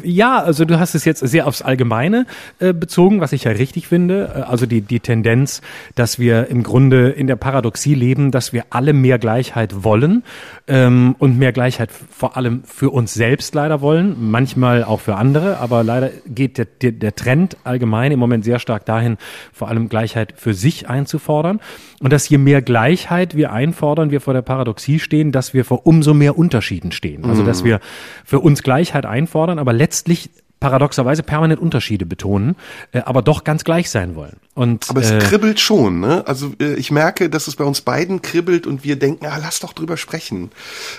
[0.05, 2.27] ja, also du hast es jetzt sehr aufs Allgemeine
[2.59, 4.33] äh, bezogen, was ich ja richtig finde.
[4.35, 5.61] Äh, also die, die Tendenz,
[5.95, 10.23] dass wir im Grunde in der Paradoxie leben, dass wir alle mehr Gleichheit wollen
[10.69, 15.59] ähm, und mehr Gleichheit vor allem für uns selbst leider wollen, manchmal auch für andere,
[15.59, 19.17] aber leider geht der, der, der Trend allgemein im Moment sehr stark dahin,
[19.53, 21.61] vor allem Gleichheit für sich einzufordern.
[22.01, 25.87] Und dass je mehr Gleichheit wir einfordern, wir vor der Paradoxie stehen, dass wir vor
[25.87, 27.00] umso mehr Unterschieden stehen.
[27.25, 27.67] Also dass mhm.
[27.67, 27.81] wir
[28.25, 30.31] für uns Gleichheit einfordern, aber letztlich
[30.61, 32.55] paradoxerweise permanent Unterschiede betonen,
[32.93, 34.37] äh, aber doch ganz gleich sein wollen.
[34.55, 36.27] Und, aber es äh, kribbelt schon, ne?
[36.27, 39.61] Also äh, ich merke, dass es bei uns beiden kribbelt und wir denken, ah, lass
[39.61, 40.51] doch drüber sprechen.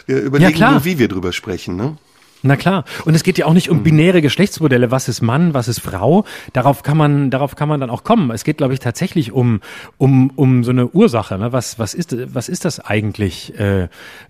[0.07, 1.95] Wir überlegen ja, nur, wie wir drüber sprechen, ne?
[2.43, 2.85] Na klar.
[3.05, 3.83] Und es geht ja auch nicht um hm.
[3.83, 4.89] binäre Geschlechtsmodelle.
[4.89, 6.25] Was ist Mann, was ist Frau?
[6.53, 8.31] Darauf kann man, darauf kann man dann auch kommen.
[8.31, 9.61] Es geht, glaube ich, tatsächlich um,
[9.99, 11.37] um, um so eine Ursache.
[11.37, 11.53] Ne?
[11.53, 13.89] Was, was ist, was ist das eigentlich, äh,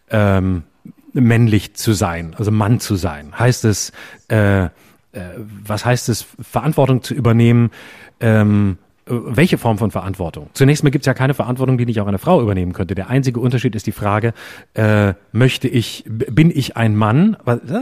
[0.09, 0.63] ähm,
[1.13, 3.38] männlich zu sein, also Mann zu sein?
[3.38, 3.92] Heißt es,
[4.29, 4.70] äh, äh,
[5.38, 7.71] was heißt es, Verantwortung zu übernehmen?
[8.20, 10.49] Ähm, äh, welche Form von Verantwortung?
[10.53, 12.95] Zunächst mal gibt es ja keine Verantwortung, die nicht auch eine Frau übernehmen könnte.
[12.95, 14.33] Der einzige Unterschied ist die Frage,
[14.73, 17.37] äh, möchte ich, bin ich ein Mann?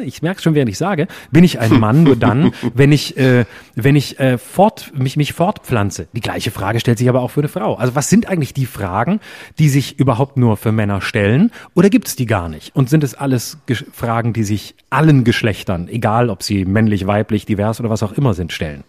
[0.05, 3.45] Ich merke schon, während ich sage, bin ich ein Mann nur dann, wenn ich, äh,
[3.75, 6.07] wenn ich äh, fort, mich, mich fortpflanze.
[6.13, 7.75] Die gleiche Frage stellt sich aber auch für eine Frau.
[7.75, 9.19] Also was sind eigentlich die Fragen,
[9.59, 11.51] die sich überhaupt nur für Männer stellen?
[11.75, 12.75] Oder gibt es die gar nicht?
[12.75, 17.45] Und sind es alles Ge Fragen, die sich allen Geschlechtern, egal ob sie männlich, weiblich,
[17.45, 18.83] divers oder was auch immer sind, stellen?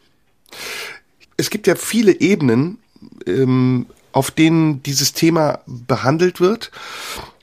[1.41, 2.79] Es gibt ja viele Ebenen,
[3.27, 6.71] ähm, auf denen dieses Thema behandelt wird.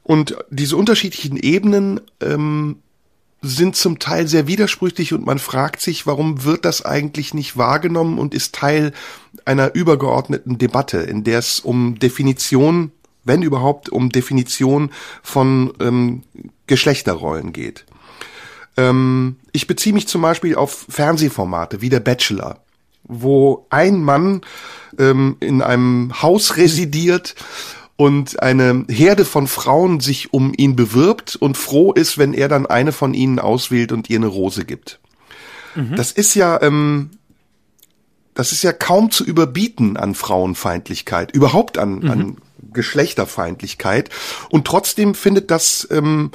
[0.03, 2.77] Und diese unterschiedlichen Ebenen ähm,
[3.41, 8.17] sind zum Teil sehr widersprüchlich und man fragt sich, warum wird das eigentlich nicht wahrgenommen
[8.17, 8.93] und ist Teil
[9.45, 12.91] einer übergeordneten Debatte, in der es um Definition,
[13.23, 14.91] wenn überhaupt, um Definition
[15.21, 16.23] von ähm,
[16.67, 17.85] Geschlechterrollen geht.
[18.75, 22.61] Ähm, ich beziehe mich zum Beispiel auf Fernsehformate wie der Bachelor
[23.07, 24.41] wo ein Mann
[24.99, 27.35] ähm, in einem Haus residiert
[27.95, 32.65] und eine Herde von Frauen sich um ihn bewirbt und froh ist, wenn er dann
[32.65, 34.99] eine von ihnen auswählt und ihr eine Rose gibt.
[35.75, 35.95] Mhm.
[35.95, 37.11] Das ist ja, ähm,
[38.35, 42.11] das ist ja kaum zu überbieten an Frauenfeindlichkeit, überhaupt an, mhm.
[42.11, 42.37] an
[42.71, 44.11] Geschlechterfeindlichkeit.
[44.49, 46.31] Und trotzdem findet das ähm,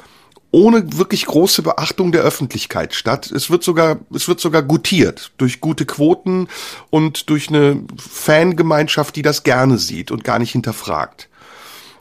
[0.53, 3.31] ohne wirklich große Beachtung der Öffentlichkeit statt.
[3.31, 6.47] Es wird sogar, es wird sogar gutiert durch gute Quoten
[6.91, 11.27] und durch eine Fangemeinschaft, die das gerne sieht und gar nicht hinterfragt.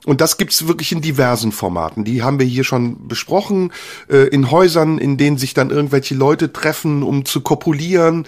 [0.04, 2.04] Und das gibt's wirklich in diversen Formaten.
[2.04, 3.72] Die haben wir hier schon besprochen,
[4.10, 8.26] äh, in Häusern, in denen sich dann irgendwelche Leute treffen, um zu kopulieren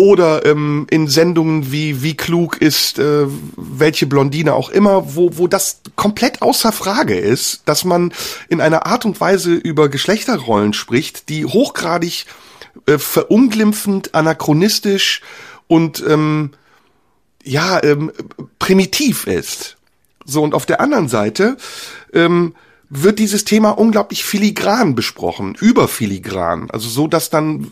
[0.00, 5.46] oder ähm, in Sendungen wie wie klug ist äh, welche Blondine auch immer, wo wo
[5.46, 8.14] das komplett außer Frage ist, dass man
[8.48, 12.24] in einer Art und Weise über Geschlechterrollen spricht, die hochgradig
[12.86, 15.20] äh, verunglimpfend, anachronistisch
[15.68, 16.52] und ähm,
[17.44, 18.10] ja ähm,
[18.58, 19.76] primitiv ist.
[20.24, 21.58] So und auf der anderen Seite
[22.14, 22.54] ähm,
[22.90, 27.70] wird dieses Thema unglaublich filigran besprochen, überfiligran, also so, dass dann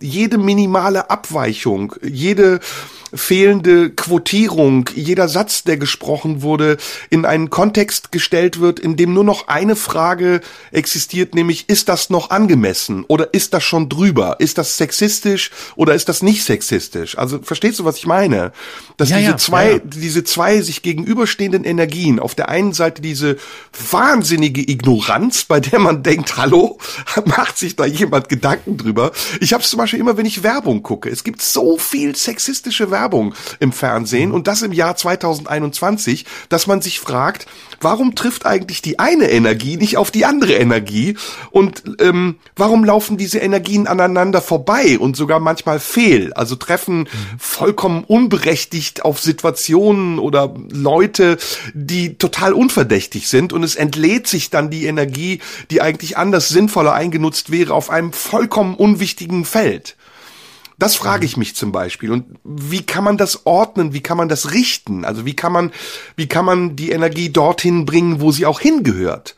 [0.00, 2.60] jede minimale Abweichung, jede
[3.14, 6.76] fehlende Quotierung, jeder Satz, der gesprochen wurde,
[7.10, 10.40] in einen Kontext gestellt wird, in dem nur noch eine Frage
[10.72, 14.36] existiert, nämlich ist das noch angemessen oder ist das schon drüber?
[14.38, 17.16] Ist das sexistisch oder ist das nicht sexistisch?
[17.16, 18.52] Also verstehst du, was ich meine?
[18.96, 19.80] Dass ja, diese ja, zwei, ja.
[19.84, 23.36] diese zwei sich gegenüberstehenden Energien, auf der einen Seite diese
[24.46, 26.78] wahnsinnige Ignoranz, bei der man denkt, hallo,
[27.24, 29.12] macht sich da jemand Gedanken drüber?
[29.40, 31.08] Ich habe es zum Beispiel immer, wenn ich Werbung gucke.
[31.08, 36.66] Es gibt so viel sexistische Werbung Werbung im Fernsehen und das im Jahr 2021, dass
[36.66, 37.46] man sich fragt,
[37.80, 41.16] warum trifft eigentlich die eine Energie nicht auf die andere Energie
[41.50, 47.08] und ähm, warum laufen diese Energien aneinander vorbei und sogar manchmal fehl, also treffen
[47.38, 51.38] vollkommen unberechtigt auf Situationen oder Leute,
[51.74, 55.40] die total unverdächtig sind und es entlädt sich dann die Energie,
[55.70, 59.96] die eigentlich anders sinnvoller eingenutzt wäre, auf einem vollkommen unwichtigen Feld.
[60.78, 62.10] Das frage ich mich zum Beispiel.
[62.12, 63.94] Und wie kann man das ordnen?
[63.94, 65.04] Wie kann man das richten?
[65.04, 65.72] Also wie kann man,
[66.16, 69.36] wie kann man die Energie dorthin bringen, wo sie auch hingehört?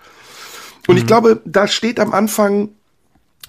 [0.88, 1.00] Und mhm.
[1.00, 2.70] ich glaube, da steht am Anfang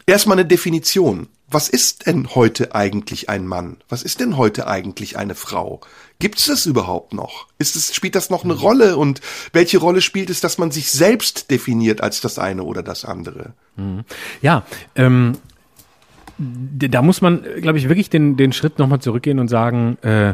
[0.06, 1.28] erstmal eine Definition.
[1.52, 3.78] Was ist denn heute eigentlich ein Mann?
[3.90, 5.82] Was ist denn heute eigentlich eine Frau?
[6.22, 7.48] Gibt es das überhaupt noch?
[7.60, 8.60] Ist es, spielt das noch eine mhm.
[8.60, 8.98] Rolle?
[8.98, 9.22] Und
[9.54, 13.54] welche Rolle spielt es, dass man sich selbst definiert als das eine oder das andere?
[13.78, 14.04] Mhm.
[14.42, 14.66] Ja,
[14.96, 15.38] ähm,
[16.38, 20.34] da muss man, glaube ich, wirklich den, den Schritt nochmal zurückgehen und sagen, äh,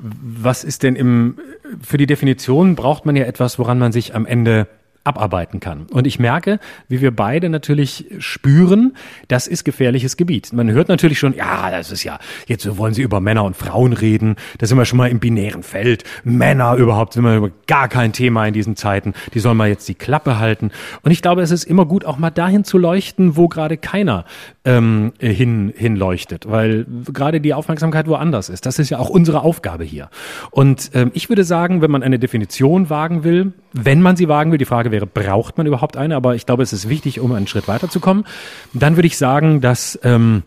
[0.00, 1.38] was ist denn im,
[1.82, 4.66] für die Definition braucht man ja etwas, woran man sich am Ende
[5.08, 5.86] abarbeiten kann.
[5.90, 8.94] Und ich merke, wie wir beide natürlich spüren,
[9.28, 10.52] das ist gefährliches Gebiet.
[10.52, 13.94] Man hört natürlich schon, ja, das ist ja, jetzt wollen Sie über Männer und Frauen
[13.94, 16.04] reden, da sind wir schon mal im binären Feld.
[16.24, 19.14] Männer überhaupt sind wir über gar kein Thema in diesen Zeiten.
[19.34, 20.70] Die sollen mal jetzt die Klappe halten.
[21.02, 24.24] Und ich glaube, es ist immer gut, auch mal dahin zu leuchten, wo gerade keiner
[24.64, 28.66] ähm, hin, hinleuchtet, weil gerade die Aufmerksamkeit woanders ist.
[28.66, 30.10] Das ist ja auch unsere Aufgabe hier.
[30.50, 34.50] Und ähm, ich würde sagen, wenn man eine Definition wagen will, wenn man sie wagen
[34.50, 36.16] will, die Frage wäre, braucht man überhaupt eine?
[36.16, 38.24] Aber ich glaube, es ist wichtig, um einen Schritt weiterzukommen.
[38.72, 40.42] Dann würde ich sagen, dass ähm,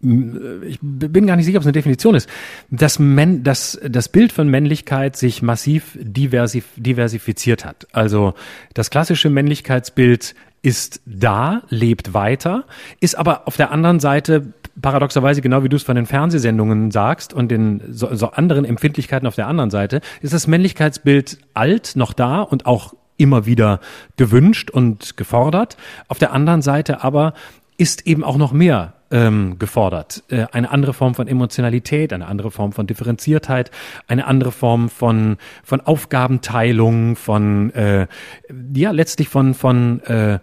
[0.00, 2.28] ich bin gar nicht sicher, ob es eine Definition ist,
[2.70, 7.86] dass, Men, dass das Bild von Männlichkeit sich massiv diversif diversifiziert hat.
[7.92, 8.34] Also
[8.74, 12.66] das klassische Männlichkeitsbild ist da, lebt weiter,
[13.00, 17.32] ist aber auf der anderen Seite paradoxerweise, genau wie du es von den Fernsehsendungen sagst
[17.32, 22.12] und den so, so anderen Empfindlichkeiten auf der anderen Seite, ist das Männlichkeitsbild alt, noch
[22.12, 23.80] da und auch immer wieder
[24.16, 25.76] gewünscht und gefordert.
[26.08, 27.34] Auf der anderen Seite aber
[27.76, 30.22] ist eben auch noch mehr ähm, gefordert.
[30.28, 33.70] Äh, eine andere Form von Emotionalität, eine andere Form von Differenziertheit,
[34.06, 38.06] eine andere Form von, von Aufgabenteilung, von äh,
[38.74, 40.38] ja letztlich von, von äh,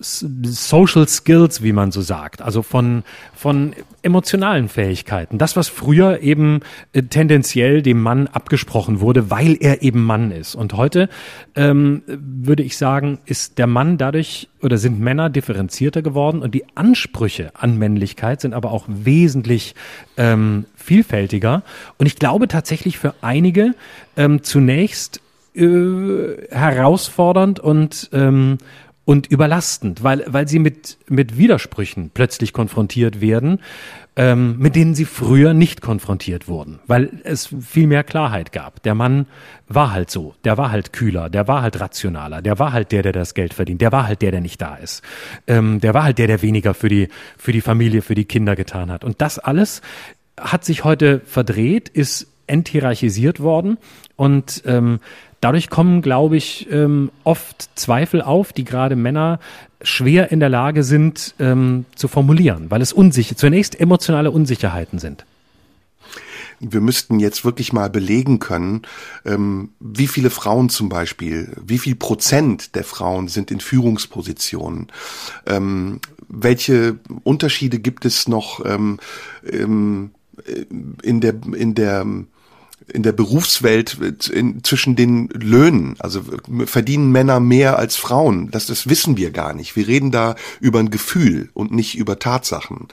[0.00, 3.02] Social Skills, wie man so sagt, also von,
[3.34, 5.36] von emotionalen Fähigkeiten.
[5.36, 6.60] Das, was früher eben
[6.92, 10.54] äh, tendenziell dem Mann abgesprochen wurde, weil er eben Mann ist.
[10.54, 11.08] Und heute
[11.54, 16.64] ähm, würde ich sagen, ist der Mann dadurch oder sind Männer differenzierter geworden und die
[16.74, 19.74] Ansprüche an Männlichkeit sind aber auch wesentlich
[20.16, 21.62] ähm, vielfältiger.
[21.98, 23.74] Und ich glaube tatsächlich für einige
[24.16, 25.20] ähm, zunächst
[25.54, 28.56] äh, herausfordernd und ähm,
[29.04, 33.60] und überlastend, weil, weil sie mit, mit Widersprüchen plötzlich konfrontiert werden,
[34.14, 38.82] ähm, mit denen sie früher nicht konfrontiert wurden, weil es viel mehr Klarheit gab.
[38.82, 39.26] Der Mann
[39.68, 43.02] war halt so, der war halt kühler, der war halt rationaler, der war halt der,
[43.02, 45.02] der das Geld verdient, der war halt der, der nicht da ist,
[45.46, 47.08] ähm, der war halt der, der weniger für die,
[47.38, 49.02] für die Familie, für die Kinder getan hat.
[49.02, 49.80] Und das alles
[50.38, 53.78] hat sich heute verdreht, ist enthierarchisiert worden.
[54.16, 55.00] Und ähm,
[55.42, 59.40] Dadurch kommen, glaube ich, ähm, oft Zweifel auf, die gerade Männer
[59.82, 65.26] schwer in der Lage sind ähm, zu formulieren, weil es unsicher, zunächst emotionale Unsicherheiten sind.
[66.60, 68.82] Wir müssten jetzt wirklich mal belegen können,
[69.24, 74.92] ähm, wie viele Frauen zum Beispiel, wie viel Prozent der Frauen sind in Führungspositionen,
[75.46, 75.98] ähm,
[76.28, 79.00] welche Unterschiede gibt es noch ähm,
[79.44, 80.12] ähm
[81.02, 82.06] in der in der
[82.92, 83.98] in der Berufswelt
[84.28, 85.96] in, zwischen den Löhnen.
[85.98, 86.22] Also
[86.66, 88.50] verdienen Männer mehr als Frauen.
[88.50, 89.76] Das, das wissen wir gar nicht.
[89.76, 92.88] Wir reden da über ein Gefühl und nicht über Tatsachen.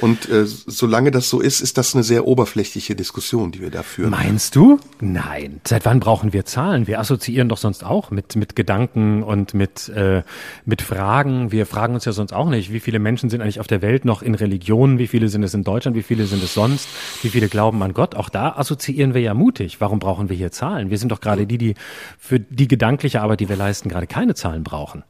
[0.00, 3.82] Und äh, solange das so ist, ist das eine sehr oberflächliche Diskussion, die wir da
[3.82, 4.10] führen.
[4.10, 4.78] Meinst du?
[5.00, 5.60] Nein.
[5.66, 6.86] Seit wann brauchen wir Zahlen?
[6.86, 10.22] Wir assoziieren doch sonst auch mit, mit Gedanken und mit, äh,
[10.64, 11.50] mit Fragen.
[11.50, 14.04] Wir fragen uns ja sonst auch nicht, wie viele Menschen sind eigentlich auf der Welt
[14.04, 16.88] noch in Religionen, wie viele sind es in Deutschland, wie viele sind es sonst,
[17.22, 18.14] wie viele glauben an Gott.
[18.14, 19.80] Auch da assoziieren wir ja mutig.
[19.80, 20.90] Warum brauchen wir hier Zahlen?
[20.90, 21.74] Wir sind doch gerade die, die
[22.18, 25.04] für die gedankliche Arbeit, die wir leisten, gerade keine Zahlen brauchen.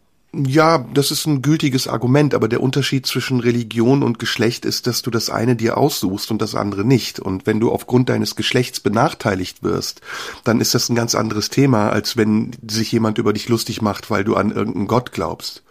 [0.45, 5.01] Ja, das ist ein gültiges Argument, aber der Unterschied zwischen Religion und Geschlecht ist, dass
[5.01, 7.19] du das eine dir aussuchst und das andere nicht.
[7.21, 10.03] Und wenn du aufgrund deines Geschlechts benachteiligt wirst,
[10.45, 14.11] dann ist das ein ganz anderes Thema, als wenn sich jemand über dich lustig macht,
[14.11, 15.63] weil du an irgendeinen Gott glaubst.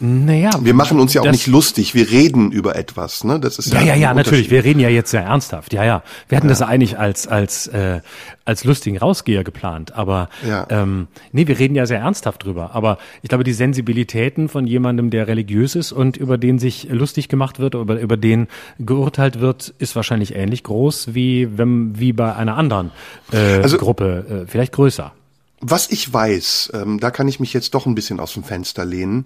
[0.00, 3.38] Naja, wir machen uns ja auch nicht lustig, wir reden über etwas, ne?
[3.38, 4.50] Das ist ja ja ja, ja natürlich.
[4.50, 5.72] Wir reden ja jetzt sehr ernsthaft.
[5.72, 6.52] Ja ja, wir hatten ja.
[6.52, 8.00] das eigentlich als als äh,
[8.44, 10.66] als lustigen Rausgeher geplant, aber ja.
[10.68, 12.74] ähm, nee, wir reden ja sehr ernsthaft drüber.
[12.74, 17.28] Aber ich glaube, die Sensibilitäten von jemandem, der religiös ist und über den sich lustig
[17.28, 18.48] gemacht wird, über über den
[18.78, 22.90] geurteilt wird, ist wahrscheinlich ähnlich groß wie wenn wie bei einer anderen
[23.32, 25.12] äh, also, Gruppe, äh, vielleicht größer.
[25.66, 28.84] Was ich weiß, ähm, da kann ich mich jetzt doch ein bisschen aus dem Fenster
[28.84, 29.24] lehnen,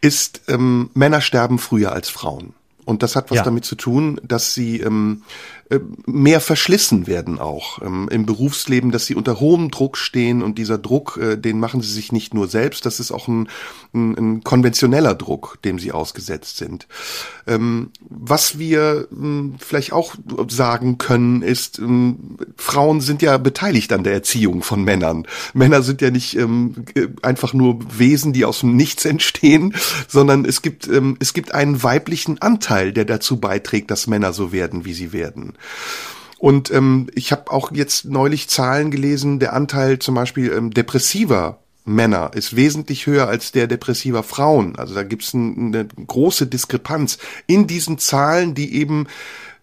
[0.00, 2.54] ist, ähm, Männer sterben früher als Frauen.
[2.84, 3.42] Und das hat was ja.
[3.42, 5.24] damit zu tun, dass sie ähm,
[5.61, 5.61] äh,
[6.06, 10.78] mehr verschlissen werden auch ähm, im Berufsleben, dass sie unter hohem Druck stehen und dieser
[10.78, 13.48] Druck, äh, den machen sie sich nicht nur selbst, das ist auch ein,
[13.94, 16.86] ein, ein konventioneller Druck, dem sie ausgesetzt sind.
[17.46, 20.14] Ähm, was wir ähm, vielleicht auch
[20.48, 21.80] sagen können, ist,
[22.56, 25.26] Frauen sind ja beteiligt an der Erziehung von Männern.
[25.54, 26.84] Männer sind ja nicht ähm,
[27.22, 29.74] einfach nur Wesen, die aus dem Nichts entstehen,
[30.08, 30.88] sondern es gibt,
[31.18, 35.54] es gibt einen weiblichen Anteil, der dazu beiträgt, dass Männer so werden, wie sie werden.
[36.38, 41.58] Und ähm, ich habe auch jetzt neulich Zahlen gelesen, der Anteil zum Beispiel ähm, depressiver
[41.84, 44.76] Männer ist wesentlich höher als der depressiver Frauen.
[44.76, 49.08] Also da gibt es ein, eine große Diskrepanz in diesen Zahlen, die eben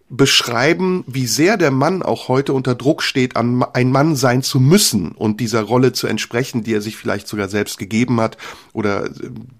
[0.10, 5.12] beschreiben, wie sehr der Mann auch heute unter Druck steht, ein Mann sein zu müssen
[5.12, 8.38] und dieser Rolle zu entsprechen, die er sich vielleicht sogar selbst gegeben hat
[8.74, 9.12] oder äh,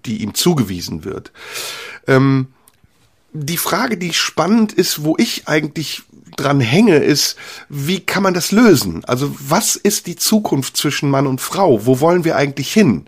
[0.04, 1.32] die ihm zugewiesen wird.
[2.08, 2.48] Ähm,
[3.32, 6.02] die Frage, die spannend ist, wo ich eigentlich
[6.40, 7.36] dran hänge, ist,
[7.68, 9.04] wie kann man das lösen?
[9.04, 11.86] Also was ist die Zukunft zwischen Mann und Frau?
[11.86, 13.06] Wo wollen wir eigentlich hin?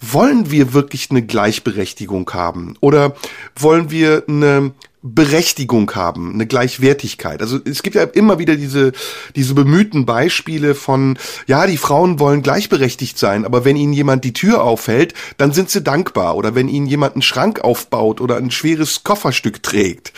[0.00, 2.76] Wollen wir wirklich eine Gleichberechtigung haben?
[2.80, 3.16] Oder
[3.56, 4.72] wollen wir eine
[5.06, 7.42] Berechtigung haben, eine Gleichwertigkeit.
[7.42, 8.92] Also es gibt ja immer wieder diese,
[9.36, 14.32] diese bemühten Beispiele von, ja, die Frauen wollen gleichberechtigt sein, aber wenn ihnen jemand die
[14.32, 16.36] Tür aufhält, dann sind sie dankbar.
[16.36, 20.14] Oder wenn ihnen jemand einen Schrank aufbaut oder ein schweres Kofferstück trägt.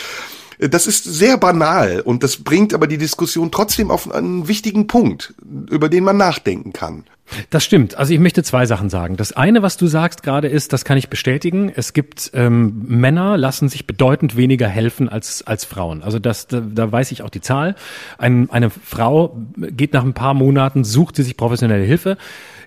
[0.58, 5.34] Das ist sehr banal und das bringt aber die Diskussion trotzdem auf einen wichtigen Punkt,
[5.70, 7.04] über den man nachdenken kann.
[7.50, 7.96] Das stimmt.
[7.96, 9.16] Also ich möchte zwei Sachen sagen.
[9.16, 11.72] Das eine, was du sagst gerade, ist, das kann ich bestätigen.
[11.74, 16.02] Es gibt ähm, Männer lassen sich bedeutend weniger helfen als als Frauen.
[16.02, 17.74] Also das, da, da weiß ich auch die Zahl.
[18.16, 22.16] Ein, eine Frau geht nach ein paar Monaten, sucht sie sich professionelle Hilfe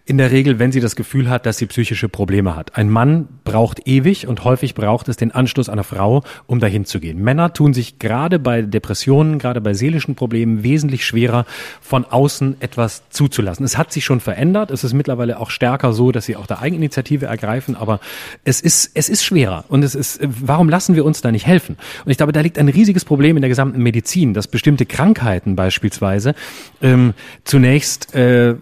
[0.10, 2.76] in der Regel, wenn sie das Gefühl hat, dass sie psychische Probleme hat.
[2.76, 7.00] Ein Mann braucht ewig und häufig braucht es den Anschluss einer Frau, um dahin zu
[7.00, 7.22] gehen.
[7.22, 11.46] Männer tun sich gerade bei Depressionen, gerade bei seelischen Problemen wesentlich schwerer,
[11.80, 13.64] von außen etwas zuzulassen.
[13.64, 14.72] Es hat sich schon verändert.
[14.72, 17.76] Es ist mittlerweile auch stärker so, dass sie auch der Eigeninitiative ergreifen.
[17.76, 18.00] Aber
[18.44, 19.66] es ist, es ist schwerer.
[19.68, 21.78] Und es ist, warum lassen wir uns da nicht helfen?
[22.04, 25.56] Und ich glaube, da liegt ein riesiges Problem in der gesamten Medizin, dass bestimmte Krankheiten
[25.56, 26.34] beispielsweise
[26.82, 27.14] ähm,
[27.44, 28.56] zunächst äh, äh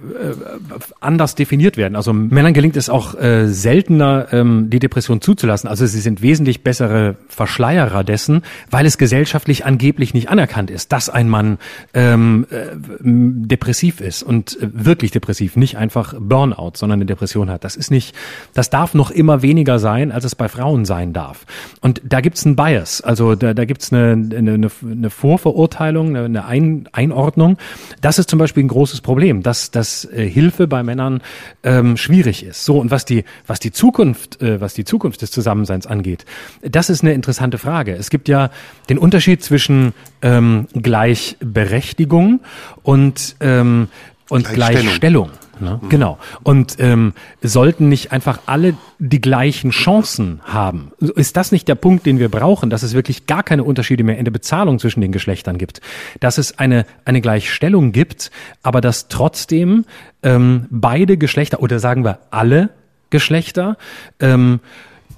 [1.00, 1.96] anders definiert werden.
[1.96, 5.70] Also Männern gelingt es auch äh, seltener, ähm, die Depression zuzulassen.
[5.70, 11.10] Also sie sind wesentlich bessere Verschleierer dessen, weil es gesellschaftlich angeblich nicht anerkannt ist, dass
[11.10, 11.58] ein Mann
[11.94, 17.64] ähm, äh, depressiv ist und äh, wirklich depressiv, nicht einfach Burnout, sondern eine Depression hat.
[17.64, 18.16] Das ist nicht,
[18.54, 21.46] das darf noch immer weniger sein, als es bei Frauen sein darf.
[21.82, 26.88] Und da gibt's einen Bias, also da, da gibt's eine, eine, eine Vorverurteilung, eine Ein
[26.92, 27.58] Einordnung.
[28.02, 31.22] Das ist zum Beispiel ein großes Problem, dass, dass äh, Hilfe bei Männern
[31.64, 32.66] ähm, schwierig ist.
[32.66, 36.26] So und was die was die Zukunft äh, was die Zukunft des Zusammenseins angeht,
[36.62, 37.94] das ist eine interessante Frage.
[37.94, 38.50] Es gibt ja
[38.90, 42.42] den Unterschied zwischen ähm, Gleichberechtigung
[42.84, 43.88] und ähm,
[44.30, 44.86] und Gleichstellung.
[44.86, 45.30] Gleichstellung.
[45.60, 45.80] Ne?
[45.82, 45.90] Mhm.
[45.90, 46.18] Genau.
[46.44, 50.92] Und ähm, sollten nicht einfach alle die gleichen Chancen haben?
[51.00, 54.18] Ist das nicht der Punkt, den wir brauchen, dass es wirklich gar keine Unterschiede mehr
[54.18, 55.82] in der Bezahlung zwischen den Geschlechtern gibt?
[56.20, 58.32] Dass es eine, eine Gleichstellung gibt,
[58.64, 59.86] aber dass trotzdem
[60.24, 62.70] ähm, beide Geschlechter oder sagen wir alle
[63.10, 63.78] Geschlechter
[64.20, 64.60] ähm,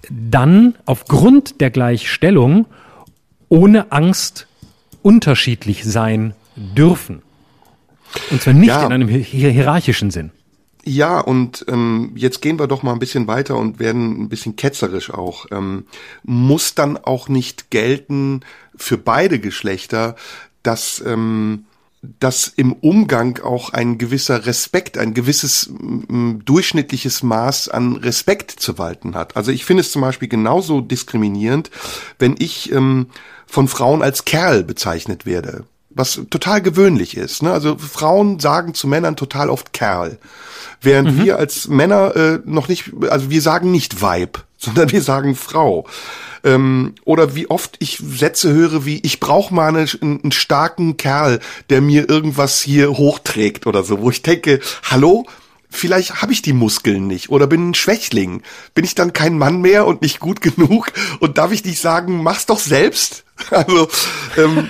[0.10, 2.66] dann aufgrund der Gleichstellung
[3.50, 4.48] ohne Angst
[5.02, 7.22] unterschiedlich sein dürfen.
[8.32, 8.86] Und zwar nicht ja.
[8.86, 10.32] in einem hierarchischen Sinn.
[10.86, 14.56] Ja, und ähm, jetzt gehen wir doch mal ein bisschen weiter und werden ein bisschen
[14.56, 15.46] ketzerisch auch.
[15.52, 15.86] Ähm,
[16.24, 18.42] muss dann auch nicht gelten
[18.76, 20.16] für beide Geschlechter,
[20.64, 21.66] dass ähm,
[22.02, 28.78] dass im Umgang auch ein gewisser Respekt, ein gewisses m, durchschnittliches Maß an Respekt zu
[28.78, 29.36] walten hat.
[29.36, 31.70] Also ich finde es zum Beispiel genauso diskriminierend,
[32.18, 33.08] wenn ich ähm,
[33.48, 37.44] von Frauen als Kerl bezeichnet werde was total gewöhnlich ist.
[37.44, 37.52] Ne?
[37.52, 40.20] Also Frauen sagen zu Männern total oft Kerl,
[40.82, 41.24] während mhm.
[41.24, 45.88] wir als Männer äh, noch nicht, also wir sagen nicht Weib, sondern wir sagen Frau.
[46.44, 51.40] Ähm, oder wie oft ich Sätze höre wie, ich brauche mal eine, einen starken Kerl,
[51.70, 55.26] der mir irgendwas hier hochträgt oder so, wo ich denke, hallo,
[55.70, 58.42] vielleicht habe ich die Muskeln nicht oder bin ein Schwächling.
[58.74, 60.92] Bin ich dann kein Mann mehr und nicht gut genug?
[61.20, 63.24] Und darf ich nicht sagen, mach's doch selbst?
[63.52, 63.88] Also
[64.36, 64.70] ähm,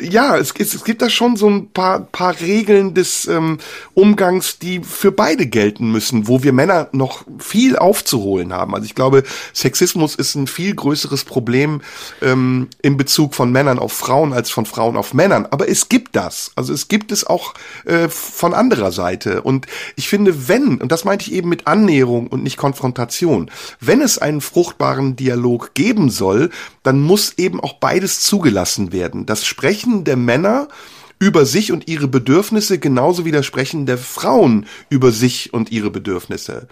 [0.00, 3.58] ja, es, es, es gibt da schon so ein paar, paar Regeln des ähm,
[3.94, 8.74] Umgangs, die für beide gelten müssen, wo wir Männer noch viel aufzuholen haben.
[8.74, 11.80] Also ich glaube, Sexismus ist ein viel größeres Problem
[12.22, 15.46] ähm, in Bezug von Männern auf Frauen als von Frauen auf Männern.
[15.50, 16.52] Aber es gibt das.
[16.54, 17.54] Also es gibt es auch
[17.84, 19.42] äh, von anderer Seite.
[19.42, 19.66] Und
[19.96, 24.18] ich finde, wenn, und das meinte ich eben mit Annäherung und nicht Konfrontation, wenn es
[24.18, 26.50] einen fruchtbaren Dialog geben soll,
[26.82, 29.26] dann muss eben auch beides zugelassen werden.
[29.26, 30.68] Das Sprechen der Männer
[31.18, 35.90] über sich und ihre Bedürfnisse genauso wie das Sprechen der Frauen über sich und ihre
[35.90, 36.68] Bedürfnisse.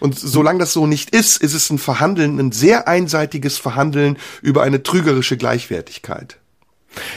[0.00, 4.62] Und solange das so nicht ist, ist es ein Verhandeln, ein sehr einseitiges Verhandeln über
[4.62, 6.38] eine trügerische Gleichwertigkeit.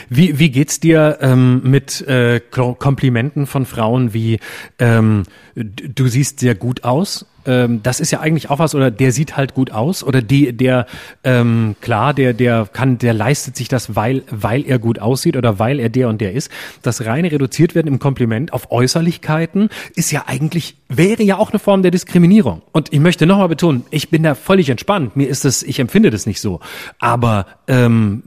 [0.08, 4.38] Wie, wie geht's dir ähm, mit äh, Komplimenten von Frauen wie
[4.78, 5.24] ähm,
[5.54, 9.36] du siehst sehr gut aus ähm, das ist ja eigentlich auch was, oder der sieht
[9.36, 10.86] halt gut aus, oder die, der,
[11.24, 15.58] ähm, klar, der, der kann, der leistet sich das, weil, weil er gut aussieht oder
[15.58, 16.50] weil er der und der ist.
[16.82, 21.58] Das reine reduziert werden im Kompliment auf Äußerlichkeiten ist ja eigentlich, wäre ja auch eine
[21.58, 22.62] Form der Diskriminierung.
[22.72, 25.16] Und ich möchte nochmal betonen, ich bin da völlig entspannt.
[25.16, 26.60] Mir ist das, ich empfinde das nicht so.
[26.98, 28.22] Aber ähm,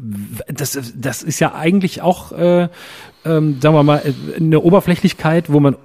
[0.48, 2.70] das, das ist ja eigentlich auch äh,
[3.26, 4.02] ähm, sagen wir mal,
[4.36, 5.76] eine Oberflächlichkeit, wo man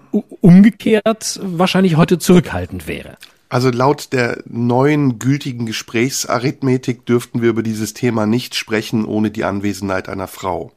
[0.41, 3.17] umgekehrt wahrscheinlich heute zurückhaltend wäre.
[3.49, 9.45] Also laut der neuen gültigen Gesprächsarithmetik dürften wir über dieses Thema nicht sprechen ohne die
[9.45, 10.71] Anwesenheit einer Frau.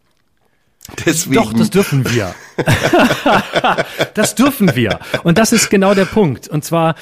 [1.06, 1.36] Deswegen.
[1.36, 2.34] Doch, das dürfen wir.
[4.16, 5.00] das dürfen wir.
[5.24, 6.48] Und das ist genau der Punkt.
[6.48, 6.96] Und zwar,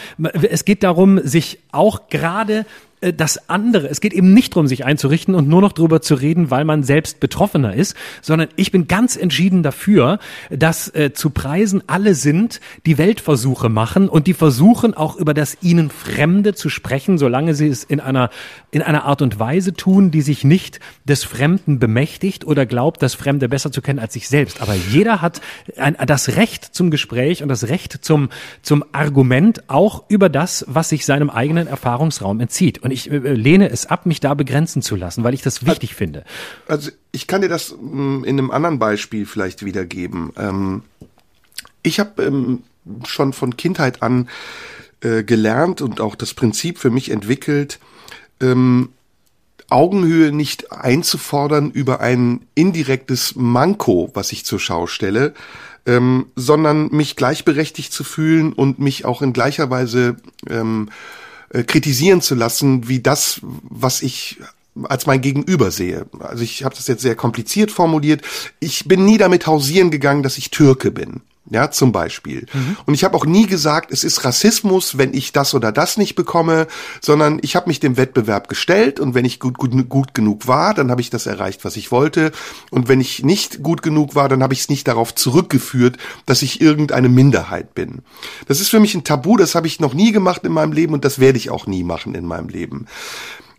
[0.44, 2.66] es geht darum, sich auch gerade
[3.02, 3.88] äh, das andere.
[3.90, 6.84] Es geht eben nicht darum, sich einzurichten und nur noch darüber zu reden, weil man
[6.84, 10.19] selbst Betroffener ist, sondern ich bin ganz entschieden dafür,
[10.49, 15.57] dass äh, zu Preisen alle sind, die Weltversuche machen und die versuchen auch über das
[15.61, 18.30] ihnen Fremde zu sprechen, solange sie es in einer,
[18.72, 23.15] in einer Art und Weise tun, die sich nicht des Fremden bemächtigt oder glaubt, das
[23.15, 24.61] Fremde besser zu kennen als sich selbst.
[24.61, 25.41] Aber jeder hat
[25.78, 28.30] ein, das Recht zum Gespräch und das Recht zum,
[28.61, 32.80] zum Argument auch über das, was sich seinem eigenen Erfahrungsraum entzieht.
[32.80, 35.66] Und und ich äh, lehne es ab, mich da begrenzen zu lassen, weil ich das
[35.66, 36.26] wichtig also, finde.
[36.68, 40.32] Also ich kann dir das mm, in einem anderen Beispiel vielleicht wiedergeben.
[40.38, 40.84] Ähm,
[41.84, 42.64] ich habe ähm,
[43.06, 44.30] schon von Kindheit an
[45.02, 47.80] äh, gelernt und auch das Prinzip für mich entwickelt,
[48.42, 48.90] ähm,
[49.70, 55.34] Augenhöhe nicht einzufordern über ein indirektes Manko, was ich zur Schau stelle,
[55.86, 60.18] ähm, sondern mich gleichberechtigt zu fühlen und mich auch in gleicher Weise
[60.50, 60.90] ähm,
[61.53, 64.40] äh, kritisieren zu lassen, wie das, was ich
[64.84, 66.06] als mein Gegenüber sehe.
[66.19, 68.22] Also ich habe das jetzt sehr kompliziert formuliert.
[68.60, 71.22] Ich bin nie damit hausieren gegangen, dass ich Türke bin.
[71.52, 72.45] Ja, zum Beispiel.
[72.53, 72.78] Mhm.
[72.86, 76.15] Und ich habe auch nie gesagt, es ist Rassismus, wenn ich das oder das nicht
[76.15, 76.65] bekomme,
[77.02, 80.73] sondern ich habe mich dem Wettbewerb gestellt und wenn ich gut, gut, gut genug war,
[80.73, 82.32] dann habe ich das erreicht, was ich wollte.
[82.69, 86.41] Und wenn ich nicht gut genug war, dann habe ich es nicht darauf zurückgeführt, dass
[86.41, 87.99] ich irgendeine Minderheit bin.
[88.48, 90.94] Das ist für mich ein Tabu, das habe ich noch nie gemacht in meinem Leben
[90.94, 92.86] und das werde ich auch nie machen in meinem Leben.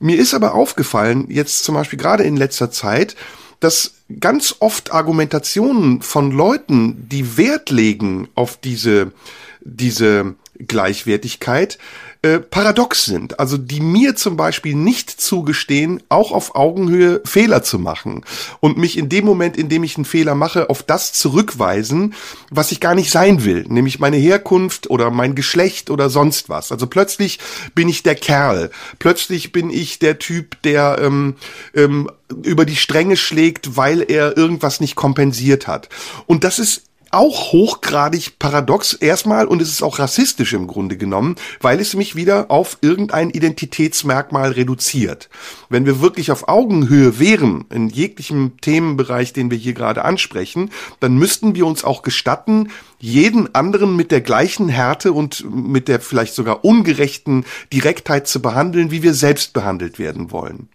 [0.00, 3.16] Mir ist aber aufgefallen, jetzt zum Beispiel gerade in letzter Zeit,
[3.62, 9.12] dass ganz oft Argumentationen von Leuten, die Wert legen auf diese,
[9.60, 11.78] diese Gleichwertigkeit,
[12.22, 13.40] äh, paradox sind.
[13.40, 18.24] Also die mir zum Beispiel nicht zugestehen, auch auf Augenhöhe Fehler zu machen
[18.60, 22.14] und mich in dem Moment, in dem ich einen Fehler mache, auf das zurückweisen,
[22.50, 26.70] was ich gar nicht sein will, nämlich meine Herkunft oder mein Geschlecht oder sonst was.
[26.70, 27.40] Also plötzlich
[27.74, 28.70] bin ich der Kerl,
[29.00, 31.34] plötzlich bin ich der Typ, der ähm,
[31.74, 32.08] ähm,
[32.44, 35.88] über die Stränge schlägt, weil er irgendwas nicht kompensiert hat.
[36.26, 41.36] Und das ist auch hochgradig paradox erstmal und es ist auch rassistisch im Grunde genommen,
[41.60, 45.28] weil es mich wieder auf irgendein Identitätsmerkmal reduziert.
[45.68, 50.70] Wenn wir wirklich auf Augenhöhe wären in jeglichem Themenbereich, den wir hier gerade ansprechen,
[51.00, 56.00] dann müssten wir uns auch gestatten, jeden anderen mit der gleichen Härte und mit der
[56.00, 60.68] vielleicht sogar ungerechten Direktheit zu behandeln, wie wir selbst behandelt werden wollen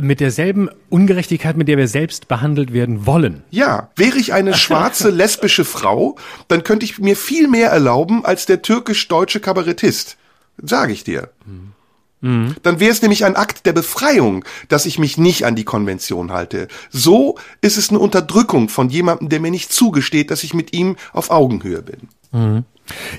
[0.00, 3.42] mit derselben Ungerechtigkeit, mit der wir selbst behandelt werden wollen.
[3.50, 6.16] Ja, wäre ich eine schwarze lesbische Frau,
[6.48, 10.16] dann könnte ich mir viel mehr erlauben als der türkisch-deutsche Kabarettist.
[10.60, 11.30] Sage ich dir.
[12.20, 12.56] Mhm.
[12.62, 16.32] Dann wäre es nämlich ein Akt der Befreiung, dass ich mich nicht an die Konvention
[16.32, 16.68] halte.
[16.90, 20.96] So ist es eine Unterdrückung von jemandem, der mir nicht zugesteht, dass ich mit ihm
[21.12, 22.08] auf Augenhöhe bin.
[22.32, 22.64] Mhm.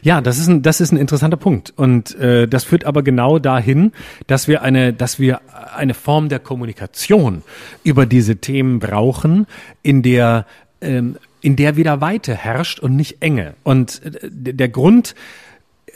[0.01, 3.39] Ja, das ist ein, das ist ein interessanter Punkt und äh, das führt aber genau
[3.39, 3.91] dahin,
[4.27, 5.41] dass wir eine, dass wir
[5.75, 7.43] eine Form der Kommunikation
[7.83, 9.45] über diese Themen brauchen,
[9.83, 10.45] in der
[10.81, 13.53] ähm, in der wieder Weite herrscht und nicht Enge.
[13.63, 15.15] Und äh, der Grund,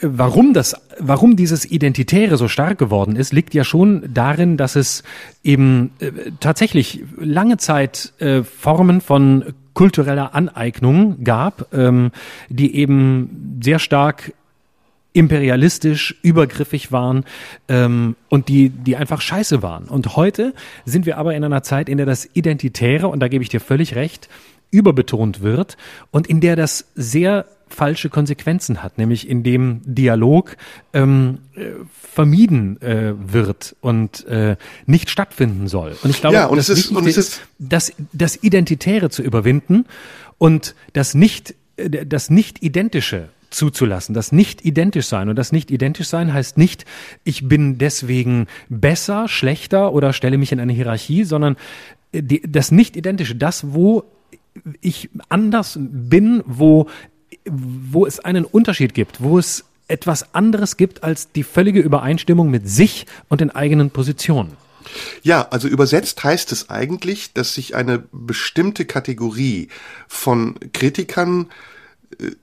[0.01, 5.03] warum das, warum dieses Identitäre so stark geworden ist, liegt ja schon darin, dass es
[5.43, 12.11] eben äh, tatsächlich lange Zeit äh, Formen von kultureller Aneignung gab, ähm,
[12.49, 14.33] die eben sehr stark
[15.13, 17.23] imperialistisch, übergriffig waren
[17.67, 19.85] ähm, und die, die einfach scheiße waren.
[19.85, 20.53] Und heute
[20.85, 23.59] sind wir aber in einer Zeit, in der das Identitäre, und da gebe ich dir
[23.59, 24.27] völlig recht,
[24.71, 25.77] überbetont wird
[26.09, 30.55] und in der das sehr falsche Konsequenzen hat, nämlich in dem Dialog
[30.93, 34.55] ähm, äh, vermieden äh, wird und äh,
[34.85, 35.95] nicht stattfinden soll.
[36.03, 39.23] Und ich glaube, ja, und das es ist, und es ist das, das Identitäre zu
[39.23, 39.85] überwinden
[40.37, 45.29] und das nicht, äh, das nicht Identische zuzulassen, das nicht identisch sein.
[45.29, 46.85] Und das nicht identisch sein heißt nicht,
[47.23, 51.55] ich bin deswegen besser, schlechter oder stelle mich in eine Hierarchie, sondern
[52.11, 54.03] äh, die, das nicht identische, das, wo
[54.81, 56.87] ich anders bin, wo,
[57.45, 62.69] wo es einen Unterschied gibt, wo es etwas anderes gibt als die völlige Übereinstimmung mit
[62.69, 64.57] sich und den eigenen Positionen.
[65.21, 69.69] Ja, also übersetzt heißt es eigentlich, dass sich eine bestimmte Kategorie
[70.07, 71.47] von Kritikern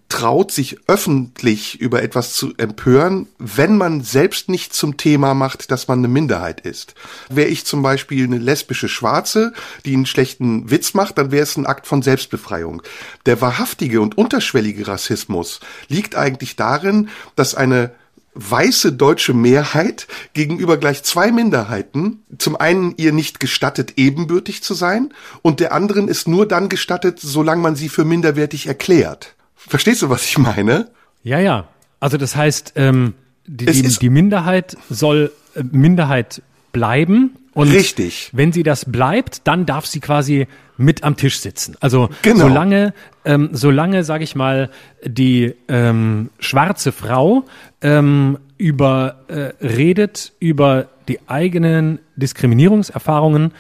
[0.09, 5.89] traut, sich öffentlich über etwas zu empören, wenn man selbst nicht zum Thema macht, dass
[5.89, 6.95] man eine Minderheit ist.
[7.29, 9.53] Wäre ich zum Beispiel eine lesbische Schwarze,
[9.85, 12.83] die einen schlechten Witz macht, dann wäre es ein Akt von Selbstbefreiung.
[13.27, 17.93] Der wahrhaftige und unterschwellige Rassismus liegt eigentlich darin, dass eine
[18.35, 25.13] weiße deutsche Mehrheit gegenüber gleich zwei Minderheiten zum einen ihr nicht gestattet, ebenbürtig zu sein
[25.43, 29.35] und der anderen ist nur dann gestattet, solange man sie für minderwertig erklärt.
[29.71, 30.89] Verstehst du, was ich meine?
[31.23, 31.69] Ja, ja.
[32.01, 33.15] Also das heißt, ähm,
[33.47, 36.43] die, die, die Minderheit soll äh, Minderheit
[36.73, 37.37] bleiben.
[37.55, 38.31] Und Richtig.
[38.33, 41.77] wenn sie das bleibt, dann darf sie quasi mit am Tisch sitzen.
[41.79, 42.49] Also genau.
[42.49, 42.95] solange,
[43.25, 44.71] ähm, solange, sage ich mal,
[45.05, 47.45] die ähm, schwarze Frau
[47.81, 53.53] ähm, über äh, redet über die eigenen Diskriminierungserfahrungen,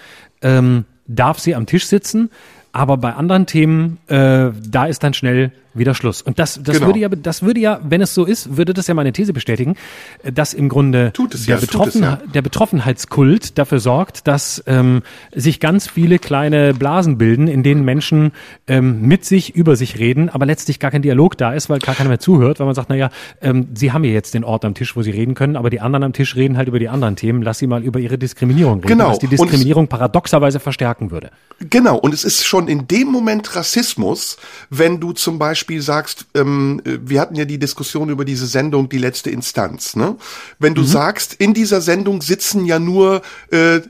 [0.43, 2.31] ähm, darf sie am Tisch sitzen.
[2.73, 6.23] Aber bei anderen Themen, äh, da ist dann schnell wieder Schluss.
[6.23, 6.89] Und das, das genau.
[6.89, 9.77] würde ja, das würde ja, wenn es so ist, würde das ja meine These bestätigen,
[10.23, 12.19] dass im Grunde der, ja, Betroffen, ja.
[12.33, 15.03] der Betroffenheitskult dafür sorgt, dass ähm,
[15.35, 18.33] sich ganz viele kleine Blasen bilden, in denen Menschen
[18.67, 21.95] ähm, mit sich über sich reden, aber letztlich gar kein Dialog da ist, weil gar
[21.95, 23.11] keiner mehr zuhört, weil man sagt, na ja,
[23.41, 25.81] ähm, sie haben ja jetzt den Ort am Tisch, wo sie reden können, aber die
[25.81, 27.43] anderen am Tisch reden halt über die anderen Themen.
[27.43, 29.11] Lass sie mal über ihre Diskriminierung reden, genau.
[29.11, 31.31] was die Diskriminierung paradoxerweise verstärken würde.
[31.61, 31.97] Genau.
[31.97, 34.37] Und es ist schon in dem Moment Rassismus,
[34.71, 38.89] wenn du zum Beispiel Beispiel sagst, ähm, wir hatten ja die Diskussion über diese Sendung
[38.89, 40.17] Die letzte Instanz, ne?
[40.59, 40.87] Wenn du mhm.
[40.87, 43.21] sagst, in dieser Sendung sitzen ja nur
[43.51, 43.81] äh,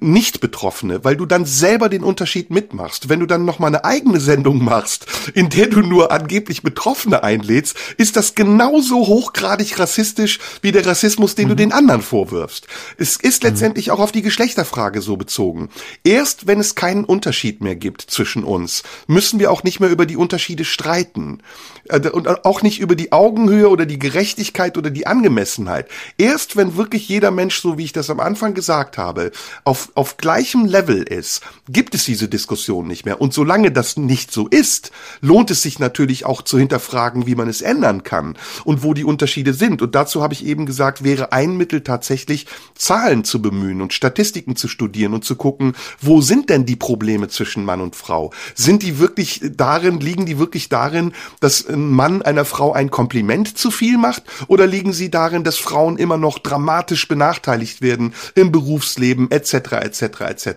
[0.00, 3.08] nicht-Betroffene, weil du dann selber den Unterschied mitmachst.
[3.08, 7.22] Wenn du dann noch mal eine eigene Sendung machst, in der du nur angeblich Betroffene
[7.22, 11.50] einlädst, ist das genauso hochgradig rassistisch wie der Rassismus, den mhm.
[11.50, 12.66] du den anderen vorwirfst.
[12.96, 13.50] Es ist mhm.
[13.50, 15.68] letztendlich auch auf die Geschlechterfrage so bezogen.
[16.02, 20.06] Erst wenn es keinen Unterschied mehr gibt zwischen uns, müssen wir auch nicht mehr über
[20.06, 21.40] die Unterschiede streiten.
[21.88, 25.88] Äh, und auch nicht über die Augenhöhe oder die Gerechtigkeit oder die Angemessenheit.
[26.16, 29.30] Erst wenn wirklich jeder Mensch, so wie ich das am Anfang gesagt habe,
[29.68, 33.20] auf, auf gleichem Level ist, gibt es diese Diskussion nicht mehr.
[33.20, 37.50] Und solange das nicht so ist, lohnt es sich natürlich auch zu hinterfragen, wie man
[37.50, 39.82] es ändern kann und wo die Unterschiede sind.
[39.82, 42.46] Und dazu habe ich eben gesagt, wäre ein Mittel tatsächlich,
[42.76, 47.28] Zahlen zu bemühen und Statistiken zu studieren und zu gucken, wo sind denn die Probleme
[47.28, 48.32] zwischen Mann und Frau?
[48.54, 53.58] Sind die wirklich darin, liegen die wirklich darin, dass ein Mann einer Frau ein Kompliment
[53.58, 54.22] zu viel macht?
[54.46, 60.20] Oder liegen sie darin, dass Frauen immer noch dramatisch benachteiligt werden im Berufsleben etc etc.
[60.20, 60.50] etc.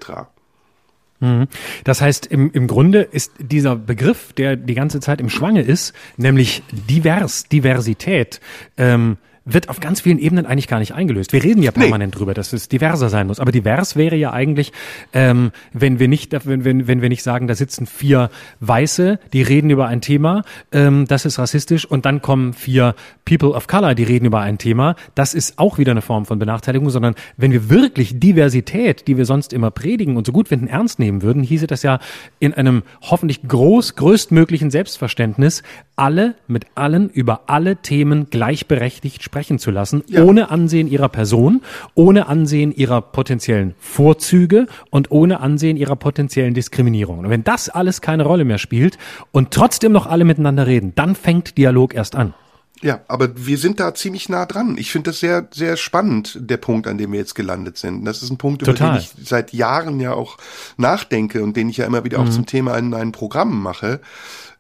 [1.21, 1.47] Mhm.
[1.83, 5.93] Das heißt, im, im Grunde ist dieser Begriff, der die ganze Zeit im Schwange ist,
[6.17, 8.41] nämlich divers, Diversität,
[8.77, 11.33] ähm, wird auf ganz vielen Ebenen eigentlich gar nicht eingelöst.
[11.33, 12.17] Wir reden ja permanent nee.
[12.17, 13.39] drüber, dass es diverser sein muss.
[13.39, 14.71] Aber divers wäre ja eigentlich,
[15.13, 19.41] ähm, wenn wir nicht, wenn, wenn, wenn wir nicht sagen, da sitzen vier Weiße, die
[19.41, 22.93] reden über ein Thema, ähm, das ist rassistisch, und dann kommen vier
[23.25, 26.37] People of Color, die reden über ein Thema, das ist auch wieder eine Form von
[26.37, 30.67] Benachteiligung, sondern wenn wir wirklich Diversität, die wir sonst immer predigen und so gut finden,
[30.67, 31.99] ernst nehmen würden, hieße das ja
[32.39, 35.63] in einem hoffentlich groß, größtmöglichen Selbstverständnis,
[35.95, 40.23] alle mit allen über alle Themen gleichberechtigt sprechen zu lassen, ja.
[40.23, 41.61] ohne Ansehen ihrer Person,
[41.95, 47.19] ohne Ansehen ihrer potenziellen Vorzüge und ohne Ansehen ihrer potenziellen Diskriminierung.
[47.19, 48.97] Und wenn das alles keine Rolle mehr spielt
[49.31, 52.33] und trotzdem noch alle miteinander reden, dann fängt Dialog erst an.
[52.81, 54.75] Ja, aber wir sind da ziemlich nah dran.
[54.77, 58.03] Ich finde das sehr, sehr spannend, der Punkt, an dem wir jetzt gelandet sind.
[58.03, 58.97] Das ist ein Punkt, über Total.
[58.97, 60.37] den ich seit Jahren ja auch
[60.75, 62.27] nachdenke und den ich ja immer wieder mhm.
[62.27, 64.01] auch zum Thema in meinen Programmen mache.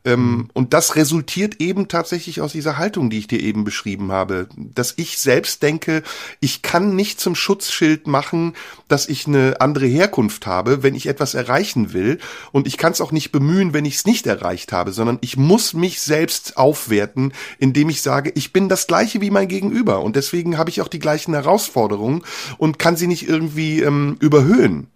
[0.03, 0.49] Ähm, mhm.
[0.53, 4.93] Und das resultiert eben tatsächlich aus dieser Haltung, die ich dir eben beschrieben habe, dass
[4.97, 6.01] ich selbst denke,
[6.39, 8.53] ich kann nicht zum Schutzschild machen,
[8.87, 12.17] dass ich eine andere Herkunft habe, wenn ich etwas erreichen will.
[12.51, 15.37] Und ich kann es auch nicht bemühen, wenn ich es nicht erreicht habe, sondern ich
[15.37, 20.01] muss mich selbst aufwerten, indem ich sage, ich bin das gleiche wie mein Gegenüber.
[20.01, 22.23] Und deswegen habe ich auch die gleichen Herausforderungen
[22.57, 24.87] und kann sie nicht irgendwie ähm, überhöhen.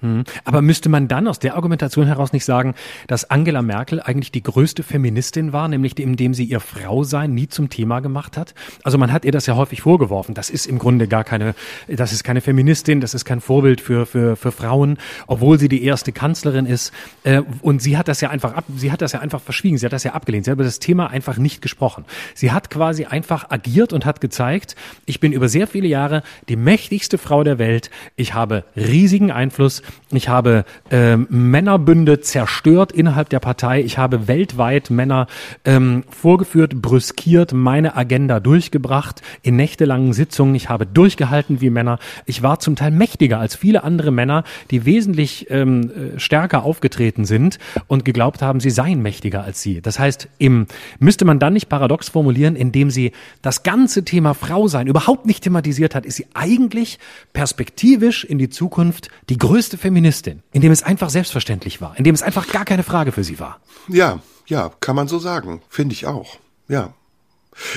[0.00, 0.24] Hm.
[0.44, 2.74] Aber müsste man dann aus der Argumentation heraus nicht sagen,
[3.08, 7.68] dass Angela Merkel eigentlich die größte Feministin war, nämlich indem sie ihr Frausein nie zum
[7.68, 8.54] Thema gemacht hat?
[8.84, 10.34] Also man hat ihr das ja häufig vorgeworfen.
[10.34, 11.54] Das ist im Grunde gar keine,
[11.88, 15.82] das ist keine Feministin, das ist kein Vorbild für, für, für Frauen, obwohl sie die
[15.82, 16.92] erste Kanzlerin ist.
[17.24, 19.86] Äh, und sie hat das ja einfach ab, sie hat das ja einfach verschwiegen, sie
[19.86, 20.44] hat das ja abgelehnt.
[20.44, 22.04] Sie hat über das Thema einfach nicht gesprochen.
[22.34, 24.76] Sie hat quasi einfach agiert und hat gezeigt,
[25.06, 27.90] ich bin über sehr viele Jahre die mächtigste Frau der Welt.
[28.14, 33.82] Ich habe riesigen Einfluss Ich habe ähm, Männerbünde zerstört innerhalb der Partei.
[33.82, 35.26] Ich habe weltweit Männer
[35.64, 40.54] ähm, vorgeführt, brüskiert, meine Agenda durchgebracht in nächtelangen Sitzungen.
[40.54, 41.98] Ich habe durchgehalten wie Männer.
[42.24, 47.24] Ich war zum Teil mächtiger als viele andere Männer, die wesentlich ähm, äh, stärker aufgetreten
[47.24, 49.82] sind und geglaubt haben, sie seien mächtiger als sie.
[49.82, 50.66] Das heißt, im,
[50.98, 53.12] müsste man dann nicht paradox formulieren, indem sie
[53.42, 56.98] das ganze Thema Frau sein überhaupt nicht thematisiert hat, ist sie eigentlich
[57.32, 62.48] perspektivisch in die Zukunft die größte Feministin, indem es einfach selbstverständlich war, indem es einfach
[62.48, 63.60] gar keine Frage für sie war.
[63.88, 65.62] Ja, ja, kann man so sagen.
[65.68, 66.38] Finde ich auch.
[66.68, 66.94] Ja.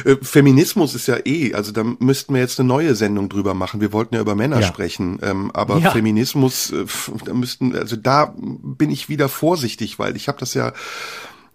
[0.06, 3.82] Äh, Feminismus ist ja eh, also da müssten wir jetzt eine neue Sendung drüber machen.
[3.82, 4.68] Wir wollten ja über Männer ja.
[4.68, 5.91] sprechen, ähm, aber ja.
[5.91, 6.86] Feminismus, äh,
[7.26, 10.73] da müssten, also da bin ich wieder vorsichtig, weil ich habe das ja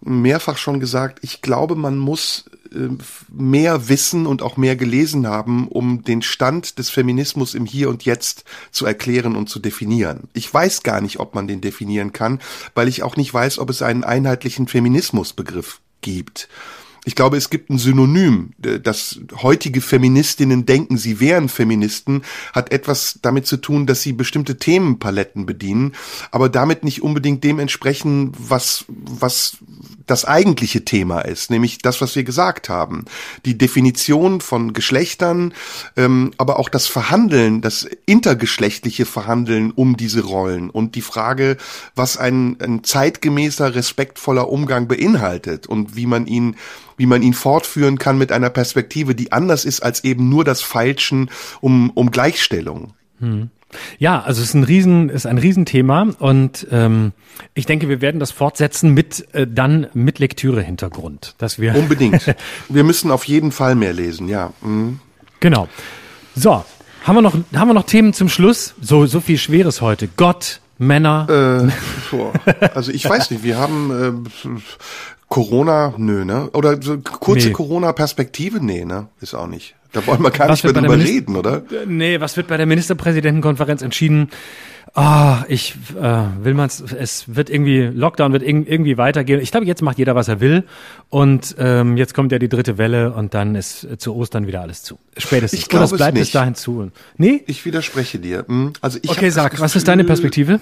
[0.01, 2.89] mehrfach schon gesagt, ich glaube, man muss äh,
[3.29, 8.05] mehr wissen und auch mehr gelesen haben, um den Stand des Feminismus im Hier und
[8.05, 10.29] Jetzt zu erklären und zu definieren.
[10.33, 12.39] Ich weiß gar nicht, ob man den definieren kann,
[12.75, 16.47] weil ich auch nicht weiß, ob es einen einheitlichen Feminismusbegriff gibt.
[17.07, 18.51] Ich glaube, es gibt ein Synonym.
[18.59, 24.57] Das heutige Feministinnen denken, sie wären Feministen, hat etwas damit zu tun, dass sie bestimmte
[24.57, 25.93] Themenpaletten bedienen,
[26.31, 29.59] aber damit nicht unbedingt dem entsprechen, was, was
[30.05, 33.05] das eigentliche Thema ist, nämlich das, was wir gesagt haben.
[33.45, 35.53] Die Definition von Geschlechtern,
[35.95, 41.55] ähm, aber auch das Verhandeln, das intergeschlechtliche Verhandeln um diese Rollen und die Frage,
[41.95, 46.57] was ein, ein zeitgemäßer, respektvoller Umgang beinhaltet und wie man ihn
[46.97, 50.61] wie man ihn fortführen kann mit einer Perspektive, die anders ist als eben nur das
[50.61, 51.29] Feilschen
[51.61, 52.93] um, um Gleichstellung.
[53.19, 53.49] Hm.
[53.99, 57.11] Ja, also es ist ein Riesen, ist ein Riesenthema und ähm,
[57.53, 62.33] ich denke, wir werden das fortsetzen mit äh, dann mit Lektüre-Hintergrund, dass wir unbedingt.
[62.69, 64.53] wir müssen auf jeden Fall mehr lesen, ja.
[64.61, 64.99] Mhm.
[65.41, 65.67] Genau.
[66.35, 66.63] So,
[67.03, 68.73] haben wir noch haben wir noch Themen zum Schluss?
[68.81, 70.07] So so viel Schweres heute.
[70.15, 71.69] Gott, Männer.
[71.69, 73.43] Äh, also ich weiß nicht.
[73.43, 74.49] Wir haben äh,
[75.29, 76.49] Corona, nö, ne?
[76.53, 77.53] Oder so kurze nee.
[77.53, 79.07] Corona-Perspektive, nee, ne?
[79.19, 79.75] Ist auch nicht.
[79.91, 81.63] Da wollen wir gar was nicht mehr drüber reden, oder?
[81.85, 84.29] Nee, was wird bei der Ministerpräsidentenkonferenz entschieden?
[84.93, 89.41] Ah, oh, ich äh, will man es wird irgendwie Lockdown wird irgendwie weitergehen.
[89.41, 90.63] Ich glaube, jetzt macht jeder was er will
[91.09, 94.61] und ähm, jetzt kommt ja die dritte Welle und dann ist äh, zu Ostern wieder
[94.61, 94.97] alles zu.
[95.17, 95.59] Spätestens.
[95.59, 96.89] Ich glaube, es bleibt bis dahin zu.
[97.17, 97.43] Nee?
[97.47, 98.45] Ich widerspreche dir.
[98.47, 98.73] Hm?
[98.81, 100.59] Also ich Okay, sag, was ist deine Perspektive?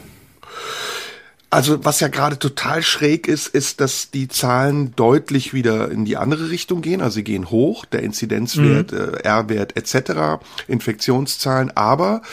[1.49, 6.17] Also was ja gerade total schräg ist, ist, dass die Zahlen deutlich wieder in die
[6.17, 7.01] andere Richtung gehen.
[7.01, 8.97] Also sie gehen hoch, der Inzidenzwert, mhm.
[8.97, 12.23] äh, R-Wert etc., Infektionszahlen, aber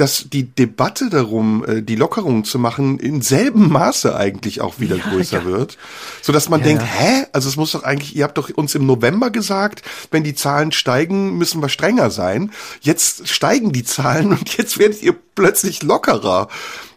[0.00, 4.96] dass die Debatte darum, äh, die Lockerungen zu machen, in selben Maße eigentlich auch wieder
[4.96, 5.44] ja, größer ja.
[5.44, 5.76] wird.
[6.22, 7.26] So dass man ja, denkt, hä?
[7.32, 10.72] Also es muss doch eigentlich, ihr habt doch uns im November gesagt, wenn die Zahlen
[10.72, 12.50] steigen, müssen wir strenger sein.
[12.80, 16.48] Jetzt steigen die Zahlen und jetzt werdet ihr plötzlich lockerer.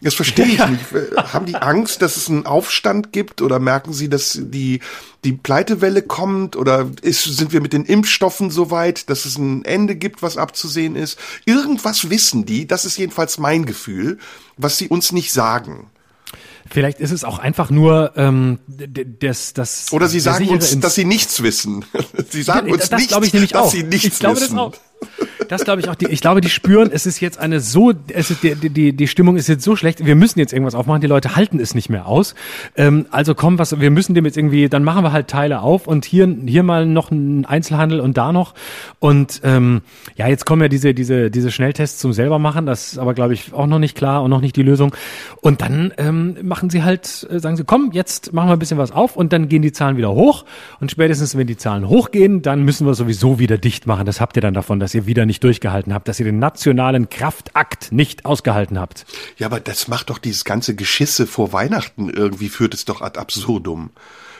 [0.03, 0.83] Das verstehe ich nicht.
[1.15, 4.81] Haben die Angst, dass es einen Aufstand gibt oder merken sie, dass die
[5.23, 9.63] die Pleitewelle kommt oder ist, sind wir mit den Impfstoffen so weit, dass es ein
[9.63, 11.17] Ende gibt, was abzusehen ist?
[11.45, 14.19] Irgendwas wissen die, das ist jedenfalls mein Gefühl,
[14.57, 15.87] was sie uns nicht sagen.
[16.69, 19.91] Vielleicht ist es auch einfach nur ähm, das, das.
[19.91, 21.85] Oder sie sagen uns, dass sie nichts wissen.
[22.29, 23.71] sie sagen uns das nicht, ich nämlich dass auch.
[23.71, 24.55] sie nichts ich glaube wissen.
[24.55, 24.73] Das auch.
[25.47, 25.95] Das glaube ich auch.
[25.95, 29.07] Die, ich glaube, die spüren, es ist jetzt eine so, es ist, die, die, die
[29.07, 31.89] Stimmung ist jetzt so schlecht, wir müssen jetzt irgendwas aufmachen, die Leute halten es nicht
[31.89, 32.35] mehr aus.
[32.75, 35.87] Ähm, also komm, was, wir müssen dem jetzt irgendwie, dann machen wir halt Teile auf
[35.87, 38.53] und hier, hier mal noch ein Einzelhandel und da noch.
[38.99, 39.81] Und ähm,
[40.15, 43.33] ja, jetzt kommen ja diese, diese, diese Schnelltests zum selber machen, das ist aber, glaube
[43.33, 44.95] ich, auch noch nicht klar und noch nicht die Lösung.
[45.41, 48.77] Und dann ähm, machen sie halt, äh, sagen sie, komm, jetzt machen wir ein bisschen
[48.77, 50.45] was auf und dann gehen die Zahlen wieder hoch.
[50.79, 54.05] Und spätestens, wenn die Zahlen hochgehen, dann müssen wir sowieso wieder dicht machen.
[54.05, 57.09] Das habt ihr dann davon, dass ihr wieder nicht durchgehalten habt, dass ihr den nationalen
[57.09, 59.05] Kraftakt nicht ausgehalten habt.
[59.37, 63.19] Ja, aber das macht doch dieses ganze Geschisse vor Weihnachten irgendwie, führt es doch ad
[63.19, 63.91] absurdum.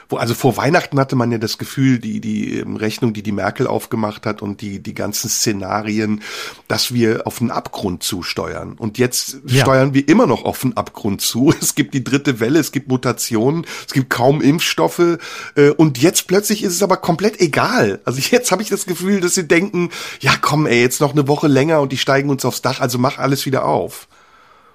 [0.08, 3.32] Wo, also vor Weihnachten hatte man ja das Gefühl, die, die ähm, Rechnung, die die
[3.32, 6.22] Merkel aufgemacht hat und die, die ganzen Szenarien,
[6.68, 8.74] dass wir auf einen Abgrund zusteuern.
[8.78, 9.62] Und jetzt ja.
[9.62, 11.52] steuern wir immer noch auf einen Abgrund zu.
[11.64, 15.18] Es gibt die dritte Welle, es gibt Mutationen, es gibt kaum Impfstoffe.
[15.56, 18.00] Äh, und jetzt plötzlich ist es aber komplett egal.
[18.04, 19.90] Also jetzt habe ich das Gefühl, dass sie denken,
[20.20, 22.98] ja komm ey, jetzt noch eine Woche länger und die steigen uns aufs Dach, also
[22.98, 24.08] mach alles wieder auf.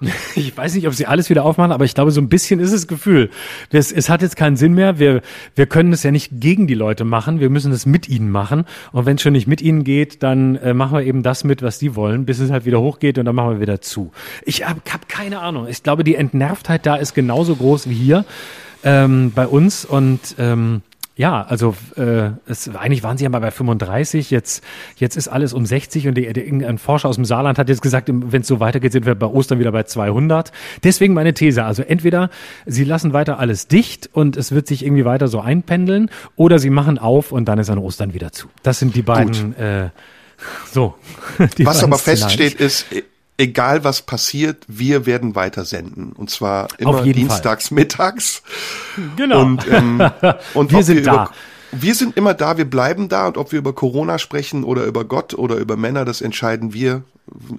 [0.36, 2.72] Ich weiß nicht, ob sie alles wieder aufmachen, aber ich glaube, so ein bisschen ist
[2.72, 3.30] es Gefühl.
[3.70, 4.98] Es, es hat jetzt keinen Sinn mehr.
[4.98, 5.22] Wir,
[5.54, 7.40] wir können es ja nicht gegen die Leute machen.
[7.40, 8.64] Wir müssen es mit ihnen machen.
[8.92, 11.62] Und wenn es schon nicht mit ihnen geht, dann äh, machen wir eben das mit,
[11.62, 14.12] was die wollen, bis es halt wieder hochgeht und dann machen wir wieder zu.
[14.44, 15.66] Ich habe hab keine Ahnung.
[15.68, 18.24] Ich glaube, die Entnervtheit da ist genauso groß wie hier
[18.82, 20.82] ähm, bei uns und ähm,
[21.20, 24.64] Ja, also äh, es, eigentlich waren sie ja mal bei 35, jetzt,
[24.96, 27.82] jetzt ist alles um 60 und der, der, irgendein Forscher aus dem Saarland hat jetzt
[27.82, 30.50] gesagt, wenn es so weitergeht, sind wir bei Ostern wieder bei 200.
[30.82, 32.30] Deswegen meine These, also entweder
[32.64, 36.70] sie lassen weiter alles dicht und es wird sich irgendwie weiter so einpendeln oder sie
[36.70, 38.48] machen auf und dann ist an Ostern wieder zu.
[38.62, 39.90] Das sind die beiden, äh,
[40.72, 40.94] so.
[41.58, 42.86] Die was aber feststeht ist,
[43.40, 46.12] egal was passiert, wir werden weiter senden.
[46.12, 47.76] Und zwar immer dienstags Fall.
[47.76, 48.42] mittags.
[49.16, 49.40] Genau.
[49.40, 50.00] Und, ähm,
[50.54, 51.12] und wir sind wir da.
[51.12, 51.30] Über,
[51.72, 55.04] wir sind immer da, wir bleiben da und ob wir über Corona sprechen oder über
[55.04, 57.02] Gott oder über Männer, das entscheiden wir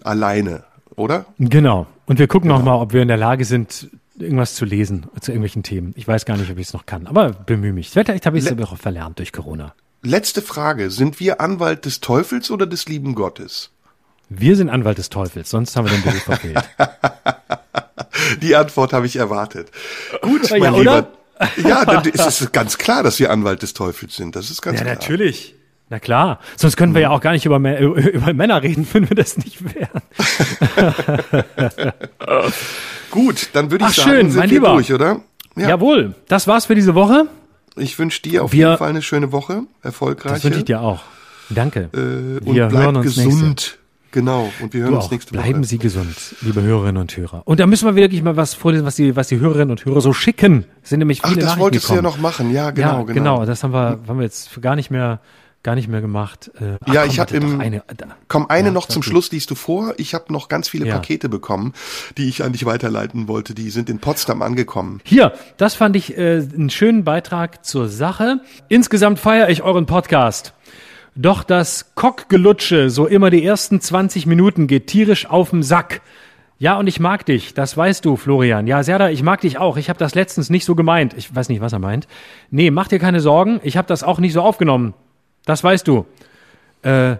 [0.03, 0.63] alleine,
[0.95, 1.25] oder?
[1.39, 1.87] Genau.
[2.05, 2.59] Und wir gucken genau.
[2.59, 3.89] noch mal, ob wir in der Lage sind,
[4.19, 5.93] irgendwas zu lesen zu irgendwelchen Themen.
[5.95, 7.89] Ich weiß gar nicht, ob ich es noch kann, aber bemühe mich.
[7.89, 9.73] Vielleicht habe ich es auch verlernt durch Corona.
[10.03, 10.89] Letzte Frage.
[10.89, 13.71] Sind wir Anwalt des Teufels oder des lieben Gottes?
[14.33, 16.63] Wir sind Anwalt des Teufels, sonst haben wir den Beruf verfehlt.
[18.41, 19.69] Die Antwort habe ich erwartet.
[20.21, 21.07] Gut, mein ja, Lieber.
[21.57, 24.37] Ja, dann ist es ganz klar, dass wir Anwalt des Teufels sind.
[24.37, 24.95] Das ist ganz ja, klar.
[24.95, 25.55] Ja, natürlich.
[25.89, 26.39] Na klar.
[26.55, 29.59] Sonst können wir ja auch gar nicht über, über Männer reden, wenn wir das nicht
[29.75, 30.01] wären.
[33.11, 34.73] Gut, dann würde ich Ach, sagen, schön, sind mein wir Lieber.
[34.75, 35.19] durch, oder?
[35.57, 35.69] Ja.
[35.69, 36.15] Jawohl.
[36.29, 37.27] Das war's für diese Woche.
[37.75, 40.35] Ich wünsche dir auf wir, jeden Fall eine schöne Woche, erfolgreiche.
[40.35, 41.01] Das wünsche ich dir auch.
[41.49, 41.89] Danke.
[41.93, 41.97] Äh,
[42.47, 43.43] und wir bleib hören uns gesund.
[43.43, 43.80] Nächste.
[44.11, 45.11] Genau, und wir hören du uns auch.
[45.11, 45.41] nächste Woche.
[45.43, 47.43] Bleiben Sie gesund, liebe Hörerinnen und Hörer.
[47.45, 50.01] Und da müssen wir wirklich mal was vorlesen, was die, was die Hörerinnen und Hörer
[50.01, 50.65] so schicken.
[50.83, 52.03] Es sind nämlich viele Ach, das Nachrichten wolltest gekommen.
[52.03, 53.13] du ja noch machen, ja, genau, ja, genau.
[53.13, 53.45] genau.
[53.45, 55.19] Das haben wir, haben wir jetzt gar nicht mehr,
[55.63, 56.51] gar nicht mehr gemacht.
[56.59, 58.07] Äh, ach, ja, komm, ich habe im, eine, da.
[58.27, 59.03] komm, eine Ja, noch zum.
[59.03, 59.93] Schluss liest du vor.
[59.97, 60.95] Ich habe noch ganz viele Ja.
[60.95, 61.73] Pakete bekommen,
[62.17, 63.53] die ich an dich weiterleiten wollte.
[63.53, 65.01] Die sind in Potsdam angekommen.
[65.05, 68.41] Hier, das fand ich äh, einen schönen Beitrag zur Sache.
[68.69, 70.53] Insgesamt feiere ich euren Podcast.
[71.15, 76.01] Doch das Kockgelutsche, so immer die ersten 20 Minuten, geht tierisch auf den Sack.
[76.57, 78.67] Ja, und ich mag dich, das weißt du, Florian.
[78.67, 79.77] Ja, Serda, ich mag dich auch.
[79.77, 81.15] Ich habe das letztens nicht so gemeint.
[81.17, 82.07] Ich weiß nicht, was er meint.
[82.51, 84.93] Nee, mach dir keine Sorgen, ich habe das auch nicht so aufgenommen.
[85.45, 86.05] Das weißt du.
[86.83, 87.15] Äh,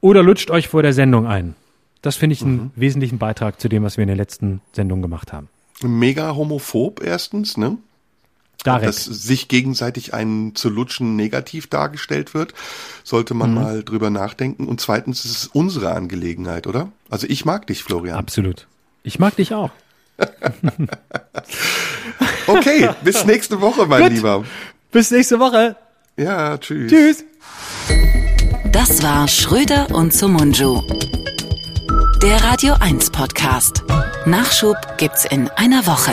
[0.00, 1.54] oder lutscht euch vor der Sendung ein.
[2.02, 5.32] Das finde ich einen wesentlichen Beitrag zu dem, was wir in der letzten Sendung gemacht
[5.32, 5.48] haben.
[5.82, 7.76] Mega homophob erstens, ne?
[8.64, 8.86] Darek.
[8.86, 12.54] Dass sich gegenseitig einen zu lutschen negativ dargestellt wird,
[13.04, 13.54] sollte man Mhm.
[13.62, 14.66] mal drüber nachdenken.
[14.66, 16.90] Und zweitens ist es unsere Angelegenheit, oder?
[17.08, 18.16] Also ich mag dich, Florian.
[18.18, 18.66] Absolut.
[19.04, 19.70] Ich mag dich auch.
[22.46, 24.12] Okay, bis nächste Woche, mein Gut.
[24.12, 24.44] Lieber.
[24.90, 25.76] Bis nächste Woche.
[26.16, 26.90] Ja, tschüss.
[26.90, 27.24] Tschüss.
[28.72, 30.80] Das war Schröder und Sumunju.
[32.22, 33.84] Der Radio 1 Podcast.
[34.26, 36.12] Nachschub gibt's in einer Woche.